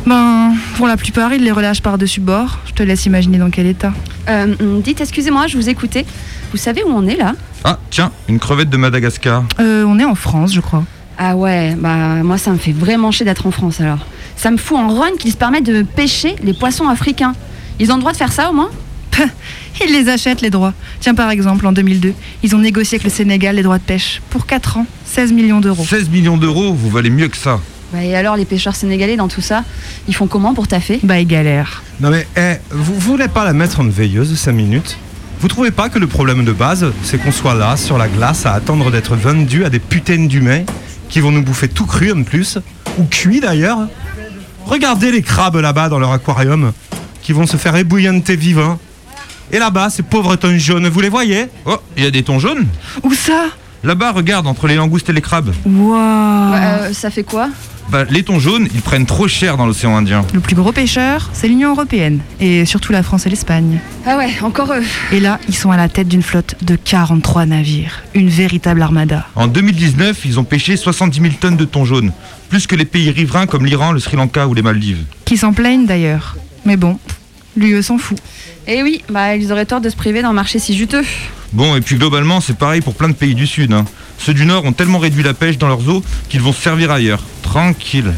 Ben, 0.06 0.54
pour 0.76 0.86
la 0.86 0.96
plupart, 0.96 1.32
ils 1.34 1.42
les 1.42 1.52
relâchent 1.52 1.82
par-dessus 1.82 2.20
bord. 2.20 2.60
Je 2.66 2.72
te 2.72 2.82
laisse 2.82 3.06
imaginer 3.06 3.38
dans 3.38 3.50
quel 3.50 3.66
état. 3.66 3.92
Euh, 4.28 4.54
dites, 4.82 5.00
excusez-moi, 5.00 5.48
je 5.48 5.56
vous 5.56 5.68
écoutais. 5.68 6.06
Vous 6.52 6.58
savez 6.58 6.84
où 6.84 6.90
on 6.90 7.06
est 7.06 7.16
là? 7.16 7.34
Ah, 7.64 7.78
tiens, 7.90 8.12
une 8.28 8.38
crevette 8.38 8.70
de 8.70 8.76
Madagascar. 8.76 9.44
Euh, 9.58 9.84
on 9.84 9.98
est 9.98 10.04
en 10.04 10.14
France, 10.14 10.54
je 10.54 10.60
crois. 10.60 10.84
Ah 11.18 11.34
ouais, 11.36 11.74
bah 11.76 12.22
moi 12.22 12.38
ça 12.38 12.52
me 12.52 12.58
fait 12.58 12.72
vraiment 12.72 13.10
chier 13.10 13.26
d'être 13.26 13.46
en 13.46 13.50
France 13.50 13.80
alors. 13.80 14.06
Ça 14.36 14.52
me 14.52 14.56
fout 14.56 14.78
en 14.78 14.88
run 14.88 15.16
qu'ils 15.18 15.32
se 15.32 15.36
permettent 15.36 15.66
de 15.66 15.82
pêcher 15.82 16.36
les 16.44 16.54
poissons 16.54 16.86
africains. 16.86 17.34
Ils 17.80 17.90
ont 17.90 17.96
le 17.96 18.00
droit 18.00 18.12
de 18.12 18.16
faire 18.16 18.32
ça 18.32 18.50
au 18.50 18.54
moins? 18.54 18.70
Ils 19.84 19.92
les 19.92 20.08
achètent, 20.08 20.42
les 20.42 20.50
droits. 20.50 20.74
Tiens, 21.00 21.14
par 21.14 21.30
exemple, 21.30 21.66
en 21.66 21.72
2002, 21.72 22.14
ils 22.44 22.54
ont 22.54 22.58
négocié 22.58 22.96
avec 22.96 23.04
le 23.04 23.10
Sénégal 23.10 23.56
les 23.56 23.62
droits 23.62 23.78
de 23.78 23.82
pêche. 23.82 24.22
Pour 24.30 24.46
4 24.46 24.76
ans, 24.76 24.86
16 25.06 25.32
millions 25.32 25.60
d'euros. 25.60 25.84
16 25.84 26.08
millions 26.08 26.36
d'euros, 26.36 26.72
vous 26.72 26.88
valez 26.88 27.10
mieux 27.10 27.26
que 27.26 27.36
ça. 27.36 27.60
Bah 27.92 28.04
et 28.04 28.14
alors 28.14 28.36
les 28.36 28.44
pêcheurs 28.44 28.76
sénégalais 28.76 29.16
dans 29.16 29.28
tout 29.28 29.40
ça, 29.40 29.64
ils 30.06 30.14
font 30.14 30.26
comment 30.28 30.54
pour 30.54 30.68
taffer? 30.68 31.00
Bah 31.02 31.18
ils 31.18 31.26
galèrent. 31.26 31.82
Non 32.00 32.10
mais, 32.10 32.28
eh, 32.36 32.56
vous 32.70 32.98
voulez 32.98 33.28
pas 33.28 33.44
la 33.44 33.54
mettre 33.54 33.80
en 33.80 33.88
veilleuse 33.88 34.30
de 34.30 34.36
5 34.36 34.52
minutes? 34.52 34.98
Vous 35.40 35.48
trouvez 35.48 35.70
pas 35.70 35.88
que 35.88 35.98
le 35.98 36.06
problème 36.06 36.44
de 36.44 36.52
base, 36.52 36.86
c'est 37.02 37.18
qu'on 37.18 37.32
soit 37.32 37.54
là, 37.54 37.76
sur 37.76 37.98
la 37.98 38.08
glace, 38.08 38.46
à 38.46 38.52
attendre 38.52 38.90
d'être 38.90 39.16
vendu 39.16 39.64
à 39.64 39.70
des 39.70 39.78
putains 39.78 40.26
d'humains? 40.26 40.64
Qui 41.08 41.20
vont 41.20 41.30
nous 41.30 41.42
bouffer 41.42 41.68
tout 41.68 41.86
cru 41.86 42.12
en 42.12 42.22
plus, 42.22 42.58
ou 42.98 43.04
cuit 43.04 43.40
d'ailleurs. 43.40 43.88
Regardez 44.66 45.10
les 45.10 45.22
crabes 45.22 45.56
là-bas 45.56 45.88
dans 45.88 45.98
leur 45.98 46.12
aquarium, 46.12 46.72
qui 47.22 47.32
vont 47.32 47.46
se 47.46 47.56
faire 47.56 47.74
ébouillanter 47.76 48.36
vivants. 48.36 48.78
Et 49.50 49.58
là-bas, 49.58 49.88
ces 49.88 50.02
pauvres 50.02 50.36
thons 50.36 50.58
jaunes, 50.58 50.88
vous 50.88 51.00
les 51.00 51.08
voyez? 51.08 51.46
Oh, 51.64 51.76
il 51.96 52.04
y 52.04 52.06
a 52.06 52.10
des 52.10 52.22
thons 52.22 52.38
jaunes. 52.38 52.66
Où 53.02 53.14
ça? 53.14 53.46
Là-bas, 53.82 54.12
regarde, 54.12 54.46
entre 54.46 54.66
les 54.66 54.74
langoustes 54.74 55.08
et 55.08 55.12
les 55.12 55.20
crabes. 55.22 55.52
Waouh. 55.64 56.54
Euh, 56.54 56.92
Ça 56.92 57.10
fait 57.10 57.22
quoi? 57.22 57.48
Bah, 57.90 58.04
les 58.10 58.22
thons 58.22 58.38
jaunes, 58.38 58.68
ils 58.74 58.82
prennent 58.82 59.06
trop 59.06 59.28
cher 59.28 59.56
dans 59.56 59.64
l'océan 59.64 59.96
Indien. 59.96 60.22
Le 60.34 60.40
plus 60.40 60.54
gros 60.54 60.72
pêcheur, 60.72 61.30
c'est 61.32 61.48
l'Union 61.48 61.70
Européenne. 61.70 62.20
Et 62.38 62.66
surtout 62.66 62.92
la 62.92 63.02
France 63.02 63.26
et 63.26 63.30
l'Espagne. 63.30 63.78
Ah 64.04 64.18
ouais, 64.18 64.28
encore 64.42 64.72
eux. 64.74 64.82
Et 65.10 65.20
là, 65.20 65.40
ils 65.48 65.54
sont 65.54 65.70
à 65.70 65.78
la 65.78 65.88
tête 65.88 66.06
d'une 66.06 66.22
flotte 66.22 66.56
de 66.62 66.76
43 66.76 67.46
navires. 67.46 68.02
Une 68.14 68.28
véritable 68.28 68.82
armada. 68.82 69.26
En 69.34 69.46
2019, 69.46 70.20
ils 70.26 70.38
ont 70.38 70.44
pêché 70.44 70.76
70 70.76 71.18
000 71.20 71.32
tonnes 71.40 71.56
de 71.56 71.64
thon 71.64 71.86
jaune, 71.86 72.12
plus 72.50 72.66
que 72.66 72.76
les 72.76 72.84
pays 72.84 73.10
riverains 73.10 73.46
comme 73.46 73.64
l'Iran, 73.64 73.92
le 73.92 74.00
Sri 74.00 74.16
Lanka 74.18 74.46
ou 74.48 74.52
les 74.52 74.62
Maldives. 74.62 75.04
Qui 75.24 75.38
s'en 75.38 75.54
plaignent 75.54 75.86
d'ailleurs. 75.86 76.36
Mais 76.66 76.76
bon, 76.76 76.98
l'UE 77.56 77.82
s'en 77.82 77.96
fout. 77.96 78.18
Eh 78.66 78.82
oui, 78.82 79.02
bah 79.08 79.34
ils 79.34 79.50
auraient 79.50 79.64
tort 79.64 79.80
de 79.80 79.88
se 79.88 79.96
priver 79.96 80.20
d'un 80.20 80.34
marché 80.34 80.58
si 80.58 80.76
juteux. 80.76 81.04
Bon, 81.54 81.74
et 81.74 81.80
puis 81.80 81.96
globalement, 81.96 82.42
c'est 82.42 82.58
pareil 82.58 82.82
pour 82.82 82.92
plein 82.94 83.08
de 83.08 83.14
pays 83.14 83.34
du 83.34 83.46
Sud. 83.46 83.72
hein. 83.72 83.86
Ceux 84.18 84.34
du 84.34 84.44
Nord 84.44 84.64
ont 84.64 84.72
tellement 84.72 84.98
réduit 84.98 85.22
la 85.22 85.34
pêche 85.34 85.58
dans 85.58 85.68
leurs 85.68 85.88
eaux 85.88 86.02
qu'ils 86.28 86.40
vont 86.42 86.52
se 86.52 86.60
servir 86.62 86.90
ailleurs. 86.90 87.22
Tranquille. 87.42 88.12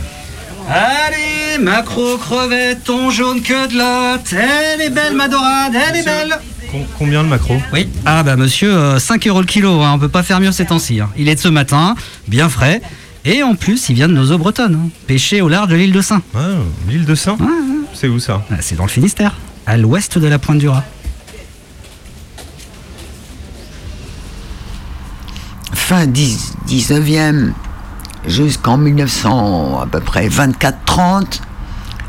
Allez, 0.69 1.63
macro, 1.63 2.17
crevette, 2.17 2.85
ton 2.85 3.11
jaune 3.11 3.43
que 3.43 3.69
de 3.69 3.77
lot. 3.79 4.21
Elle 4.33 4.81
est 4.83 4.91
belle, 4.91 5.15
ma 5.17 5.29
dorade, 5.29 5.75
elle 5.75 5.97
est 5.97 6.05
belle. 6.05 6.39
Combien 6.99 7.23
le 7.23 7.29
macro? 7.29 7.61
Oui. 7.73 7.89
Ah 8.07 8.23
bah 8.23 8.37
monsieur, 8.37 8.73
euh, 8.73 8.99
5 9.01 9.27
euros 9.27 9.41
le 9.41 9.47
kilo, 9.47 9.81
hein, 9.83 9.93
on 9.95 9.99
peut 9.99 10.09
pas 10.09 10.23
faire 10.23 10.39
mieux 10.41 10.53
ces 10.53 10.67
temps-ci. 10.67 11.01
hein. 11.01 11.09
Il 11.17 11.29
est 11.29 11.35
de 11.35 11.41
ce 11.41 11.49
matin, 11.49 11.97
bien 12.29 12.49
frais. 12.49 12.81
Et 13.25 13.43
en 13.43 13.55
plus, 13.57 13.89
il 13.89 13.97
vient 13.97 14.09
de 14.09 14.15
nos 14.15 14.31
eaux 14.31 14.39
bretonnes, 14.39 14.81
hein, 14.87 14.89
pêché 15.09 15.41
au 15.43 15.49
large 15.49 15.69
de 15.69 15.75
l'île 15.77 15.93
de 15.93 16.01
Saint. 16.01 16.23
Ah, 16.35 16.39
l'île 16.89 17.05
de 17.05 17.15
Saint? 17.17 17.37
C'est 17.93 18.07
où 18.09 18.21
ça? 18.21 18.43
Ah, 18.53 18.57
C'est 18.61 18.77
dans 18.77 18.85
le 18.85 18.89
Finistère, 18.91 19.35
à 19.67 19.77
l'ouest 19.77 20.17
de 20.19 20.27
la 20.29 20.39
pointe 20.39 20.59
du 20.59 20.69
Raz. 20.69 20.85
Fin 25.91 26.07
10 26.07 26.53
19e 26.69 27.51
jusqu'en 28.25 28.77
1900 28.77 29.81
à 29.81 29.87
peu 29.87 29.99
près 29.99 30.29
24-30, 30.29 31.41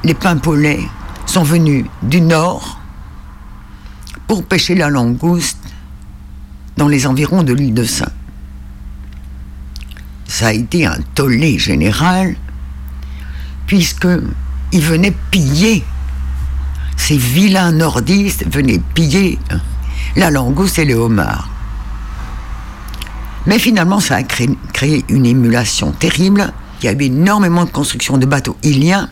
les 0.03 0.13
pimpolets 0.13 0.88
sont 1.25 1.41
venus 1.41 1.88
du 2.03 2.21
nord 2.21 2.79
pour 4.27 4.43
pêcher 4.43 4.75
la 4.75 4.91
langouste 4.91 5.57
dans 6.77 6.88
les 6.88 7.07
environs 7.07 7.41
de 7.41 7.53
l'île 7.53 7.73
de 7.73 7.84
Saint. 7.84 8.11
Ça 10.27 10.49
a 10.49 10.53
été 10.53 10.86
un 10.86 10.99
tollé 11.15 11.57
général 11.57 12.36
puisque 13.65 14.07
ils 14.71 14.84
venaient 14.84 15.15
piller 15.32 15.84
ces 16.97 17.17
vilains 17.17 17.71
nordistes 17.71 18.45
venaient 18.47 18.82
piller 18.93 19.39
la 20.15 20.29
langouste 20.29 20.77
et 20.77 20.86
les 20.86 20.93
homards. 20.93 21.50
Mais 23.47 23.59
finalement, 23.59 23.99
ça 23.99 24.15
a 24.15 24.23
créé, 24.23 25.05
une 25.09 25.25
émulation 25.25 25.91
terrible. 25.91 26.53
Il 26.81 26.85
y 26.85 26.89
avait 26.89 27.07
énormément 27.07 27.65
de 27.65 27.69
construction 27.69 28.17
de 28.17 28.25
bateaux 28.25 28.57
iliens. 28.63 29.09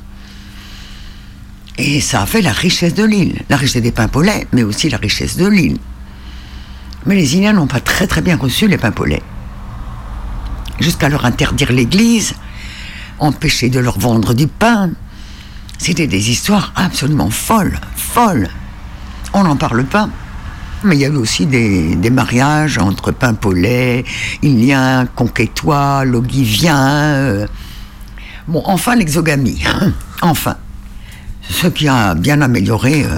Et 1.77 2.01
ça 2.01 2.21
a 2.21 2.25
fait 2.25 2.41
la 2.41 2.51
richesse 2.51 2.93
de 2.93 3.03
l'île. 3.03 3.41
La 3.49 3.57
richesse 3.57 3.81
des 3.81 3.91
pimpolets, 3.91 4.47
mais 4.51 4.63
aussi 4.63 4.89
la 4.89 4.97
richesse 4.97 5.37
de 5.37 5.47
l'île. 5.47 5.77
Mais 7.05 7.15
les 7.15 7.35
Iliens 7.35 7.53
n'ont 7.53 7.67
pas 7.67 7.79
très 7.79 8.07
très 8.07 8.21
bien 8.21 8.35
reçu 8.35 8.67
les 8.67 8.77
pimpolets. 8.77 9.23
Jusqu'à 10.79 11.09
leur 11.09 11.25
interdire 11.25 11.71
l'église, 11.71 12.33
empêcher 13.19 13.69
de 13.69 13.79
leur 13.79 13.97
vendre 13.99 14.33
du 14.33 14.47
pain. 14.47 14.91
C'était 15.77 16.07
des 16.07 16.29
histoires 16.29 16.73
absolument 16.75 17.29
folles, 17.29 17.79
folles. 17.95 18.49
On 19.33 19.43
n'en 19.43 19.55
parle 19.55 19.85
pas. 19.85 20.09
Mais 20.83 20.95
il 20.95 21.01
y 21.01 21.05
a 21.05 21.11
aussi 21.11 21.45
des, 21.45 22.09
mariages 22.09 22.77
entre 22.77 23.11
Pimpolais, 23.11 24.05
Iliens, 24.41 25.07
Conquétois, 25.15 26.05
Logiviens. 26.05 27.13
euh. 27.15 27.47
Bon, 28.47 28.63
enfin 28.65 28.95
l'exogamie. 28.95 29.61
enfin. 30.21 30.55
Ce 31.41 31.67
qui 31.67 31.87
a 31.87 32.13
bien 32.13 32.41
amélioré 32.41 33.03
euh, 33.03 33.17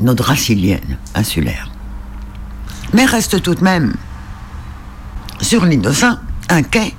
notre 0.00 0.24
race 0.24 0.48
ilienne, 0.48 0.98
insulaire. 1.14 1.70
Mais 2.92 3.04
reste 3.04 3.40
tout 3.42 3.54
de 3.54 3.62
même, 3.62 3.94
sur 5.40 5.64
l'île 5.64 5.88
un 6.50 6.62
quai 6.62 6.94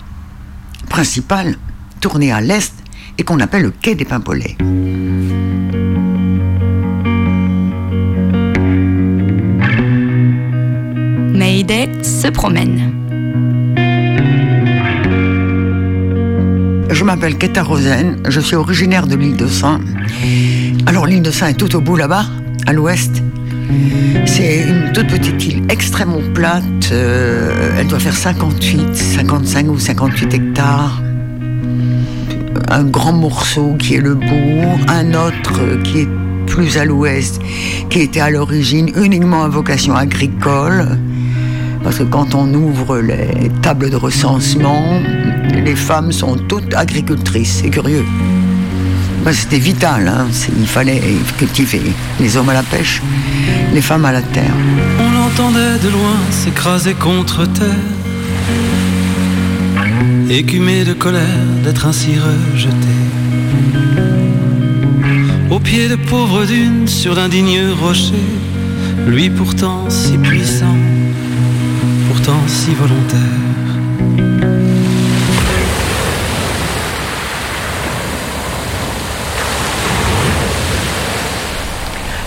principal 0.90 1.56
tourné 2.00 2.32
à 2.32 2.42
l'est 2.42 2.74
et 3.18 3.24
qu'on 3.24 3.40
appelle 3.40 3.64
le 3.64 3.72
quai 3.72 3.96
des 3.96 4.06
Pimpolets. 4.06 4.58
Se 11.50 12.28
promène. 12.28 12.94
Je 16.92 17.04
m'appelle 17.04 17.40
Keta 17.40 17.64
Rosen, 17.64 18.18
je 18.30 18.40
suis 18.40 18.56
originaire 18.56 19.08
de 19.08 19.16
l'île 19.16 19.36
de 19.36 19.48
Saint. 19.48 19.80
Alors 20.86 21.08
l'île 21.08 21.24
de 21.24 21.32
Saint 21.32 21.48
est 21.48 21.56
tout 21.56 21.76
au 21.76 21.82
bout 21.82 21.96
là-bas, 21.96 22.26
à 22.68 22.74
l'ouest. 22.74 23.24
C'est 24.28 24.62
une 24.62 24.92
toute 24.94 25.08
petite 25.08 25.44
île 25.48 25.64
extrêmement 25.70 26.22
plate. 26.36 26.64
euh, 26.92 27.80
elle 27.80 27.88
doit 27.88 27.98
faire 27.98 28.16
58, 28.16 28.96
55 28.96 29.72
ou 29.72 29.80
58 29.80 30.34
hectares. 30.36 31.02
Un 32.68 32.84
grand 32.84 33.14
morceau 33.14 33.74
qui 33.80 33.96
est 33.96 34.02
le 34.02 34.14
bourg, 34.14 34.78
un 34.88 35.16
autre 35.16 35.82
qui 35.84 36.02
est 36.02 36.10
plus 36.46 36.78
à 36.78 36.86
l'ouest, 36.86 37.42
qui 37.90 38.02
était 38.02 38.20
à 38.20 38.30
l'origine 38.30 38.92
uniquement 38.96 39.44
à 39.44 39.48
vocation 39.48 39.96
agricole. 39.96 41.00
Parce 41.84 41.98
que 41.98 42.04
quand 42.04 42.36
on 42.36 42.54
ouvre 42.54 43.00
les 43.00 43.50
tables 43.62 43.90
de 43.90 43.96
recensement, 43.96 45.02
les 45.54 45.76
femmes 45.76 46.12
sont 46.12 46.36
toutes 46.36 46.74
agricultrices. 46.74 47.62
C'est 47.62 47.70
curieux. 47.70 48.06
C'était 49.32 49.60
vital, 49.60 50.08
hein. 50.08 50.28
Il 50.60 50.66
fallait 50.66 51.02
cultiver. 51.38 51.82
Les 52.20 52.36
hommes 52.36 52.50
à 52.50 52.54
la 52.54 52.64
pêche, 52.64 53.02
les 53.74 53.82
femmes 53.82 54.06
à 54.06 54.12
la 54.12 54.22
terre. 54.22 54.54
On 55.00 55.12
l'entendait 55.12 55.78
de 55.84 55.90
loin 55.90 56.18
s'écraser 56.32 56.96
contre 56.96 57.46
terre, 57.46 57.68
écumé 60.30 60.84
de 60.84 60.94
colère 60.94 61.46
d'être 61.64 61.86
ainsi 61.86 62.16
rejeté. 62.18 62.74
Au 65.52 65.60
pied 65.60 65.90
de 65.90 65.96
pauvres 65.96 66.46
dunes, 66.46 66.88
sur 66.88 67.16
d'indignes 67.16 67.70
rochers, 67.80 68.14
lui 69.08 69.30
pourtant 69.30 69.90
si 69.90 70.18
puissant, 70.18 70.78
pourtant 72.10 72.42
si 72.48 72.74
volontaire. 72.74 73.20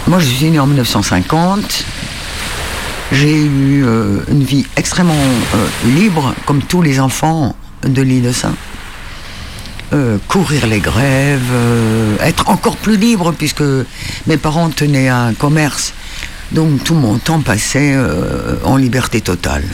Moi, 0.06 0.20
je 0.20 0.26
suis 0.26 0.50
né 0.50 0.60
en 0.60 0.66
1950. 0.66 1.84
J'ai 3.10 3.44
eu 3.44 3.84
euh, 3.84 4.20
une 4.28 4.44
vie 4.44 4.64
extrêmement 4.76 5.14
euh, 5.14 5.66
libre, 5.96 6.32
comme 6.46 6.62
tous 6.62 6.80
les 6.82 7.00
enfants 7.00 7.56
de 7.82 8.02
l'île 8.02 8.22
de 8.22 8.32
Saint. 8.32 8.54
Euh, 9.92 10.18
courir 10.28 10.68
les 10.68 10.78
grèves, 10.78 11.52
être 12.20 12.48
encore 12.48 12.76
plus 12.76 12.96
libre, 12.96 13.32
puisque 13.32 13.64
mes 14.28 14.36
parents 14.36 14.70
tenaient 14.70 15.08
un 15.08 15.34
commerce. 15.34 15.92
Donc 16.52 16.84
tout 16.84 16.94
mon 16.94 17.16
temps 17.18 17.40
passait 17.40 17.94
euh, 17.94 18.56
en 18.64 18.76
liberté 18.76 19.22
totale. 19.22 19.64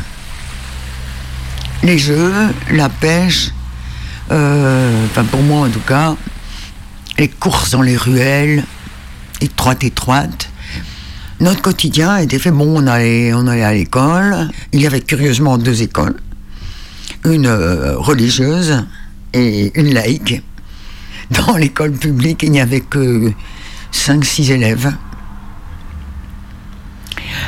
Les 1.83 1.99
jeux, 1.99 2.33
la 2.71 2.89
pêche, 2.89 3.51
euh, 4.31 5.07
pour 5.31 5.43
moi 5.43 5.67
en 5.67 5.71
tout 5.71 5.81
cas, 5.81 6.15
les 7.19 7.29
courses 7.29 7.71
dans 7.71 7.83
les 7.83 7.97
ruelles, 7.97 8.65
étroites, 9.41 9.83
étroites. 9.83 10.51
Notre 11.41 11.63
quotidien 11.63 12.19
était 12.19 12.39
fait, 12.39 12.51
bon, 12.51 12.83
on 12.83 12.87
allait, 12.87 13.33
on 13.35 13.47
allait 13.47 13.65
à 13.65 13.73
l'école. 13.73 14.49
Il 14.73 14.81
y 14.81 14.87
avait 14.87 15.01
curieusement 15.01 15.59
deux 15.59 15.83
écoles. 15.83 16.17
Une 17.25 17.47
euh, 17.47 17.97
religieuse 17.97 18.85
et 19.33 19.73
une 19.79 19.95
laïque. 19.95 20.43
Dans 21.31 21.57
l'école 21.57 21.93
publique, 21.93 22.43
il 22.45 22.53
n'y 22.53 22.61
avait 22.61 22.81
que 22.81 23.33
5-6 23.93 24.53
élèves. 24.53 24.93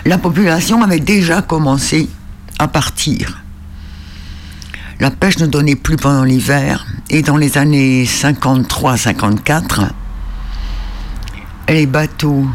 La 0.05 0.19
population 0.19 0.83
avait 0.83 1.01
déjà 1.01 1.43
commencé 1.43 2.09
à 2.59 2.69
partir. 2.69 3.43
La 4.99 5.11
pêche 5.11 5.39
ne 5.39 5.47
donnait 5.47 5.77
plus 5.77 5.97
pendant 5.97 6.25
l'hiver 6.25 6.87
et 7.09 7.23
dans 7.23 7.37
les 7.37 7.57
années 7.57 8.05
53-54, 8.05 9.89
les 11.69 11.87
bateaux 11.87 12.47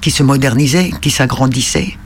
qui 0.00 0.10
se 0.10 0.22
modernisaient, 0.22 0.90
qui 1.00 1.10
s'agrandissaient, 1.10 1.96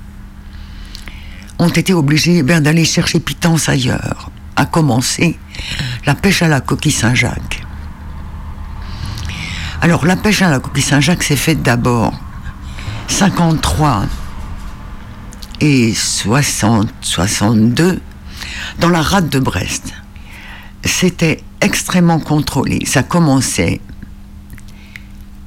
ont 1.58 1.68
été 1.68 1.94
obligés 1.94 2.42
ben, 2.42 2.60
d'aller 2.60 2.84
chercher 2.84 3.20
pitance 3.20 3.68
ailleurs, 3.68 4.30
à 4.56 4.66
commencer 4.66 5.38
la 6.04 6.14
pêche 6.14 6.42
à 6.42 6.48
la 6.48 6.60
coquille 6.60 6.92
Saint-Jacques. 6.92 7.62
Alors 9.80 10.04
la 10.04 10.16
pêche 10.16 10.42
à 10.42 10.50
la 10.50 10.60
coquille 10.60 10.82
Saint-Jacques 10.82 11.22
s'est 11.22 11.36
faite 11.36 11.62
d'abord 11.62 12.12
53 13.14 14.06
et 15.60 15.94
60, 15.94 16.88
62 17.00 18.00
dans 18.80 18.88
la 18.88 19.02
rade 19.02 19.28
de 19.28 19.38
Brest. 19.38 19.94
C'était 20.84 21.40
extrêmement 21.60 22.18
contrôlé. 22.18 22.84
Ça 22.86 23.04
commençait 23.04 23.80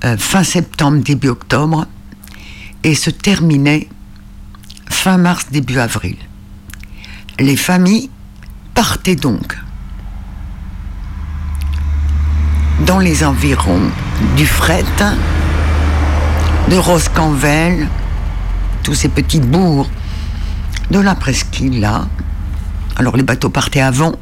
euh, 0.05 0.15
fin 0.17 0.45
septembre, 0.45 1.03
début 1.03 1.27
octobre, 1.27 1.87
et 2.85 2.95
se 2.95 3.09
terminait 3.09 3.89
fin 4.89 5.17
mars, 5.17 5.47
début 5.51 5.77
avril. 5.77 6.15
Les 7.37 7.57
familles 7.57 8.09
partaient 8.75 9.17
donc 9.17 9.57
dans 12.85 12.99
les 12.99 13.25
environs 13.25 13.91
du 14.37 14.45
Fret, 14.45 14.85
de 16.69 16.75
Roscanvel, 16.75 17.87
tous 18.83 18.93
ces 18.93 19.07
petits 19.07 19.39
bourgs 19.39 19.89
de 20.91 20.99
la 20.99 21.15
presqu'île 21.15 21.79
là. 21.79 22.07
Alors 22.97 23.15
les 23.15 23.23
bateaux 23.23 23.49
partaient 23.49 23.81
avant, 23.81 24.13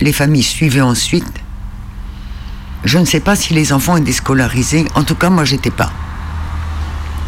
les 0.00 0.12
familles 0.12 0.44
suivaient 0.44 0.80
ensuite. 0.80 1.40
Je 2.84 2.98
ne 2.98 3.04
sais 3.04 3.20
pas 3.20 3.34
si 3.34 3.54
les 3.54 3.72
enfants 3.72 3.96
étaient 3.96 4.12
scolarisés, 4.12 4.86
en 4.94 5.02
tout 5.02 5.16
cas 5.16 5.30
moi 5.30 5.44
j'étais 5.44 5.70
pas. 5.70 5.90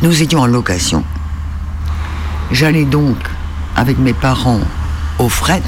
Nous 0.00 0.22
étions 0.22 0.40
en 0.40 0.46
location. 0.46 1.04
J'allais 2.52 2.84
donc 2.84 3.18
avec 3.74 3.98
mes 3.98 4.14
parents 4.14 4.60
au 5.18 5.28
fret, 5.28 5.62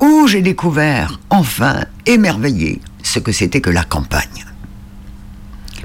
où 0.00 0.26
j'ai 0.26 0.42
découvert, 0.42 1.20
enfin, 1.30 1.84
émerveillé, 2.06 2.80
ce 3.02 3.18
que 3.20 3.32
c'était 3.32 3.60
que 3.60 3.70
la 3.70 3.84
campagne. 3.84 4.44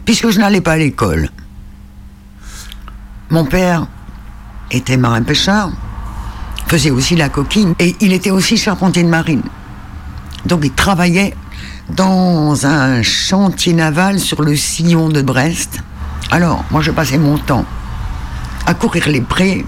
Puisque 0.05 0.29
je 0.29 0.39
n'allais 0.39 0.61
pas 0.61 0.73
à 0.73 0.77
l'école. 0.77 1.29
Mon 3.31 3.45
père 3.45 3.87
était 4.71 4.97
marin-pêcheur, 4.97 5.71
faisait 6.67 6.91
aussi 6.91 7.15
la 7.15 7.29
coquine, 7.29 7.73
et 7.79 7.95
il 8.01 8.11
était 8.11 8.29
aussi 8.29 8.57
charpentier 8.57 9.03
de 9.03 9.07
marine. 9.07 9.43
Donc 10.45 10.61
il 10.63 10.71
travaillait 10.73 11.33
dans 11.89 12.65
un 12.65 13.01
chantier 13.01 13.71
naval 13.71 14.19
sur 14.19 14.41
le 14.41 14.57
sillon 14.57 15.07
de 15.07 15.21
Brest. 15.21 15.79
Alors, 16.29 16.65
moi 16.71 16.81
je 16.81 16.91
passais 16.91 17.17
mon 17.17 17.37
temps 17.37 17.65
à 18.65 18.73
courir 18.73 19.07
les 19.07 19.21
prés, 19.21 19.65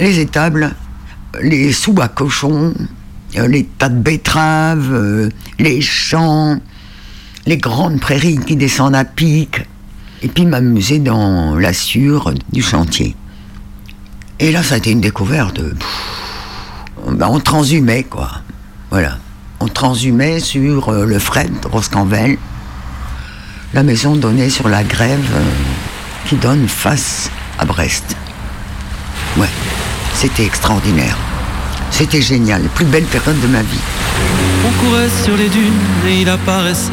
les 0.00 0.18
étables, 0.18 0.74
les 1.42 1.72
sous 1.72 1.94
à 2.00 2.08
cochons, 2.08 2.72
euh, 3.36 3.46
les 3.48 3.64
tas 3.64 3.90
de 3.90 3.98
betteraves, 3.98 4.94
euh, 4.94 5.28
les 5.58 5.82
champs, 5.82 6.56
les 7.44 7.58
grandes 7.58 8.00
prairies 8.00 8.38
qui 8.38 8.56
descendent 8.56 8.96
à 8.96 9.04
pic, 9.04 9.60
et 10.22 10.28
puis 10.28 10.46
m'amuser 10.46 10.98
dans 10.98 11.56
la 11.56 11.72
sûre 11.72 12.32
du 12.52 12.62
chantier. 12.62 13.14
Et 14.40 14.52
là, 14.52 14.62
ça 14.62 14.76
a 14.76 14.78
été 14.78 14.90
une 14.90 15.00
découverte. 15.00 15.60
Ben, 17.06 17.28
on 17.28 17.40
transhumait, 17.40 18.04
quoi. 18.04 18.30
Voilà. 18.90 19.18
On 19.60 19.66
transhumait 19.68 20.40
sur 20.40 20.90
euh, 20.90 21.04
le 21.04 21.18
fret 21.18 21.50
Roscanvel. 21.70 22.38
La 23.74 23.82
maison 23.82 24.16
donnait 24.16 24.50
sur 24.50 24.68
la 24.68 24.84
grève 24.84 25.28
euh, 25.34 25.42
qui 26.26 26.36
donne 26.36 26.68
face 26.68 27.30
à 27.58 27.64
Brest. 27.64 28.16
Ouais, 29.36 29.48
c'était 30.14 30.44
extraordinaire. 30.44 31.16
C'était 31.90 32.22
génial, 32.22 32.62
la 32.62 32.68
plus 32.68 32.84
belle 32.84 33.04
période 33.04 33.40
de 33.40 33.46
ma 33.48 33.62
vie. 33.62 33.80
On 34.64 34.84
courait 34.84 35.08
sur 35.24 35.36
les 35.36 35.48
dunes 35.48 35.72
et 36.06 36.22
il 36.22 36.28
apparaissait. 36.28 36.92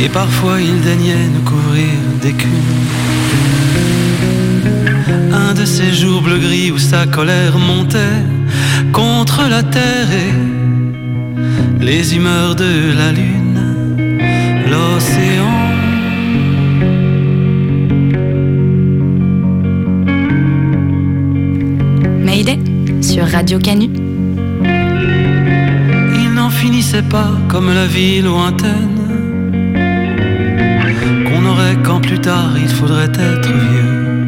Et 0.00 0.08
parfois 0.08 0.60
il 0.60 0.80
daignait 0.80 1.26
nous 1.34 1.42
couvrir 1.42 1.90
d'écume. 2.22 2.48
Un 5.32 5.54
de 5.54 5.64
ces 5.64 5.92
jours 5.92 6.22
bleu-gris 6.22 6.70
où 6.70 6.78
sa 6.78 7.06
colère 7.06 7.58
montait 7.58 8.22
contre 8.92 9.48
la 9.48 9.62
terre 9.64 10.08
et 10.12 11.84
les 11.84 12.14
humeurs 12.14 12.54
de 12.54 12.92
la 12.96 13.10
lune, 13.12 13.60
l'océan. 14.70 15.58
Mayday 22.24 22.58
sur 23.00 23.26
Radio 23.26 23.58
Canu. 23.58 23.90
Il 26.22 26.34
n'en 26.34 26.50
finissait 26.50 27.02
pas 27.02 27.32
comme 27.48 27.72
la 27.74 27.86
vie 27.86 28.22
lointaine 28.22 28.97
Quand 31.76 32.00
plus 32.00 32.18
tard 32.18 32.52
il 32.56 32.68
faudrait 32.68 33.12
être 33.12 33.48
vieux. 33.48 34.26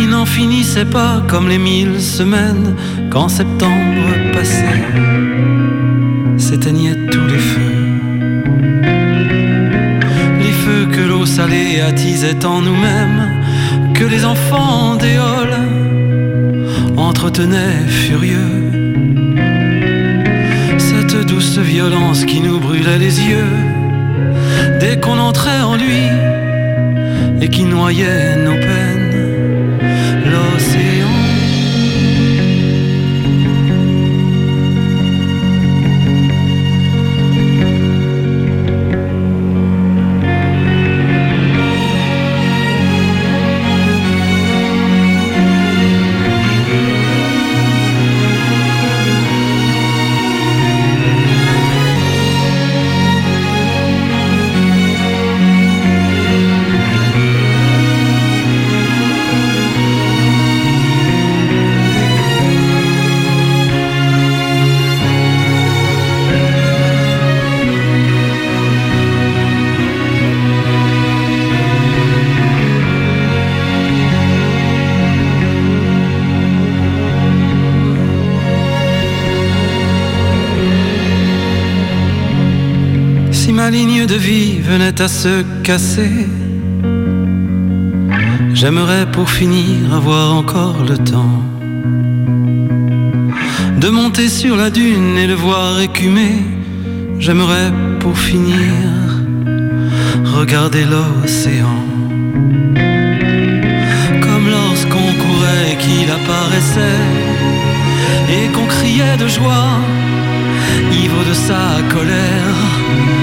Il 0.00 0.10
n'en 0.10 0.26
finissait 0.26 0.84
pas 0.84 1.22
comme 1.26 1.48
les 1.48 1.58
mille 1.58 2.00
semaines 2.00 2.74
Quand 3.10 3.28
septembre 3.28 4.06
passait. 4.32 4.82
S'éteignaient 6.36 7.06
tous 7.10 7.26
les 7.26 7.38
feux. 7.38 7.74
Les 10.40 10.52
feux 10.52 10.86
que 10.92 11.00
l'eau 11.00 11.26
salée 11.26 11.80
attisait 11.80 12.44
en 12.44 12.60
nous-mêmes, 12.60 13.42
que 13.94 14.04
les 14.04 14.24
enfants 14.24 14.96
d'éole 14.96 15.56
entretenaient 16.96 17.86
furieux. 17.88 18.54
Cette 20.78 21.26
douce 21.26 21.58
violence 21.58 22.24
qui 22.24 22.40
nous 22.40 22.60
brûlait 22.60 22.98
les 22.98 23.20
yeux 23.20 23.67
dès 24.80 24.98
qu'on 24.98 25.18
entrait 25.18 25.60
en 25.60 25.76
lui 25.76 26.04
et 27.40 27.48
qui 27.48 27.64
noyait 27.64 28.36
nos 28.36 28.57
ligne 83.70 84.06
de 84.06 84.14
vie 84.14 84.60
venait 84.60 85.00
à 85.00 85.08
se 85.08 85.42
casser, 85.62 86.26
j'aimerais 88.54 89.06
pour 89.10 89.28
finir 89.28 89.92
avoir 89.92 90.34
encore 90.34 90.84
le 90.88 90.96
temps 90.96 91.42
de 93.78 93.88
monter 93.90 94.28
sur 94.28 94.56
la 94.56 94.70
dune 94.70 95.16
et 95.18 95.26
le 95.26 95.34
voir 95.34 95.80
écumer. 95.80 96.36
J'aimerais 97.18 97.70
pour 98.00 98.18
finir 98.18 98.68
regarder 100.36 100.84
l'océan. 100.84 101.78
Comme 104.24 104.46
lorsqu'on 104.50 105.10
courait 105.22 105.72
et 105.72 105.76
qu'il 105.76 106.10
apparaissait 106.10 107.06
et 108.34 108.48
qu'on 108.52 108.66
criait 108.66 109.16
de 109.18 109.28
joie, 109.28 109.72
ivre 110.92 111.22
de 111.28 111.34
sa 111.34 111.62
colère. 111.92 113.17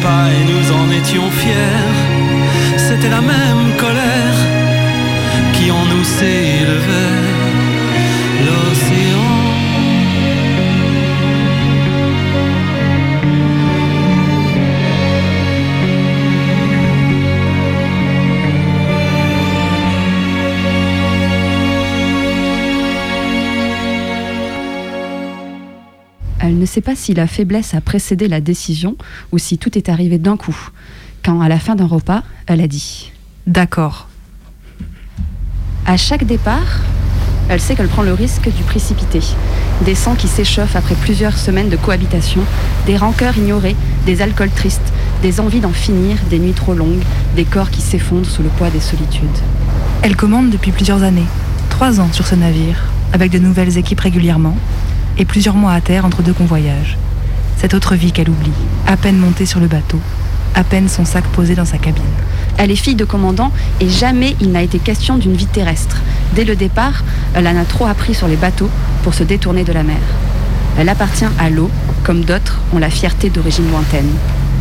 Pas 0.00 0.28
et 0.30 0.44
nous 0.44 0.72
en 0.72 0.90
étions 0.90 1.30
fiers. 1.30 1.92
C'était 2.76 3.10
la 3.10 3.20
même 3.20 3.76
colère 3.76 4.38
qui 5.52 5.70
en 5.70 5.84
nous 5.84 6.04
s'élevait. 6.04 7.22
L'océan. 8.46 9.31
Ne 26.62 26.66
sait 26.66 26.80
pas 26.80 26.94
si 26.94 27.12
la 27.12 27.26
faiblesse 27.26 27.74
a 27.74 27.80
précédé 27.80 28.28
la 28.28 28.40
décision 28.40 28.96
ou 29.32 29.38
si 29.38 29.58
tout 29.58 29.76
est 29.76 29.88
arrivé 29.88 30.18
d'un 30.18 30.36
coup. 30.36 30.56
Quand, 31.24 31.40
à 31.40 31.48
la 31.48 31.58
fin 31.58 31.74
d'un 31.74 31.86
repas, 31.86 32.22
elle 32.46 32.60
a 32.60 32.68
dit 32.68 33.10
D'accord. 33.48 34.08
À 35.84 35.96
chaque 35.96 36.24
départ, 36.24 36.80
elle 37.48 37.60
sait 37.60 37.74
qu'elle 37.74 37.88
prend 37.88 38.02
le 38.02 38.14
risque 38.14 38.48
du 38.54 38.62
précipité. 38.62 39.18
Des 39.84 39.96
sangs 39.96 40.14
qui 40.14 40.28
s'échauffent 40.28 40.76
après 40.76 40.94
plusieurs 40.94 41.36
semaines 41.36 41.68
de 41.68 41.76
cohabitation, 41.76 42.42
des 42.86 42.96
rancœurs 42.96 43.36
ignorées, 43.36 43.74
des 44.06 44.22
alcools 44.22 44.50
tristes, 44.50 44.92
des 45.20 45.40
envies 45.40 45.58
d'en 45.58 45.72
finir, 45.72 46.16
des 46.30 46.38
nuits 46.38 46.52
trop 46.52 46.74
longues, 46.74 47.02
des 47.34 47.44
corps 47.44 47.70
qui 47.70 47.80
s'effondrent 47.80 48.30
sous 48.30 48.44
le 48.44 48.50
poids 48.50 48.70
des 48.70 48.78
solitudes. 48.78 49.26
Elle 50.02 50.14
commande 50.14 50.50
depuis 50.50 50.70
plusieurs 50.70 51.02
années, 51.02 51.26
trois 51.70 51.98
ans 51.98 52.12
sur 52.12 52.26
ce 52.28 52.36
navire, 52.36 52.84
avec 53.12 53.32
de 53.32 53.40
nouvelles 53.40 53.78
équipes 53.78 54.00
régulièrement, 54.00 54.56
et 55.18 55.24
plusieurs 55.24 55.54
mois 55.54 55.72
à 55.72 55.80
terre 55.80 56.04
entre 56.04 56.22
deux 56.22 56.32
convoyages. 56.32 56.96
Cette 57.58 57.74
autre 57.74 57.94
vie 57.94 58.12
qu'elle 58.12 58.30
oublie, 58.30 58.50
à 58.86 58.96
peine 58.96 59.18
montée 59.18 59.46
sur 59.46 59.60
le 59.60 59.66
bateau, 59.66 60.00
à 60.54 60.64
peine 60.64 60.88
son 60.88 61.04
sac 61.04 61.24
posé 61.28 61.54
dans 61.54 61.64
sa 61.64 61.78
cabine. 61.78 62.02
Elle 62.58 62.70
est 62.70 62.76
fille 62.76 62.94
de 62.94 63.04
commandant 63.04 63.52
et 63.80 63.88
jamais 63.88 64.36
il 64.40 64.52
n'a 64.52 64.62
été 64.62 64.78
question 64.78 65.16
d'une 65.16 65.34
vie 65.34 65.46
terrestre. 65.46 65.96
Dès 66.34 66.44
le 66.44 66.56
départ, 66.56 67.02
elle 67.34 67.46
en 67.46 67.56
a 67.56 67.64
trop 67.64 67.86
appris 67.86 68.14
sur 68.14 68.28
les 68.28 68.36
bateaux 68.36 68.70
pour 69.02 69.14
se 69.14 69.22
détourner 69.22 69.64
de 69.64 69.72
la 69.72 69.82
mer. 69.82 70.00
Elle 70.78 70.88
appartient 70.88 71.24
à 71.38 71.50
l'eau, 71.50 71.70
comme 72.04 72.24
d'autres 72.24 72.60
ont 72.72 72.78
la 72.78 72.90
fierté 72.90 73.30
d'origine 73.30 73.70
lointaine. 73.70 74.10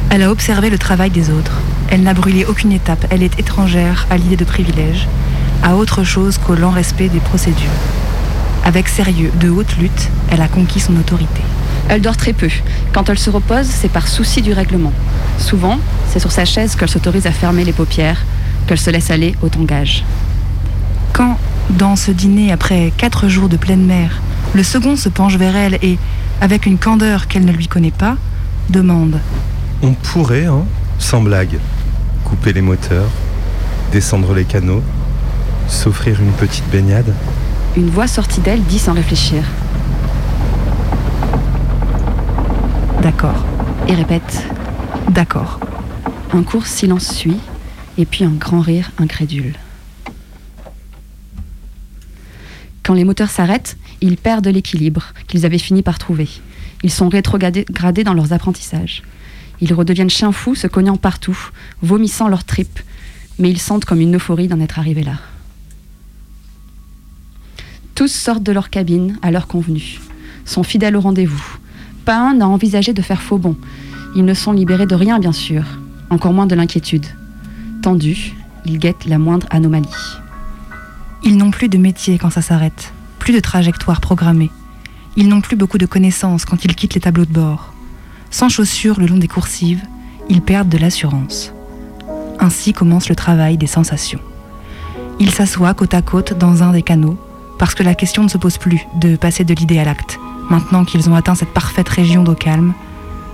Elle 0.09 0.23
a 0.23 0.31
observé 0.31 0.69
le 0.69 0.77
travail 0.77 1.09
des 1.09 1.29
autres. 1.29 1.53
Elle 1.89 2.03
n'a 2.03 2.13
brûlé 2.13 2.45
aucune 2.45 2.73
étape. 2.73 3.05
Elle 3.09 3.23
est 3.23 3.39
étrangère 3.39 4.07
à 4.09 4.17
l'idée 4.17 4.35
de 4.35 4.43
privilège, 4.43 5.07
à 5.63 5.75
autre 5.75 6.03
chose 6.03 6.37
qu'au 6.37 6.55
lent 6.55 6.71
respect 6.71 7.07
des 7.07 7.19
procédures. 7.19 7.69
Avec 8.63 8.87
sérieux, 8.87 9.31
de 9.39 9.49
haute 9.49 9.75
lutte, 9.77 10.09
elle 10.29 10.41
a 10.41 10.47
conquis 10.47 10.79
son 10.79 10.95
autorité. 10.95 11.41
Elle 11.89 12.01
dort 12.01 12.17
très 12.17 12.33
peu. 12.33 12.49
Quand 12.93 13.09
elle 13.09 13.17
se 13.17 13.29
repose, 13.29 13.65
c'est 13.65 13.89
par 13.89 14.07
souci 14.07 14.41
du 14.41 14.53
règlement. 14.53 14.93
Souvent, 15.39 15.79
c'est 16.09 16.19
sur 16.19 16.31
sa 16.31 16.45
chaise 16.45 16.75
qu'elle 16.75 16.89
s'autorise 16.89 17.25
à 17.25 17.31
fermer 17.31 17.65
les 17.65 17.73
paupières, 17.73 18.23
qu'elle 18.67 18.79
se 18.79 18.89
laisse 18.89 19.09
aller 19.09 19.35
au 19.41 19.49
tangage. 19.49 20.03
Quand, 21.11 21.37
dans 21.71 21.95
ce 21.95 22.11
dîner 22.11 22.51
après 22.51 22.93
quatre 22.95 23.27
jours 23.27 23.49
de 23.49 23.57
pleine 23.57 23.85
mer, 23.85 24.21
le 24.53 24.63
second 24.63 24.95
se 24.95 25.09
penche 25.09 25.35
vers 25.35 25.55
elle 25.55 25.79
et, 25.81 25.97
avec 26.39 26.65
une 26.65 26.77
candeur 26.77 27.27
qu'elle 27.27 27.45
ne 27.45 27.51
lui 27.51 27.67
connaît 27.67 27.91
pas, 27.91 28.17
demande 28.69 29.19
On 29.81 29.93
pourrait, 29.93 30.45
hein, 30.45 30.63
sans 30.99 31.21
blague, 31.21 31.57
couper 32.23 32.53
les 32.53 32.61
moteurs, 32.61 33.09
descendre 33.91 34.33
les 34.33 34.45
canaux, 34.45 34.83
s'offrir 35.67 36.21
une 36.21 36.31
petite 36.33 36.69
baignade? 36.71 37.13
Une 37.77 37.89
voix 37.89 38.07
sortie 38.07 38.41
d'elle 38.41 38.61
dit 38.63 38.79
sans 38.79 38.93
réfléchir. 38.93 39.43
D'accord. 43.01 43.45
Et 43.87 43.95
répète. 43.95 44.45
D'accord. 45.09 45.59
Un 46.33 46.43
court 46.43 46.67
silence 46.67 47.13
suit, 47.13 47.37
et 47.97 48.05
puis 48.05 48.25
un 48.25 48.31
grand 48.31 48.59
rire 48.59 48.91
incrédule. 48.97 49.55
Quand 52.83 52.93
les 52.93 53.05
moteurs 53.05 53.29
s'arrêtent, 53.29 53.77
ils 54.01 54.17
perdent 54.17 54.47
l'équilibre 54.47 55.13
qu'ils 55.27 55.45
avaient 55.45 55.57
fini 55.57 55.81
par 55.81 55.97
trouver. 55.97 56.27
Ils 56.83 56.91
sont 56.91 57.07
rétrogradés 57.07 57.65
gradés 57.71 58.03
dans 58.03 58.13
leurs 58.13 58.33
apprentissages. 58.33 59.01
Ils 59.61 59.73
redeviennent 59.73 60.09
chiens 60.09 60.33
fous, 60.33 60.55
se 60.55 60.67
cognant 60.67 60.97
partout, 60.97 61.37
vomissant 61.81 62.27
leurs 62.27 62.43
tripes, 62.43 62.79
mais 63.39 63.49
ils 63.49 63.59
sentent 63.59 63.85
comme 63.85 64.01
une 64.01 64.15
euphorie 64.17 64.49
d'en 64.49 64.59
être 64.59 64.77
arrivés 64.77 65.03
là. 65.03 65.13
Tous 68.01 68.11
sortent 68.11 68.41
de 68.41 68.51
leur 68.51 68.71
cabine 68.71 69.19
à 69.21 69.29
l'heure 69.29 69.45
convenue, 69.45 69.99
sont 70.43 70.63
fidèles 70.63 70.95
au 70.95 71.01
rendez-vous. 71.01 71.59
Pas 72.03 72.17
un 72.17 72.33
n'a 72.33 72.47
envisagé 72.47 72.93
de 72.93 73.01
faire 73.03 73.21
faux 73.21 73.37
bond. 73.37 73.55
Ils 74.15 74.25
ne 74.25 74.33
sont 74.33 74.53
libérés 74.53 74.87
de 74.87 74.95
rien, 74.95 75.19
bien 75.19 75.33
sûr, 75.33 75.63
encore 76.09 76.33
moins 76.33 76.47
de 76.47 76.55
l'inquiétude. 76.55 77.05
Tendus, 77.83 78.33
ils 78.65 78.79
guettent 78.79 79.05
la 79.05 79.19
moindre 79.19 79.45
anomalie. 79.51 80.17
Ils 81.21 81.37
n'ont 81.37 81.51
plus 81.51 81.69
de 81.69 81.77
métier 81.77 82.17
quand 82.17 82.31
ça 82.31 82.41
s'arrête, 82.41 82.91
plus 83.19 83.35
de 83.35 83.39
trajectoire 83.39 84.01
programmée. 84.01 84.49
Ils 85.15 85.27
n'ont 85.27 85.41
plus 85.41 85.55
beaucoup 85.55 85.77
de 85.77 85.85
connaissances 85.85 86.43
quand 86.43 86.65
ils 86.65 86.73
quittent 86.73 86.95
les 86.95 87.01
tableaux 87.01 87.25
de 87.25 87.33
bord. 87.33 87.71
Sans 88.31 88.49
chaussures 88.49 88.99
le 88.99 89.05
long 89.05 89.17
des 89.17 89.27
coursives, 89.27 89.83
ils 90.27 90.41
perdent 90.41 90.69
de 90.69 90.79
l'assurance. 90.79 91.53
Ainsi 92.39 92.73
commence 92.73 93.09
le 93.09 93.15
travail 93.15 93.59
des 93.59 93.67
sensations. 93.67 94.21
Ils 95.19 95.29
s'assoient 95.29 95.75
côte 95.75 95.93
à 95.93 96.01
côte 96.01 96.35
dans 96.35 96.63
un 96.63 96.71
des 96.71 96.81
canaux, 96.81 97.19
parce 97.61 97.75
que 97.75 97.83
la 97.83 97.93
question 97.93 98.23
ne 98.23 98.27
se 98.27 98.39
pose 98.39 98.57
plus 98.57 98.87
de 98.95 99.15
passer 99.15 99.43
de 99.43 99.53
l'idée 99.53 99.77
à 99.77 99.83
l'acte, 99.83 100.19
maintenant 100.49 100.83
qu'ils 100.83 101.07
ont 101.11 101.15
atteint 101.15 101.35
cette 101.35 101.53
parfaite 101.53 101.89
région 101.89 102.23
d'eau 102.23 102.33
calme, 102.33 102.73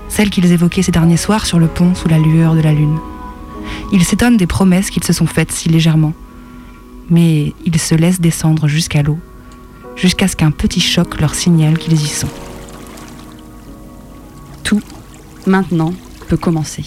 celle 0.10 0.30
qu'ils 0.30 0.52
évoquaient 0.52 0.82
ces 0.82 0.92
derniers 0.92 1.16
soirs 1.16 1.46
sur 1.46 1.60
le 1.60 1.68
pont 1.68 1.96
sous 1.96 2.10
la 2.10 2.20
lueur 2.20 2.54
de 2.54 2.60
la 2.60 2.74
lune. 2.74 2.98
Ils 3.94 4.04
s'étonnent 4.04 4.36
des 4.36 4.46
promesses 4.46 4.90
qu'ils 4.90 5.06
se 5.06 5.14
sont 5.14 5.28
faites 5.28 5.54
si 5.54 5.70
légèrement, 5.70 6.12
mais 7.10 7.54
ils 7.64 7.80
se 7.80 7.96
laissent 7.96 8.20
descendre 8.20 8.68
jusqu'à 8.68 9.02
l'eau, 9.02 9.18
jusqu'à 9.96 10.28
ce 10.28 10.36
qu'un 10.36 10.52
petit 10.52 10.82
choc 10.82 11.22
leur 11.22 11.34
signale 11.34 11.78
qu'ils 11.78 11.94
y 11.94 12.08
sont. 12.08 12.28
Tout, 14.64 14.82
maintenant, 15.46 15.94
peut 16.28 16.36
commencer. 16.36 16.84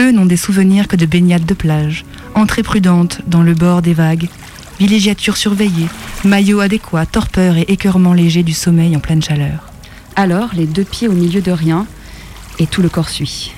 Eux 0.00 0.10
n'ont 0.10 0.26
des 0.26 0.36
souvenirs 0.36 0.88
que 0.88 0.96
de 0.96 1.06
baignades 1.06 1.46
de 1.46 1.54
plage, 1.54 2.04
entrées 2.34 2.64
prudentes 2.64 3.20
dans 3.28 3.44
le 3.44 3.54
bord 3.54 3.80
des 3.80 3.94
vagues, 3.94 4.28
villégiature 4.80 5.36
surveillée, 5.36 5.86
maillot 6.26 6.60
adéquat, 6.60 7.06
torpeur 7.06 7.56
et 7.56 7.66
écœurement 7.68 8.12
léger 8.12 8.42
du 8.42 8.52
sommeil 8.52 8.96
en 8.96 9.00
pleine 9.00 9.22
chaleur. 9.22 9.70
Alors, 10.16 10.50
les 10.54 10.66
deux 10.66 10.84
pieds 10.84 11.08
au 11.08 11.12
milieu 11.12 11.40
de 11.40 11.52
rien, 11.52 11.86
et 12.58 12.66
tout 12.66 12.82
le 12.82 12.88
corps 12.88 13.08
suit. 13.08 13.52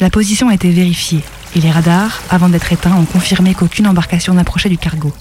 La 0.00 0.10
position 0.10 0.48
a 0.48 0.54
été 0.54 0.70
vérifiée, 0.70 1.22
et 1.54 1.60
les 1.60 1.70
radars, 1.70 2.22
avant 2.30 2.48
d'être 2.48 2.72
éteints, 2.72 2.96
ont 2.96 3.04
confirmé 3.04 3.54
qu'aucune 3.54 3.86
embarcation 3.86 4.34
n'approchait 4.34 4.68
du 4.68 4.78
cargo. 4.78 5.12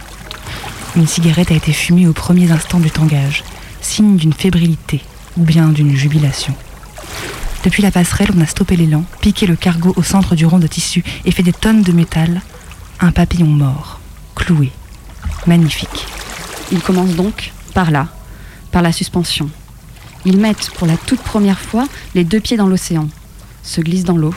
Une 0.95 1.07
cigarette 1.07 1.51
a 1.51 1.55
été 1.55 1.73
fumée 1.73 2.07
aux 2.07 2.13
premiers 2.13 2.51
instants 2.51 2.79
du 2.79 2.91
tangage, 2.91 3.43
signe 3.81 4.15
d'une 4.15 4.33
fébrilité, 4.33 5.01
ou 5.37 5.43
bien 5.43 5.69
d'une 5.69 5.95
jubilation. 5.95 6.55
Depuis 7.63 7.81
la 7.81 7.91
passerelle, 7.91 8.31
on 8.35 8.41
a 8.41 8.45
stoppé 8.45 8.75
l'élan, 8.75 9.03
piqué 9.21 9.47
le 9.47 9.55
cargo 9.55 9.93
au 9.95 10.03
centre 10.03 10.35
du 10.35 10.45
rond 10.45 10.59
de 10.59 10.67
tissu 10.67 11.03
et 11.25 11.31
fait 11.31 11.43
des 11.43 11.53
tonnes 11.53 11.81
de 11.81 11.91
métal. 11.91 12.41
Un 12.99 13.11
papillon 13.11 13.47
mort, 13.47 13.99
cloué, 14.35 14.71
magnifique. 15.47 16.07
Ils 16.71 16.81
commencent 16.81 17.15
donc 17.15 17.51
par 17.73 17.91
là, 17.91 18.07
par 18.71 18.81
la 18.81 18.91
suspension. 18.91 19.49
Ils 20.25 20.37
mettent 20.37 20.69
pour 20.71 20.87
la 20.87 20.97
toute 20.97 21.21
première 21.21 21.59
fois 21.59 21.87
les 22.15 22.23
deux 22.23 22.39
pieds 22.39 22.57
dans 22.57 22.67
l'océan, 22.67 23.07
se 23.63 23.81
glissent 23.81 24.05
dans 24.05 24.17
l'eau, 24.17 24.33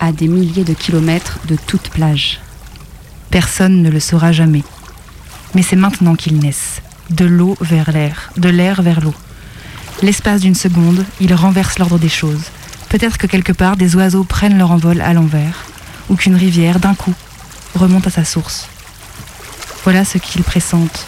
à 0.00 0.12
des 0.12 0.28
milliers 0.28 0.64
de 0.64 0.74
kilomètres 0.74 1.38
de 1.46 1.56
toute 1.56 1.90
plage. 1.90 2.40
Personne 3.30 3.82
ne 3.82 3.90
le 3.90 4.00
saura 4.00 4.32
jamais. 4.32 4.64
Mais 5.54 5.62
c'est 5.62 5.76
maintenant 5.76 6.14
qu'ils 6.14 6.38
naissent, 6.38 6.82
de 7.10 7.24
l'eau 7.24 7.56
vers 7.60 7.92
l'air, 7.92 8.32
de 8.36 8.48
l'air 8.48 8.82
vers 8.82 9.00
l'eau. 9.00 9.14
L'espace 10.02 10.40
d'une 10.40 10.54
seconde, 10.54 11.04
ils 11.20 11.34
renversent 11.34 11.78
l'ordre 11.78 11.98
des 11.98 12.08
choses. 12.08 12.44
Peut-être 12.88 13.18
que 13.18 13.26
quelque 13.26 13.52
part, 13.52 13.76
des 13.76 13.94
oiseaux 13.94 14.24
prennent 14.24 14.58
leur 14.58 14.72
envol 14.72 15.00
à 15.00 15.12
l'envers, 15.12 15.64
ou 16.08 16.16
qu'une 16.16 16.36
rivière, 16.36 16.80
d'un 16.80 16.94
coup, 16.94 17.14
remonte 17.74 18.06
à 18.06 18.10
sa 18.10 18.24
source. 18.24 18.68
Voilà 19.84 20.04
ce 20.04 20.18
qu'ils 20.18 20.44
pressentent, 20.44 21.06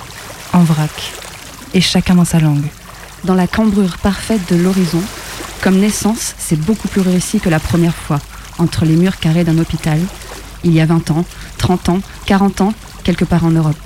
en 0.52 0.64
vrac, 0.64 1.12
et 1.74 1.80
chacun 1.80 2.16
dans 2.16 2.24
sa 2.24 2.40
langue. 2.40 2.66
Dans 3.22 3.34
la 3.36 3.46
cambrure 3.46 3.98
parfaite 3.98 4.52
de 4.52 4.56
l'horizon, 4.56 5.00
comme 5.62 5.78
naissance, 5.78 6.34
c'est 6.38 6.58
beaucoup 6.58 6.88
plus 6.88 7.00
réussi 7.00 7.38
que 7.38 7.48
la 7.48 7.60
première 7.60 7.94
fois, 7.94 8.20
entre 8.58 8.84
les 8.84 8.96
murs 8.96 9.20
carrés 9.20 9.44
d'un 9.44 9.58
hôpital, 9.58 10.00
il 10.64 10.72
y 10.72 10.80
a 10.80 10.86
20 10.86 11.12
ans, 11.12 11.24
30 11.58 11.88
ans, 11.90 12.00
40 12.26 12.62
ans, 12.62 12.74
quelque 13.04 13.24
part 13.24 13.44
en 13.44 13.52
Europe. 13.52 13.76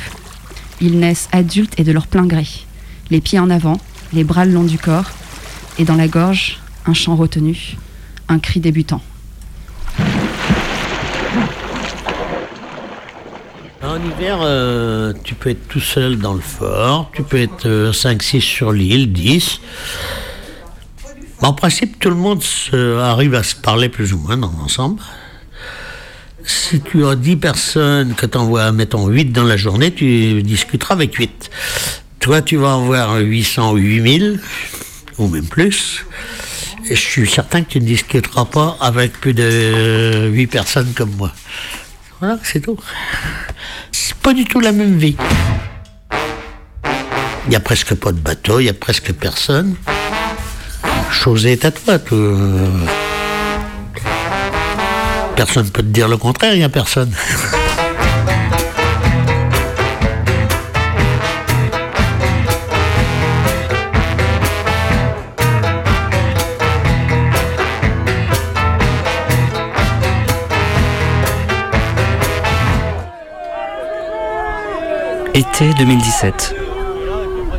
Ils 0.80 0.98
naissent 0.98 1.28
adultes 1.32 1.78
et 1.78 1.84
de 1.84 1.92
leur 1.92 2.06
plein 2.06 2.24
gré, 2.24 2.46
les 3.10 3.20
pieds 3.20 3.38
en 3.38 3.50
avant, 3.50 3.78
les 4.14 4.24
bras 4.24 4.46
le 4.46 4.52
long 4.52 4.64
du 4.64 4.78
corps, 4.78 5.10
et 5.76 5.84
dans 5.84 5.96
la 5.96 6.08
gorge, 6.08 6.60
un 6.86 6.94
chant 6.94 7.14
retenu, 7.14 7.76
un 8.28 8.38
cri 8.38 8.60
débutant. 8.60 9.02
En 13.82 13.96
hiver, 14.04 14.38
euh, 14.42 15.12
tu 15.22 15.34
peux 15.34 15.50
être 15.50 15.68
tout 15.68 15.80
seul 15.80 16.18
dans 16.18 16.34
le 16.34 16.40
fort, 16.40 17.10
tu 17.14 17.22
peux 17.22 17.38
être 17.38 17.92
5-6 17.92 18.40
sur 18.40 18.72
l'île, 18.72 19.12
10. 19.12 19.60
En 21.42 21.52
principe, 21.52 22.00
tout 22.00 22.10
le 22.10 22.16
monde 22.16 22.42
arrive 22.72 23.36
à 23.36 23.44
se 23.44 23.54
parler 23.54 23.88
plus 23.88 24.12
ou 24.12 24.18
moins 24.18 24.36
dans 24.36 24.52
l'ensemble. 24.58 25.00
Si 26.44 26.80
tu 26.80 27.06
as 27.06 27.14
10 27.14 27.36
personnes, 27.36 28.14
que 28.14 28.26
tu 28.26 28.36
envoies, 28.36 28.72
mettons, 28.72 29.06
8 29.06 29.26
dans 29.26 29.44
la 29.44 29.56
journée, 29.56 29.94
tu 29.94 30.42
discuteras 30.42 30.94
avec 30.94 31.14
8. 31.14 31.50
Toi, 32.18 32.42
tu 32.42 32.56
vas 32.56 32.76
en 32.76 32.84
voir 32.84 33.18
800 33.18 33.72
ou 33.72 33.76
8000, 33.76 34.40
ou 35.18 35.28
même 35.28 35.46
plus. 35.46 36.04
Et 36.90 36.96
je 36.96 37.00
suis 37.00 37.28
certain 37.28 37.62
que 37.62 37.70
tu 37.70 37.80
ne 37.80 37.86
discuteras 37.86 38.46
pas 38.46 38.76
avec 38.80 39.12
plus 39.20 39.34
de 39.34 40.28
8 40.32 40.46
personnes 40.48 40.92
comme 40.96 41.14
moi. 41.16 41.32
Voilà, 42.18 42.38
c'est 42.42 42.60
tout. 42.60 42.78
Du 44.34 44.44
tout 44.44 44.60
la 44.60 44.72
même 44.72 44.98
vie. 44.98 45.16
Il 47.46 47.50
n'y 47.50 47.56
a 47.56 47.60
presque 47.60 47.94
pas 47.94 48.12
de 48.12 48.18
bateau, 48.18 48.60
il 48.60 48.64
n'y 48.64 48.68
a 48.68 48.74
presque 48.74 49.12
personne. 49.14 49.74
Chose 51.10 51.46
est 51.46 51.64
à 51.64 51.70
toi. 51.70 51.98
Personne 55.34 55.64
ne 55.64 55.70
peut 55.70 55.82
te 55.82 55.88
dire 55.88 56.08
le 56.08 56.18
contraire, 56.18 56.52
il 56.52 56.58
n'y 56.58 56.64
a 56.64 56.68
personne. 56.68 57.10
Été 75.38 75.72
2017. 75.74 76.56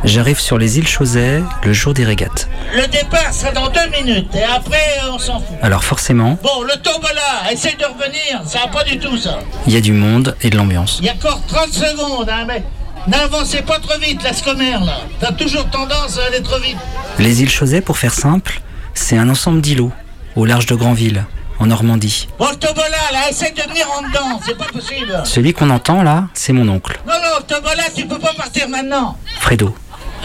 J'arrive 0.04 0.38
sur 0.38 0.58
les 0.58 0.76
îles 0.76 0.86
Chausey 0.86 1.42
le 1.64 1.72
jour 1.72 1.94
des 1.94 2.04
régates. 2.04 2.46
Le 2.76 2.86
départ 2.88 3.32
sera 3.32 3.52
dans 3.52 3.70
deux 3.70 3.88
minutes 4.04 4.34
et 4.34 4.42
après 4.42 4.76
on 5.10 5.18
s'en 5.18 5.40
fout. 5.40 5.56
Alors 5.62 5.82
forcément, 5.82 6.38
Bon, 6.42 6.60
le 6.62 6.76
tombola, 6.82 7.50
essaye 7.50 7.76
de 7.76 7.84
revenir, 7.86 8.42
ça 8.44 8.58
va 8.58 8.66
pas 8.68 8.84
du 8.84 8.98
tout 8.98 9.16
ça. 9.16 9.38
il 9.66 9.72
y 9.72 9.78
a 9.78 9.80
du 9.80 9.92
monde 9.94 10.36
et 10.42 10.50
de 10.50 10.58
l'ambiance. 10.58 10.98
Il 11.00 11.06
y 11.06 11.08
a 11.08 11.14
encore 11.14 11.40
30 11.46 11.72
secondes, 11.72 12.28
hein, 12.28 12.44
mais 12.46 12.62
n'avancez 13.06 13.62
pas 13.62 13.78
trop 13.78 13.98
vite, 13.98 14.22
la 14.24 14.34
scomère 14.34 14.84
là. 14.84 14.98
T'as 15.18 15.32
toujours 15.32 15.64
tendance 15.70 16.18
à 16.18 16.26
aller 16.26 16.42
trop 16.42 16.58
vite. 16.60 16.76
Les 17.18 17.40
îles 17.40 17.48
Chausey, 17.50 17.80
pour 17.80 17.96
faire 17.96 18.12
simple, 18.12 18.60
c'est 18.92 19.16
un 19.16 19.30
ensemble 19.30 19.62
d'îlots 19.62 19.92
au 20.36 20.44
large 20.44 20.66
de 20.66 20.74
Granville, 20.74 21.24
en 21.60 21.66
Normandie. 21.66 22.26
Bon, 22.38 22.46
là, 22.46 23.28
essaye 23.30 23.52
de 23.52 23.62
venir 23.62 23.86
en 23.96 24.02
dedans, 24.02 24.40
c'est 24.44 24.56
pas 24.56 24.64
possible. 24.64 25.20
Celui 25.24 25.52
qu'on 25.52 25.70
entend 25.70 26.02
là, 26.02 26.28
c'est 26.34 26.52
mon 26.52 26.68
oncle, 26.68 26.98
Non, 27.06 27.12
non, 27.14 27.38
le 27.38 27.44
tombola, 27.44 27.82
tu 27.94 28.06
peux 28.06 28.18
pas 28.18 28.32
partir 28.34 28.68
maintenant. 28.68 29.16
Fredo, 29.40 29.74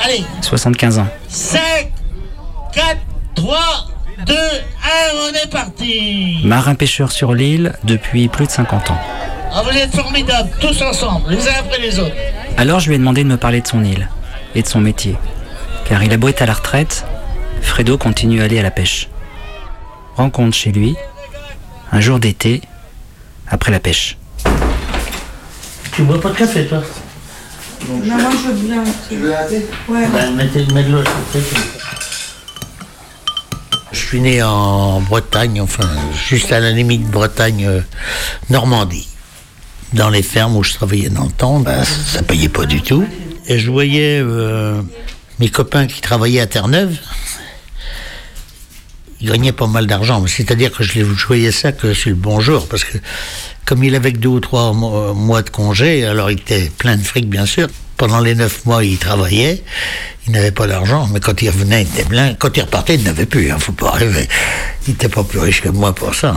Allez, 0.04 0.24
75 0.42 1.00
ans. 1.00 1.08
5, 1.28 1.60
4, 2.74 2.98
3, 3.36 3.58
2, 4.26 4.34
1, 4.34 4.38
on 5.30 5.34
est 5.34 5.52
parti. 5.52 6.40
Marin 6.44 6.76
pêcheur 6.76 7.12
sur 7.12 7.34
l'île 7.34 7.74
depuis 7.84 8.28
plus 8.28 8.46
de 8.46 8.52
50 8.52 8.92
ans. 8.92 9.00
Ah, 9.54 9.62
vous 9.64 9.78
êtes 9.78 9.96
formidables, 9.96 10.50
tous 10.60 10.82
ensemble, 10.82 11.30
les 11.32 11.48
uns 11.48 11.54
après 11.60 11.80
les 11.80 12.00
autres. 12.00 12.16
Alors 12.58 12.80
je 12.80 12.90
lui 12.90 12.96
ai 12.96 12.98
demandé 12.98 13.24
de 13.24 13.30
me 13.30 13.38
parler 13.38 13.62
de 13.62 13.68
son 13.68 13.84
île 13.84 14.10
et 14.54 14.62
de 14.62 14.68
son 14.68 14.80
métier. 14.82 15.16
Car 15.86 16.04
il 16.04 16.12
a 16.12 16.18
beau 16.18 16.28
être 16.28 16.42
à 16.42 16.46
la 16.46 16.54
retraite, 16.54 17.06
Fredo 17.62 17.98
continue 17.98 18.42
à 18.42 18.46
aller 18.46 18.60
à 18.60 18.64
la 18.64 18.72
pêche. 18.72 19.08
Rencontre 20.18 20.56
chez 20.56 20.72
lui, 20.72 20.96
un 21.92 22.00
jour 22.02 22.20
d'été, 22.20 22.62
après 23.48 23.72
la 23.72 23.80
pêche. 23.80 24.18
Tu 25.94 26.04
bois 26.04 26.20
pas 26.20 26.30
de 26.32 26.38
café, 26.38 26.66
toi 26.66 26.84
Non, 27.88 28.18
moi 28.18 28.32
je 28.32 28.50
veux 28.50 28.68
bien. 28.68 28.84
Tu 29.10 29.16
veux 29.18 29.36
un 29.36 29.44
thé 29.46 29.66
Ouais. 29.88 30.08
Ben, 30.12 30.36
mettez, 30.36 30.66
mets 30.74 30.84
de 30.84 30.92
l'eau. 30.92 31.04
Je 33.92 34.00
suis 34.00 34.20
né 34.20 34.44
en 34.44 35.00
Bretagne, 35.02 35.62
enfin, 35.62 35.88
juste 36.28 36.52
à 36.52 36.60
la 36.60 36.72
limite 36.72 37.08
Bretagne-Normandie. 37.10 39.08
Dans 39.94 40.10
les 40.10 40.24
fermes 40.24 40.58
où 40.58 40.64
je 40.64 40.74
travaillais 40.74 41.10
dans 41.10 41.24
le 41.24 41.32
temps, 41.32 41.60
ben, 41.60 41.84
ça 41.86 42.22
payait 42.24 42.50
pas 42.50 42.66
du 42.66 42.82
tout. 42.82 43.06
Et 43.48 43.60
je 43.60 43.72
voyais 43.72 44.20
euh, 44.22 44.82
mes 45.40 45.50
copains 45.50 45.88
qui 45.88 46.02
travaillaient 46.02 46.42
à 46.42 46.48
Terre-Neuve, 46.48 46.98
ils 49.26 49.32
gagnaient 49.32 49.52
pas 49.52 49.66
mal 49.66 49.88
d'argent. 49.88 50.24
C'est-à-dire 50.28 50.72
que 50.72 50.84
je, 50.84 51.02
voyais 51.02 51.52
ça 51.52 51.72
que 51.72 51.94
sur 51.94 52.12
le 52.12 52.16
bon 52.16 52.40
jour, 52.40 52.68
parce 52.68 52.84
que 52.84 52.98
comme 53.66 53.84
il 53.84 53.96
avait 53.96 54.14
que 54.14 54.20
deux 54.20 54.30
ou 54.30 54.40
trois 54.40 54.72
mois, 54.72 55.42
de 55.42 55.50
congé, 55.50 56.06
alors 56.06 56.30
il 56.30 56.40
était 56.40 56.72
plein 56.78 56.96
de 56.96 57.02
fric, 57.02 57.28
bien 57.28 57.48
sûr. 57.48 57.68
Pendant 57.98 58.20
les 58.20 58.36
neuf 58.36 58.66
mois, 58.66 58.84
il 58.84 58.98
travaillait, 58.98 59.64
il 60.28 60.34
n'avait 60.34 60.52
pas 60.52 60.68
d'argent, 60.68 61.10
mais 61.12 61.20
quand 61.20 61.42
il 61.42 61.50
revenait, 61.50 61.84
il 61.84 61.88
était 61.88 62.04
plein. 62.08 62.36
Quand 62.36 62.56
il 62.56 62.62
repartait, 62.62 62.96
il 62.96 63.04
n'avait 63.04 63.26
plus, 63.26 63.50
hein, 63.52 63.58
faut 63.58 63.72
pas 63.72 63.92
rêver. 63.92 64.28
Il 64.86 64.92
n'était 64.92 65.10
pas 65.10 65.24
plus 65.24 65.40
riche 65.40 65.62
que 65.62 65.70
moi 65.70 65.96
pour 65.96 66.14
ça. 66.14 66.36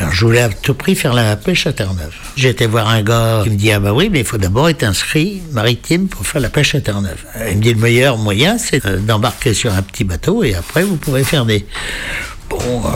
Alors 0.00 0.12
je 0.14 0.24
voulais 0.24 0.40
à 0.40 0.48
tout 0.48 0.74
prix 0.74 0.94
faire 0.94 1.12
la 1.12 1.36
pêche 1.36 1.66
à 1.66 1.72
Terre-Neuve. 1.72 2.14
Été 2.42 2.66
voir 2.66 2.88
un 2.88 3.02
gars 3.02 3.42
qui 3.44 3.50
me 3.50 3.56
dit 3.56 3.70
Ah 3.70 3.80
bah 3.80 3.92
oui, 3.92 4.08
mais 4.10 4.20
il 4.20 4.24
faut 4.24 4.38
d'abord 4.38 4.68
être 4.68 4.82
inscrit 4.82 5.42
maritime 5.52 6.08
pour 6.08 6.26
faire 6.26 6.40
la 6.40 6.48
pêche 6.48 6.74
à 6.74 6.80
Terre-Neuve. 6.80 7.18
Il 7.50 7.58
me 7.58 7.62
dit 7.62 7.74
Le 7.74 7.80
meilleur 7.80 8.16
moyen, 8.16 8.56
c'est 8.58 8.84
euh, 8.86 8.96
d'embarquer 8.98 9.52
sur 9.54 9.72
un 9.74 9.82
petit 9.82 10.04
bateau 10.04 10.42
et 10.42 10.54
après 10.54 10.82
vous 10.82 10.96
pourrez 10.96 11.22
faire 11.24 11.44
des. 11.44 11.66
Bon. 12.48 12.58
euh, 12.86 12.90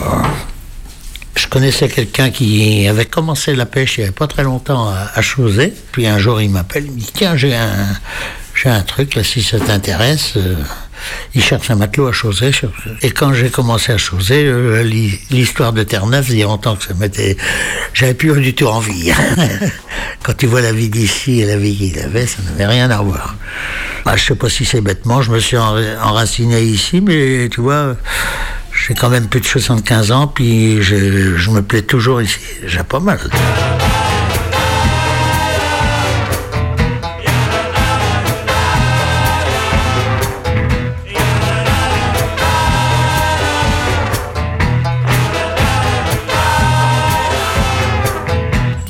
Je 1.37 1.47
connaissais 1.47 1.89
quelqu'un 1.89 2.31
qui 2.31 2.87
avait 2.89 3.05
commencé 3.07 3.55
la 3.55 3.67
pêche 3.67 3.99
il 3.99 4.01
n'y 4.01 4.05
avait 4.05 4.13
pas 4.15 4.27
très 4.27 4.43
longtemps 4.45 4.89
à, 4.89 5.21
Chausey. 5.21 5.75
Puis 5.93 6.07
un 6.07 6.19
jour, 6.19 6.41
il 6.41 6.49
m'appelle, 6.51 6.87
il 6.87 6.93
me 6.93 6.99
dit 6.99 7.11
Tiens, 7.13 7.37
j'ai 7.37 7.55
un, 7.55 7.87
j'ai 8.55 8.71
un 8.71 8.81
truc, 8.83 9.15
là, 9.15 9.23
si 9.25 9.43
ça 9.43 9.59
t'intéresse. 9.61 10.35
euh, 10.37 10.55
il 11.35 11.43
cherche 11.43 11.71
un 11.71 11.77
matelot 11.77 12.09
à 12.09 12.13
Chausey. 12.13 12.53
sur- 12.53 12.71
Et 13.03 13.11
quand 13.11 13.33
j'ai 13.33 13.51
commencé 13.51 13.93
à 13.93 13.99
Chausey, 13.99 14.45
euh, 14.47 14.83
l'hi- 14.83 15.19
l'histoire 15.31 15.73
de 15.73 15.83
Terre-Neuve, 15.83 16.27
il 16.31 16.39
y 16.39 16.43
a 16.43 16.47
longtemps 16.47 16.77
que 16.77 16.85
ça 16.85 16.95
m'était. 16.95 17.37
J'avais 17.93 18.15
plus 18.15 18.41
du 18.41 18.55
tout 18.55 18.67
envie. 18.67 19.13
quand 20.23 20.37
tu 20.37 20.47
vois 20.47 20.61
la 20.61 20.73
vie 20.73 20.89
d'ici 20.89 21.41
et 21.41 21.47
la 21.47 21.57
vie 21.57 21.77
qu'il 21.77 21.99
avait, 21.99 22.27
ça 22.27 22.39
n'avait 22.47 22.67
rien 22.67 22.91
à 22.91 23.01
voir. 23.03 23.37
Bah, 24.05 24.17
je 24.17 24.25
sais 24.25 24.35
pas 24.35 24.49
si 24.49 24.65
c'est 24.65 24.81
bêtement, 24.81 25.23
je 25.23 25.31
me 25.31 25.39
suis 25.41 25.57
enra- 25.57 25.81
enraciné 26.03 26.63
ici, 26.63 27.01
mais 27.01 27.49
tu 27.51 27.61
vois, 27.61 27.97
J'ai 28.87 28.95
quand 28.95 29.09
même 29.09 29.29
plus 29.29 29.41
de 29.41 29.47
75 29.47 30.11
ans, 30.11 30.27
puis 30.27 30.83
je, 30.83 31.37
je 31.37 31.51
me 31.51 31.63
plais 31.63 31.83
toujours 31.83 32.21
ici. 32.21 32.39
J'ai 32.67 32.83
pas 32.83 32.99
mal. 33.01 33.21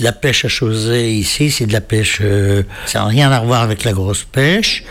La 0.05 0.13
pêche 0.13 0.45
à 0.45 0.49
Chausey 0.49 1.15
ici, 1.15 1.51
c'est 1.51 1.65
de 1.65 1.73
la 1.73 1.81
pêche. 1.81 2.19
euh, 2.21 2.63
ça 2.85 2.99
n'a 2.99 3.07
rien 3.07 3.33
à 3.33 3.41
voir 3.41 3.63
avec 3.63 3.85
la 3.85 3.95
grosse 3.95 4.25
pêche. 4.25 4.85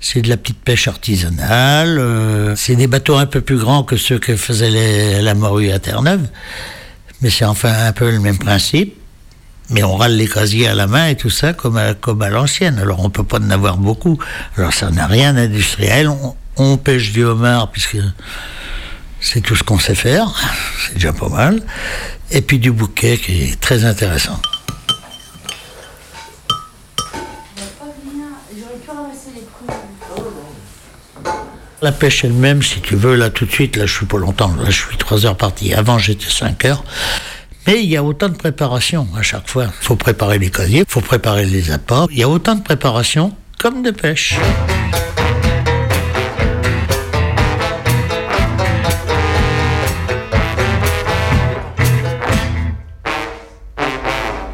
C'est 0.00 0.22
de 0.22 0.28
la 0.28 0.36
petite 0.36 0.58
pêche 0.58 0.88
artisanale. 0.88 2.00
euh, 2.00 2.56
c'est 2.56 2.74
des 2.74 2.88
bateaux 2.88 3.14
un 3.14 3.26
peu 3.26 3.40
plus 3.40 3.58
grands 3.58 3.84
que 3.84 3.96
ceux 3.96 4.18
que 4.18 4.34
faisait 4.34 5.22
la 5.22 5.34
morue 5.34 5.70
à 5.70 5.78
Terre-Neuve. 5.78 6.26
Mais 7.22 7.30
c'est 7.30 7.44
enfin 7.44 7.72
un 7.86 7.92
peu 7.92 8.10
le 8.10 8.18
même 8.18 8.38
principe. 8.38 8.96
Mais 9.70 9.84
on 9.84 9.94
râle 9.94 10.16
les 10.16 10.26
casiers 10.26 10.66
à 10.66 10.74
la 10.74 10.88
main 10.88 11.06
et 11.06 11.14
tout 11.14 11.30
ça 11.30 11.52
comme 11.52 11.76
à, 11.76 12.28
l'ancienne. 12.28 12.80
Alors 12.80 13.04
on 13.04 13.08
peut 13.08 13.22
pas 13.22 13.38
en 13.38 13.50
avoir 13.50 13.76
beaucoup. 13.76 14.18
Alors 14.56 14.74
ça 14.74 14.90
n'a 14.90 15.06
rien 15.06 15.34
d'industriel. 15.34 16.10
On 16.56 16.76
pêche 16.76 17.12
du 17.12 17.22
homard 17.22 17.70
puisque 17.70 17.98
c'est 19.20 19.42
tout 19.42 19.54
ce 19.54 19.62
qu'on 19.62 19.78
sait 19.78 19.94
faire. 19.94 20.34
C'est 20.84 20.94
déjà 20.94 21.12
pas 21.12 21.28
mal. 21.28 21.62
Et 22.32 22.42
puis 22.42 22.58
du 22.58 22.72
bouquet 22.72 23.16
qui 23.16 23.44
est 23.44 23.60
très 23.60 23.84
intéressant. 23.84 24.40
La 31.82 31.92
pêche 31.92 32.24
elle-même, 32.24 32.62
si 32.62 32.80
tu 32.80 32.96
veux, 32.96 33.16
là 33.16 33.28
tout 33.30 33.44
de 33.44 33.50
suite, 33.50 33.76
là 33.76 33.84
je 33.86 33.92
suis 33.94 34.06
pas 34.06 34.18
longtemps, 34.18 34.54
là 34.56 34.70
je 34.70 34.86
suis 34.86 34.96
trois 34.96 35.26
heures 35.26 35.36
parti. 35.36 35.74
Avant 35.74 35.98
j'étais 35.98 36.30
cinq 36.30 36.64
heures. 36.64 36.82
Mais 37.66 37.82
il 37.82 37.90
y 37.90 37.96
a 37.96 38.02
autant 38.02 38.28
de 38.28 38.36
préparation 38.36 39.06
à 39.16 39.22
chaque 39.22 39.48
fois. 39.48 39.66
Il 39.82 39.84
faut 39.84 39.96
préparer 39.96 40.38
les 40.38 40.50
casiers, 40.50 40.84
il 40.88 40.90
faut 40.92 41.00
préparer 41.00 41.44
les 41.44 41.70
apports. 41.70 42.08
Il 42.12 42.18
y 42.18 42.22
a 42.22 42.28
autant 42.28 42.54
de 42.54 42.62
préparation 42.62 43.32
comme 43.58 43.82
de 43.82 43.90
pêche. 43.90 44.36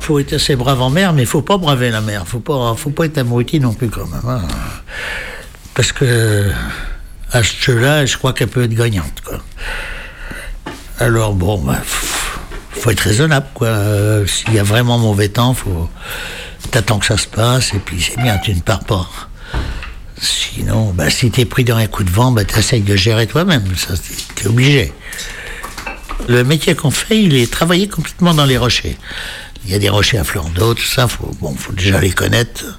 faut 0.00 0.18
être 0.18 0.32
assez 0.32 0.56
brave 0.56 0.82
en 0.82 0.90
mer, 0.90 1.12
mais 1.12 1.22
il 1.22 1.28
faut 1.28 1.42
pas 1.42 1.56
braver 1.58 1.90
la 1.90 2.00
mer. 2.00 2.26
Faut 2.26 2.40
pas, 2.40 2.74
faut 2.76 2.90
pas 2.90 3.06
être 3.06 3.18
abruti 3.18 3.60
non 3.60 3.72
plus 3.72 3.88
quand 3.88 4.06
même. 4.08 4.20
hein. 4.28 4.42
Parce 5.74 5.92
que 5.92 6.50
à 7.32 7.42
ce 7.42 7.54
jeu-là, 7.60 8.06
je 8.06 8.16
crois 8.16 8.32
qu'elle 8.32 8.48
peut 8.48 8.64
être 8.64 8.74
gagnante. 8.74 9.22
Alors 10.98 11.34
bon, 11.34 11.58
bah, 11.58 11.80
faut, 11.84 12.90
être 12.90 13.00
raisonnable. 13.00 13.46
Quoi. 13.54 13.68
Euh, 13.68 14.26
S'il 14.26 14.54
y 14.54 14.58
a 14.58 14.62
vraiment 14.62 14.98
mauvais 14.98 15.28
temps, 15.28 15.54
faut 15.54 15.88
t'attends 16.70 16.98
que 16.98 17.06
ça 17.06 17.18
se 17.18 17.26
passe 17.26 17.74
et 17.74 17.78
puis 17.78 18.00
c'est 18.02 18.20
bien, 18.22 18.38
tu 18.38 18.54
ne 18.54 18.60
pars 18.60 18.84
pas. 18.84 19.08
Sinon, 20.20 20.92
bah, 20.92 21.10
si 21.10 21.30
t'es 21.30 21.44
pris 21.44 21.64
dans 21.64 21.76
un 21.76 21.86
coup 21.86 22.04
de 22.04 22.10
vent, 22.10 22.30
bah, 22.32 22.44
t'essayes 22.44 22.82
de 22.82 22.96
gérer 22.96 23.26
toi-même. 23.26 23.64
Ça, 23.76 23.94
t'es- 24.36 24.46
obligé. 24.46 24.92
Le 26.28 26.44
métier 26.44 26.74
qu'on 26.74 26.90
fait, 26.90 27.20
il 27.20 27.34
est 27.36 27.50
travailler 27.50 27.88
complètement 27.88 28.32
dans 28.32 28.44
les 28.44 28.56
rochers. 28.56 28.96
Il 29.64 29.70
y 29.70 29.74
a 29.74 29.78
des 29.78 29.88
rochers 29.88 30.18
à 30.18 30.24
fleur 30.24 30.44
d'eau, 30.46 30.74
tout 30.74 30.84
ça, 30.84 31.08
faut, 31.08 31.30
bon, 31.40 31.54
faut 31.54 31.72
déjà 31.72 32.00
les 32.00 32.10
connaître. 32.12 32.78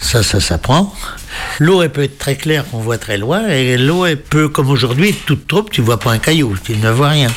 Ça, 0.00 0.22
ça 0.22 0.40
s'apprend. 0.40 0.94
L'eau, 1.58 1.82
elle 1.82 1.90
peut 1.90 2.04
être 2.04 2.18
très 2.18 2.36
claire, 2.36 2.64
qu'on 2.70 2.78
voit 2.78 2.98
très 2.98 3.18
loin, 3.18 3.48
et 3.48 3.76
l'eau, 3.76 4.06
elle 4.06 4.20
peut, 4.20 4.48
comme 4.48 4.70
aujourd'hui, 4.70 5.12
toute 5.12 5.46
troupe, 5.46 5.70
tu 5.70 5.82
vois 5.82 5.98
pas 5.98 6.12
un 6.12 6.18
caillou, 6.18 6.56
tu 6.62 6.76
ne 6.76 6.90
vois 6.90 7.10
rien. 7.10 7.30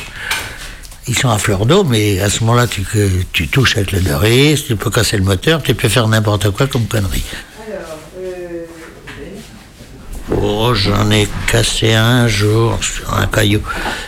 Ils 1.08 1.18
sont 1.18 1.30
à 1.30 1.38
fleur 1.38 1.66
d'eau, 1.66 1.82
mais 1.82 2.20
à 2.20 2.30
ce 2.30 2.44
moment-là, 2.44 2.66
tu, 2.68 3.48
touches 3.48 3.76
avec 3.76 3.90
le 3.92 4.00
doris, 4.00 4.64
tu 4.66 4.76
peux 4.76 4.90
casser 4.90 5.16
le 5.16 5.24
moteur, 5.24 5.62
tu 5.62 5.74
peux 5.74 5.88
faire 5.88 6.06
n'importe 6.06 6.50
quoi 6.50 6.68
comme 6.68 6.86
connerie. 6.86 7.24
Oh, 10.40 10.72
j'en 10.74 11.10
ai 11.10 11.28
cassé 11.46 11.92
un 11.92 12.28
jour 12.28 12.78
sur 12.82 13.12
un 13.12 13.26
caillou. 13.26 13.60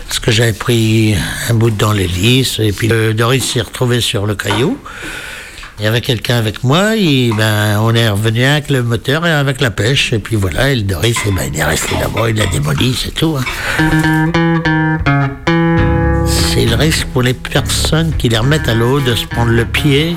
Parce 0.08 0.20
que 0.20 0.30
j'avais 0.30 0.52
pris 0.52 1.16
un 1.50 1.54
bout 1.54 1.70
dans 1.70 1.92
l'hélice, 1.92 2.60
et 2.60 2.72
puis 2.72 2.86
le 2.86 3.12
Doris 3.12 3.44
s'est 3.44 3.60
retrouvé 3.60 4.00
sur 4.00 4.24
le 4.24 4.36
caillou. 4.36 4.78
Il 5.78 5.84
y 5.84 5.88
avait 5.88 6.00
quelqu'un 6.00 6.36
avec 6.36 6.62
moi, 6.62 6.96
et 6.96 7.32
ben, 7.36 7.78
on 7.80 7.94
est 7.94 8.08
revenu 8.08 8.44
avec 8.44 8.70
le 8.70 8.82
moteur 8.82 9.26
et 9.26 9.30
avec 9.32 9.60
la 9.60 9.70
pêche, 9.70 10.12
et 10.12 10.18
puis 10.20 10.36
voilà, 10.36 10.70
et 10.70 10.76
le 10.76 10.82
Doris, 10.82 11.16
ben, 11.26 11.50
il 11.52 11.58
est 11.58 11.64
resté 11.64 11.96
là-bas, 12.00 12.30
il 12.30 12.36
l'a 12.36 12.46
démoli, 12.46 12.94
c'est 12.94 13.12
tout. 13.12 13.36
hein. 13.36 13.44
C'est 16.28 16.64
le 16.66 16.76
risque 16.76 17.06
pour 17.08 17.22
les 17.22 17.34
personnes 17.34 18.12
qui 18.16 18.28
les 18.28 18.38
remettent 18.38 18.68
à 18.68 18.74
l'eau 18.74 19.00
de 19.00 19.14
se 19.16 19.26
prendre 19.26 19.50
le 19.50 19.64
pied 19.64 20.16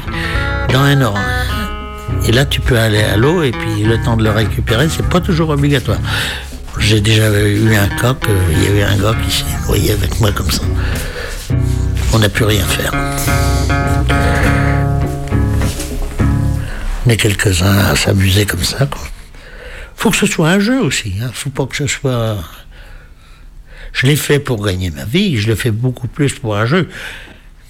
dans 0.72 0.82
un 0.82 1.02
orange. 1.02 1.20
Et 2.28 2.32
là, 2.32 2.46
tu 2.46 2.62
peux 2.62 2.78
aller 2.78 3.02
à 3.02 3.18
l'eau 3.18 3.42
et 3.42 3.52
puis 3.52 3.84
le 3.84 4.00
temps 4.02 4.16
de 4.16 4.24
le 4.24 4.30
récupérer, 4.30 4.88
c'est 4.90 5.08
pas 5.08 5.22
toujours 5.22 5.50
obligatoire. 5.50 5.98
J'ai 6.80 7.02
déjà 7.02 7.32
eu 7.42 7.76
un 7.76 7.88
cas 8.00 8.14
qu'il 8.14 8.64
y 8.64 8.68
avait 8.68 8.84
un 8.84 8.98
gars 8.98 9.16
qui 9.26 9.32
s'est 9.36 9.46
noyé 9.68 9.92
avec 9.94 10.20
moi 10.20 10.32
comme 10.32 10.52
ça. 10.52 10.62
On 12.14 12.20
n'a 12.20 12.30
plus 12.30 12.46
rien 12.46 12.64
faire. 12.64 12.92
On 17.10 17.16
quelques-uns 17.16 17.78
à 17.78 17.96
s'amuser 17.96 18.46
comme 18.46 18.66
ça. 18.66 18.86
Quoi. 18.86 19.00
Faut 19.96 20.12
que 20.12 20.18
ce 20.18 20.26
soit 20.26 20.50
un 20.50 20.60
jeu 20.60 20.82
aussi. 20.82 21.14
Hein. 21.22 21.32
Faut 21.34 21.50
pas 21.50 21.66
que 21.66 21.78
ce 21.78 21.88
soit. 21.88 22.38
Je 23.94 24.08
l'ai 24.08 24.18
fait 24.18 24.40
pour 24.40 24.66
gagner 24.66 24.92
ma 24.92 25.06
vie. 25.06 25.38
Je 25.38 25.48
le 25.48 25.56
fais 25.56 25.72
beaucoup 25.72 26.10
plus 26.10 26.34
pour 26.34 26.58
un 26.58 26.66
jeu. 26.66 26.90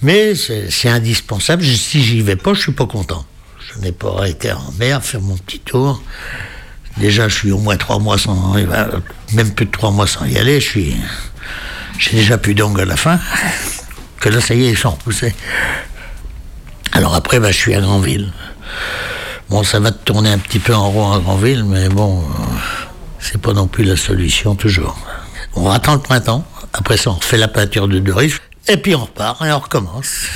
Mais 0.02 0.34
c'est 0.34 0.88
indispensable. 0.88 1.62
Si 1.62 2.02
j'y 2.02 2.20
vais 2.20 2.34
pas, 2.34 2.52
je 2.52 2.62
suis 2.62 2.72
pas 2.72 2.86
content. 2.86 3.24
Je 3.60 3.78
n'ai 3.78 3.92
pas 3.92 4.28
été 4.28 4.50
en 4.50 4.72
mer 4.76 5.04
faire 5.04 5.20
mon 5.20 5.36
petit 5.36 5.60
tour. 5.60 6.02
Déjà, 6.96 7.28
je 7.28 7.34
suis 7.36 7.52
au 7.52 7.58
moins 7.58 7.76
trois 7.76 8.00
mois 8.00 8.18
sans, 8.18 8.54
même 9.34 9.54
plus 9.54 9.66
de 9.66 9.70
trois 9.70 9.92
mois 9.92 10.08
sans 10.08 10.24
y 10.24 10.36
aller. 10.36 10.60
Je 10.60 10.68
suis, 10.68 10.96
j'ai 11.98 12.16
déjà 12.16 12.38
plus 12.38 12.56
d'ongles 12.56 12.80
à 12.80 12.86
la 12.86 12.96
fin. 12.96 13.20
Que 14.18 14.30
là, 14.30 14.40
ça 14.40 14.56
y 14.56 14.64
est, 14.64 14.70
ils 14.70 14.76
sont 14.76 14.90
repoussés. 14.90 15.32
Alors 16.90 17.14
après, 17.14 17.38
ben, 17.38 17.52
je 17.52 17.56
suis 17.56 17.74
à 17.74 17.80
Granville. 17.80 18.32
Bon, 19.50 19.62
ça 19.62 19.80
va 19.80 19.92
te 19.92 20.04
tourner 20.04 20.30
un 20.30 20.38
petit 20.38 20.58
peu 20.58 20.74
en 20.74 20.90
rond 20.90 21.12
à 21.12 21.20
Granville, 21.20 21.64
mais 21.64 21.88
bon, 21.88 22.20
euh, 22.20 22.22
c'est 23.18 23.40
pas 23.40 23.54
non 23.54 23.66
plus 23.66 23.82
la 23.82 23.96
solution 23.96 24.54
toujours. 24.54 24.98
On 25.54 25.70
attend 25.70 25.94
le 25.94 26.00
printemps. 26.00 26.44
Après 26.74 26.98
ça, 26.98 27.10
on 27.10 27.14
refait 27.14 27.38
la 27.38 27.48
peinture 27.48 27.88
de 27.88 27.98
Doris. 27.98 28.40
Et 28.68 28.76
puis 28.76 28.94
on 28.94 29.00
repart 29.00 29.40
et 29.42 29.50
on 29.50 29.58
recommence. 29.58 30.26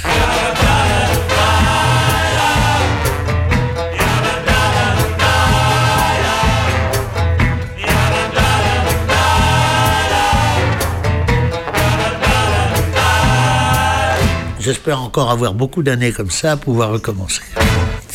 J'espère 14.59 15.03
encore 15.03 15.31
avoir 15.31 15.53
beaucoup 15.53 15.83
d'années 15.83 16.13
comme 16.13 16.31
ça 16.31 16.53
à 16.53 16.57
pouvoir 16.57 16.91
recommencer. 16.91 17.43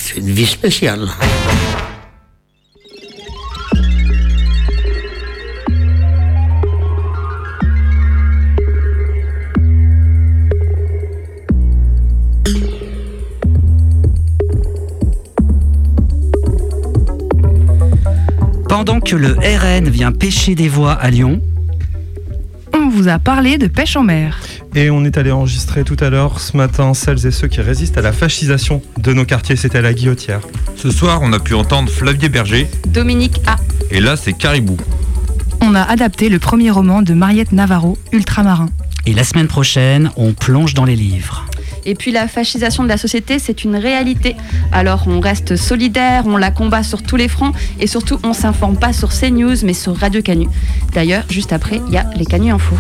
C'est 0.09 0.19
une 0.19 0.29
vie 0.29 0.45
spéciale. 0.45 1.05
Pendant 18.69 19.01
que 19.01 19.17
le 19.17 19.33
RN 19.33 19.89
vient 19.89 20.13
pêcher 20.13 20.55
des 20.55 20.69
voies 20.69 20.93
à 20.93 21.09
Lyon, 21.09 21.41
On 22.73 22.87
vous 22.87 23.09
a 23.09 23.19
parlé 23.19 23.57
de 23.57 23.67
pêche 23.67 23.97
en 23.97 24.03
mer. 24.03 24.39
Et 24.77 24.91
on 24.91 25.03
est 25.05 25.17
allé 25.17 25.31
enregistrer 25.31 25.83
tout 25.83 25.97
à 26.01 26.11
l'heure, 26.11 26.39
ce 26.39 26.55
matin, 26.55 26.93
celles 26.93 27.25
et 27.25 27.31
ceux 27.31 27.47
qui 27.47 27.61
résistent 27.61 27.97
à 27.97 28.03
la 28.03 28.11
fascisation 28.11 28.83
de 28.99 29.11
nos 29.11 29.25
quartiers. 29.25 29.55
C'était 29.55 29.79
à 29.79 29.81
la 29.81 29.91
guillotière. 29.91 30.41
Ce 30.75 30.91
soir, 30.91 31.21
on 31.23 31.33
a 31.33 31.39
pu 31.39 31.55
entendre 31.55 31.91
Flavier 31.91 32.29
Berger. 32.29 32.67
Dominique 32.87 33.41
A. 33.47 33.55
Et 33.89 33.99
là, 33.99 34.15
c'est 34.15 34.33
Caribou. 34.33 34.77
On 35.61 35.73
a 35.73 35.81
adapté 35.81 36.29
le 36.29 36.37
premier 36.37 36.69
roman 36.69 37.01
de 37.01 37.15
Mariette 37.15 37.53
Navarro, 37.53 37.97
Ultramarin. 38.11 38.69
et 39.07 39.13
la 39.13 39.23
semaine 39.23 39.47
prochaine, 39.47 40.11
on 40.15 40.33
plonge 40.33 40.75
dans 40.75 40.85
les 40.85 40.95
livres. 40.95 41.47
Et 41.83 41.95
puis 41.95 42.11
la 42.11 42.27
fascisation 42.27 42.83
de 42.83 42.89
la 42.89 42.97
société, 42.97 43.39
c'est 43.39 43.63
une 43.63 43.77
réalité. 43.77 44.35
Alors 44.71 45.05
on 45.07 45.19
reste 45.19 45.55
solidaire, 45.55 46.27
on 46.27 46.37
la 46.37 46.51
combat 46.51 46.83
sur 46.83 47.01
tous 47.01 47.15
les 47.15 47.29
fronts 47.29 47.53
et 47.79 47.87
surtout 47.87 48.19
on 48.21 48.33
s'informe 48.33 48.77
pas 48.77 48.93
sur 48.93 49.09
CNews 49.09 49.55
mais 49.63 49.73
sur 49.73 49.97
Radio 49.97 50.21
Canu. 50.21 50.47
D'ailleurs, 50.93 51.23
juste 51.31 51.51
après, 51.51 51.81
il 51.87 51.93
y 51.93 51.97
a 51.97 52.05
les 52.15 52.25
Canu 52.25 52.51
Info. 52.51 52.75